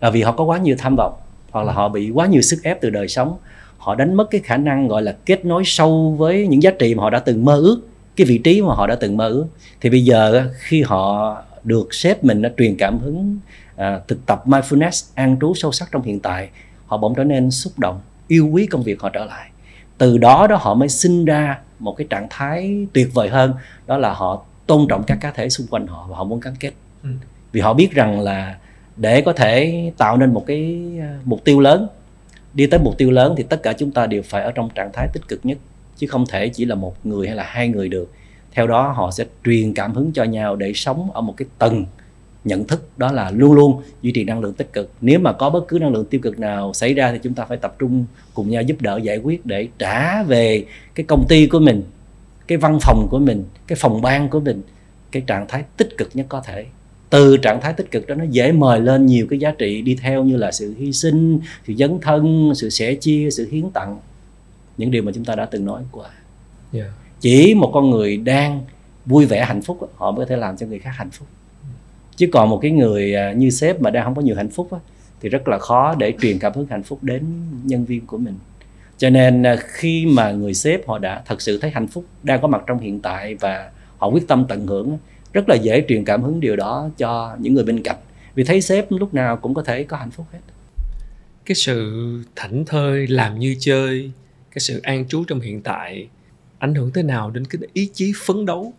[0.00, 1.14] Là vì họ có quá nhiều tham vọng
[1.50, 3.36] hoặc là họ bị quá nhiều sức ép từ đời sống.
[3.78, 6.94] Họ đánh mất cái khả năng gọi là kết nối sâu với những giá trị
[6.94, 7.80] mà họ đã từng mơ ước
[8.16, 9.46] cái vị trí mà họ đã từng mơ ước.
[9.80, 13.38] Thì bây giờ khi họ được sếp mình đã truyền cảm hứng
[13.76, 16.48] à, thực tập mindfulness an trú sâu sắc trong hiện tại
[16.86, 19.50] họ bỗng trở nên xúc động yêu quý công việc họ trở lại
[19.98, 23.54] từ đó đó họ mới sinh ra một cái trạng thái tuyệt vời hơn
[23.86, 26.54] đó là họ tôn trọng các cá thể xung quanh họ và họ muốn gắn
[26.60, 26.72] kết
[27.02, 27.10] Ừ.
[27.52, 28.54] vì họ biết rằng là
[28.96, 31.88] để có thể tạo nên một cái à, mục tiêu lớn
[32.54, 34.90] đi tới mục tiêu lớn thì tất cả chúng ta đều phải ở trong trạng
[34.92, 35.58] thái tích cực nhất
[35.96, 38.12] chứ không thể chỉ là một người hay là hai người được
[38.52, 41.84] theo đó họ sẽ truyền cảm hứng cho nhau để sống ở một cái tầng
[42.44, 44.90] nhận thức đó là luôn luôn duy trì năng lượng tích cực.
[45.00, 47.44] Nếu mà có bất cứ năng lượng tiêu cực nào xảy ra thì chúng ta
[47.44, 50.64] phải tập trung cùng nhau giúp đỡ giải quyết để trả về
[50.94, 51.82] cái công ty của mình
[52.46, 54.62] cái văn phòng của mình cái phòng ban của mình
[55.12, 56.66] cái trạng thái tích cực nhất có thể.
[57.10, 59.94] Từ trạng thái tích cực đó nó dễ mời lên nhiều cái giá trị đi
[59.94, 63.98] theo như là sự hy sinh sự dấn thân sự sẻ chia sự hiến tặng.
[64.78, 66.08] Những điều mà chúng ta đã từng nói qua.
[66.72, 66.88] Yeah.
[67.20, 68.64] chỉ một con người đang
[69.06, 71.28] vui vẻ hạnh phúc họ mới có thể làm cho người khác hạnh phúc
[72.16, 74.72] chứ còn một cái người à, như sếp mà đang không có nhiều hạnh phúc
[74.72, 74.78] á,
[75.20, 77.24] thì rất là khó để truyền cảm hứng hạnh phúc đến
[77.64, 78.34] nhân viên của mình.
[78.98, 82.40] Cho nên à, khi mà người sếp họ đã thật sự thấy hạnh phúc đang
[82.40, 84.98] có mặt trong hiện tại và họ quyết tâm tận hưởng
[85.32, 87.96] rất là dễ truyền cảm hứng điều đó cho những người bên cạnh.
[88.34, 90.38] Vì thấy sếp lúc nào cũng có thể có hạnh phúc hết.
[91.46, 94.10] Cái sự thảnh thơi làm như chơi
[94.50, 96.08] cái sự an trú trong hiện tại
[96.58, 98.72] ảnh hưởng thế nào đến cái ý chí phấn đấu?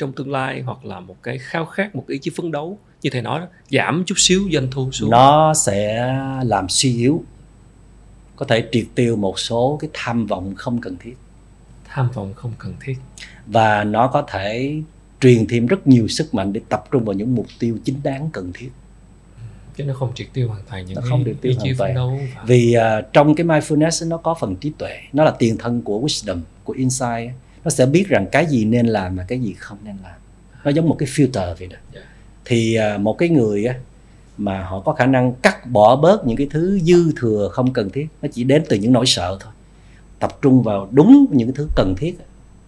[0.00, 2.78] Trong tương lai hoặc là một cái khao khát một cái ý chí phấn đấu
[3.02, 5.10] như thầy nói đó giảm chút xíu doanh thu xuống.
[5.10, 6.12] Nó sẽ
[6.44, 7.22] làm suy yếu
[8.36, 11.16] có thể triệt tiêu một số cái tham vọng không cần thiết.
[11.84, 12.98] Tham vọng không cần thiết.
[13.46, 14.74] Và nó có thể
[15.20, 18.30] truyền thêm rất nhiều sức mạnh để tập trung vào những mục tiêu chính đáng
[18.32, 18.70] cần thiết.
[19.76, 21.76] Chứ nó không triệt tiêu hoàn toàn những Nó không triệt tiêu ý chí hoàn
[21.78, 21.88] toàn.
[21.88, 25.30] phấn đấu và vì à, trong cái mindfulness nó có phần trí tuệ nó là
[25.38, 27.30] tiền thân của wisdom của insight
[27.64, 30.12] nó sẽ biết rằng cái gì nên làm và cái gì không nên làm.
[30.64, 31.76] Nó giống một cái filter vậy đó.
[31.94, 32.06] Yeah.
[32.44, 33.74] thì à, một cái người á
[34.38, 37.90] mà họ có khả năng cắt bỏ bớt những cái thứ dư thừa không cần
[37.90, 39.52] thiết nó chỉ đến từ những nỗi sợ thôi.
[40.18, 42.18] Tập trung vào đúng những cái thứ cần thiết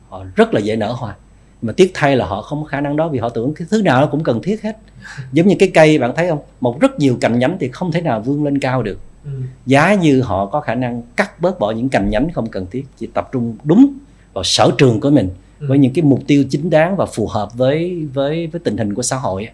[0.08, 1.16] họ rất là dễ nở hoa.
[1.62, 3.82] Mà tiếc thay là họ không có khả năng đó vì họ tưởng cái thứ
[3.82, 4.76] nào nó cũng cần thiết hết.
[5.32, 6.42] Giống như cái cây bạn thấy không?
[6.60, 8.98] Một rất nhiều cành nhánh thì không thể nào vươn lên cao được.
[9.24, 9.30] Ừ.
[9.66, 12.86] giá như họ có khả năng cắt bớt bỏ những cành nhánh không cần thiết
[12.98, 13.94] chỉ tập trung đúng
[14.32, 15.30] vào sở trường của mình
[15.60, 15.66] ừ.
[15.68, 18.94] với những cái mục tiêu chính đáng và phù hợp với với với tình hình
[18.94, 19.48] của xã hội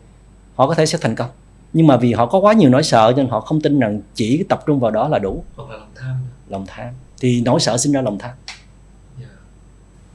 [0.58, 1.30] họ có thể sẽ thành công.
[1.72, 4.42] Nhưng mà vì họ có quá nhiều nỗi sợ nên họ không tin rằng chỉ
[4.48, 5.44] tập trung vào đó là đủ.
[5.56, 6.16] Hoặc là lòng tham.
[6.48, 6.88] Lòng tham.
[7.20, 8.30] Thì nỗi sợ sinh ra lòng tham.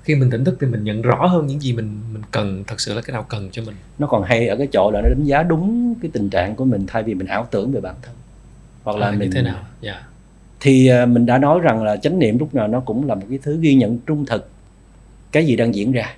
[0.03, 2.82] Khi mình tỉnh thức thì mình nhận rõ hơn những gì mình mình cần thật
[2.82, 3.76] sự là cái nào cần cho mình.
[3.99, 6.66] Nó còn hay ở cái chỗ là nó đánh giá đúng cái tình trạng của
[6.66, 8.16] mình thay vì mình ảo tưởng về bản thân.
[8.84, 9.53] Hoặc là à, mình thế nào?
[9.53, 9.66] Yeah.
[9.82, 10.07] Dạ.
[10.59, 13.26] thì à, mình đã nói rằng là chánh niệm lúc nào nó cũng là một
[13.30, 14.49] cái thứ ghi nhận trung thực
[15.34, 16.15] cái gì đang diễn ra?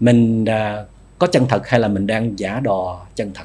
[0.00, 0.84] Mình à,
[1.18, 3.44] có chân thật hay là mình đang giả đò chân thật?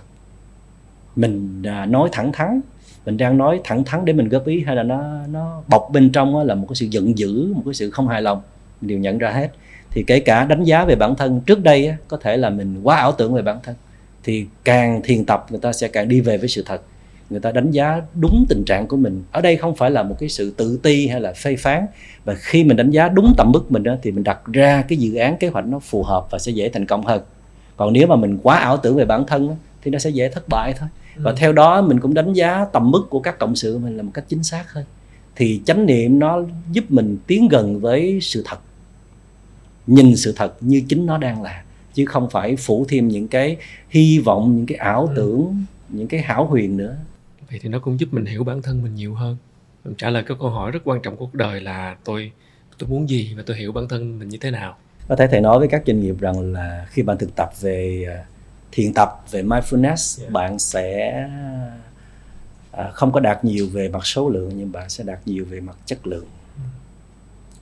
[1.15, 2.61] Mình à, nói thẳng thắn
[3.05, 6.11] mình đang nói thẳng thắn để mình góp ý hay là nó nó bọc bên
[6.11, 8.41] trong là một cái sự giận dữ một cái sự không hài lòng?
[8.82, 9.49] Mình đều nhận ra hết.
[9.91, 12.80] Thì kể cả đánh giá về bản thân trước đây á, có thể là mình
[12.84, 13.76] quá ảo tưởng về bản thân
[14.24, 16.82] thì càng thiền tập người ta sẽ càng đi về với sự thật
[17.30, 19.24] người ta đánh giá đúng tình trạng của mình.
[19.32, 21.86] Ở đây không phải là một cái sự tự ti hay là phê phán.
[22.26, 24.98] Và khi mình đánh giá đúng tầm mức mình đó, thì mình đặt ra cái
[24.98, 27.22] dự án kế hoạch nó phù hợp và sẽ dễ thành công hơn.
[27.78, 30.30] Còn nếu mà mình quá ảo tưởng về bản thân đó, thì nó sẽ dễ
[30.30, 30.90] thất bại thôi.
[31.16, 31.36] Và ừ.
[31.40, 34.12] theo đó mình cũng đánh giá tầm mức của các cộng sự mình là một
[34.14, 34.86] cách chính xác hơn
[35.36, 38.58] thì chánh niệm nó giúp mình tiến gần với sự thật.
[39.88, 41.64] Nhìn sự thật như chính nó đang là
[41.94, 43.58] chứ không phải phủ thêm những cái
[43.90, 45.14] hy vọng những cái ảo ừ.
[45.16, 46.96] tưởng những cái hảo huyền nữa
[47.50, 49.38] vậy thì nó cũng giúp mình hiểu bản thân mình nhiều hơn.
[49.86, 52.32] Mình trả lời cái câu hỏi rất quan trọng của cuộc đời là tôi
[52.78, 54.78] tôi muốn gì và tôi hiểu bản thân mình như thế nào?
[55.08, 58.06] Có thể thầy nói với các doanh nghiệp rằng là khi bạn thực tập về
[58.10, 58.26] à,
[58.72, 60.34] thiền tập về mindfulness yeah.
[60.34, 61.12] bạn sẽ
[62.72, 65.60] à, không có đạt nhiều về mặt số lượng nhưng bạn sẽ đạt nhiều về
[65.60, 66.26] mặt chất lượng.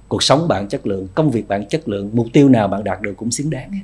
[0.07, 3.01] Cuộc sống bạn chất lượng công việc bạn chất lượng mục tiêu nào bạn đạt
[3.01, 3.83] được cũng xứng đáng hết.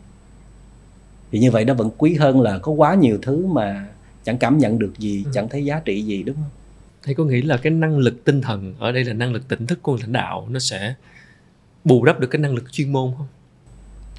[1.32, 3.88] Thì như vậy nó vẫn quý hơn là có quá nhiều thứ mà
[4.24, 5.32] chẳng cảm nhận được gì ừ.
[5.34, 6.50] chẳng thấy giá trị gì đúng không?
[7.04, 9.68] Thầy có nghĩ là cái năng lực tinh thần ở đây là năng lực tỉnh
[9.68, 10.94] thức của lãnh đạo nó sẽ
[11.84, 13.28] bù đắp được cái năng lực chuyên môn không?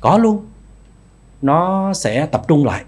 [0.00, 0.46] Có luôn.
[1.42, 2.84] Nó sẽ tập trung lại.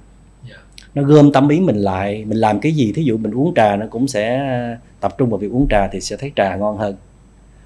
[0.51, 0.57] Dạ.
[0.95, 3.77] nó gom tâm ý mình lại mình làm cái gì thí dụ mình uống trà
[3.77, 4.41] nó cũng sẽ
[5.01, 6.97] tập trung vào việc uống trà thì sẽ thấy trà ngon hơn.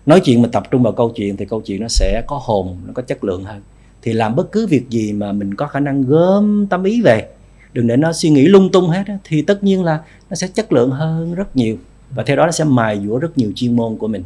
[0.06, 2.78] Nói chuyện mình tập trung vào câu chuyện thì câu chuyện nó sẽ có hồn
[2.86, 3.60] nó có chất lượng hơn.
[4.02, 7.28] Thì làm bất cứ việc gì mà mình có khả năng gom tâm ý về
[7.72, 10.00] đừng để nó suy nghĩ lung tung hết thì tất nhiên là
[10.30, 11.76] nó sẽ chất lượng hơn rất nhiều.
[12.10, 14.24] Và theo đó nó sẽ mài dũa rất nhiều chuyên môn của mình.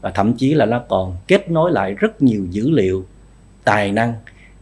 [0.00, 3.04] Và thậm chí là nó còn kết nối lại rất nhiều dữ liệu
[3.64, 4.14] tài năng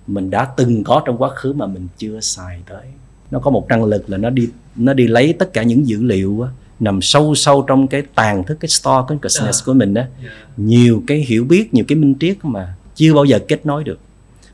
[0.06, 2.86] mình đã từng có trong quá khứ mà mình chưa xài tới.
[3.30, 6.02] Nó có một năng lực là nó đi nó đi lấy tất cả những dữ
[6.02, 6.46] liệu
[6.80, 9.66] nằm sâu sâu trong cái tàn thức cái store cái consciousness yeah.
[9.66, 10.32] của mình đó yeah.
[10.56, 13.98] nhiều cái hiểu biết nhiều cái minh triết mà chưa bao giờ kết nối được.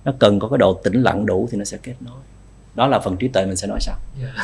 [0.04, 2.16] Nó cần có cái độ tĩnh lặng đủ thì nó sẽ kết nối
[2.78, 3.96] đó là phần trí tuệ mình sẽ nói sau.
[4.22, 4.34] Yeah.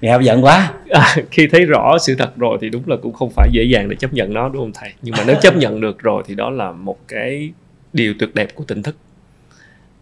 [0.00, 0.72] nghe hấp dẫn quá.
[0.90, 3.88] À, khi thấy rõ sự thật rồi thì đúng là cũng không phải dễ dàng
[3.88, 4.92] để chấp nhận nó đúng không thầy?
[5.02, 7.52] Nhưng mà nếu chấp nhận được rồi thì đó là một cái
[7.92, 8.96] điều tuyệt đẹp của tỉnh thức.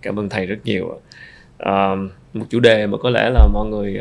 [0.03, 1.01] Cảm ơn thầy rất nhiều
[1.59, 1.91] à,
[2.33, 4.01] một chủ đề mà có lẽ là mọi người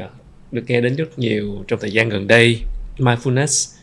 [0.51, 2.61] được nghe đến rất nhiều trong thời gian gần đây
[2.97, 3.77] mindfulness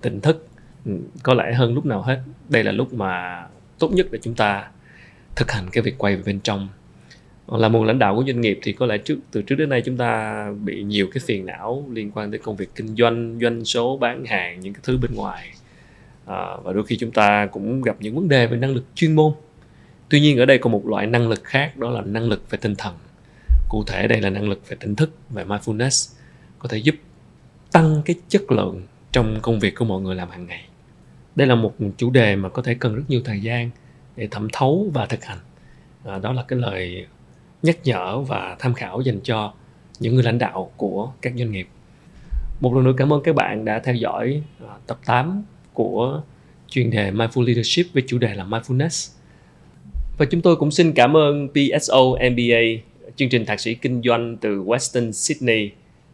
[0.00, 0.48] tỉnh thức.
[0.86, 3.42] Ừ, có lẽ hơn lúc nào hết đây là lúc mà
[3.78, 4.68] tốt nhất để chúng ta
[5.36, 6.68] thực hành cái việc quay về bên trong
[7.48, 9.82] là một lãnh đạo của doanh nghiệp thì có lẽ trước từ trước đến nay
[9.84, 13.64] chúng ta bị nhiều cái phiền não liên quan tới công việc kinh doanh doanh
[13.64, 15.48] số bán hàng những cái thứ bên ngoài.
[16.26, 19.16] À, và đôi khi chúng ta cũng gặp những vấn đề về năng lực chuyên
[19.16, 19.32] môn.
[20.08, 22.58] Tuy nhiên ở đây có một loại năng lực khác đó là năng lực về
[22.62, 22.94] tinh thần.
[23.68, 26.14] Cụ thể đây là năng lực về tỉnh thức về mindfulness
[26.58, 26.94] có thể giúp
[27.72, 28.82] tăng cái chất lượng
[29.12, 30.64] trong công việc của mọi người làm hàng ngày.
[31.36, 33.70] Đây là một chủ đề mà có thể cần rất nhiều thời gian
[34.16, 35.38] để thẩm thấu và thực hành.
[36.04, 37.06] À, đó là cái lời
[37.62, 39.52] nhắc nhở và tham khảo dành cho
[40.00, 41.68] những người lãnh đạo của các doanh nghiệp.
[42.60, 46.22] Một lần nữa cảm ơn các bạn đã theo dõi à, tập 8 của
[46.68, 49.12] chuyên đề Mindful Leadership với chủ đề là Mindfulness.
[50.18, 52.82] Và chúng tôi cũng xin cảm ơn PSO MBA
[53.16, 55.70] chương trình thạc sĩ kinh doanh từ Western Sydney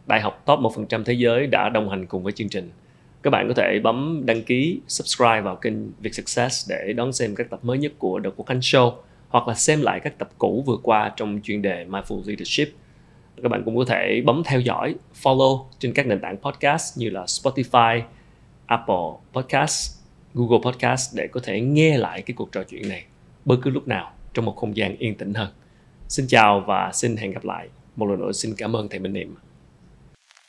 [0.07, 2.69] đại học top 1% thế giới đã đồng hành cùng với chương trình.
[3.23, 7.35] Các bạn có thể bấm đăng ký, subscribe vào kênh Việt Success để đón xem
[7.35, 8.91] các tập mới nhất của The Quốc Khánh Show
[9.29, 12.67] hoặc là xem lại các tập cũ vừa qua trong chuyên đề Mindful Leadership.
[13.43, 17.09] Các bạn cũng có thể bấm theo dõi, follow trên các nền tảng podcast như
[17.09, 18.01] là Spotify,
[18.65, 19.99] Apple Podcast,
[20.33, 23.05] Google Podcast để có thể nghe lại cái cuộc trò chuyện này
[23.45, 25.49] bất cứ lúc nào trong một không gian yên tĩnh hơn.
[26.07, 27.67] Xin chào và xin hẹn gặp lại.
[27.95, 29.35] Một lần nữa xin cảm ơn thầy Minh Niệm.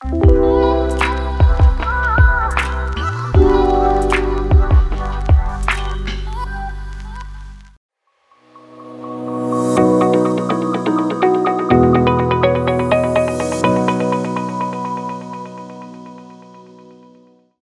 [0.03, 0.60] Thank you.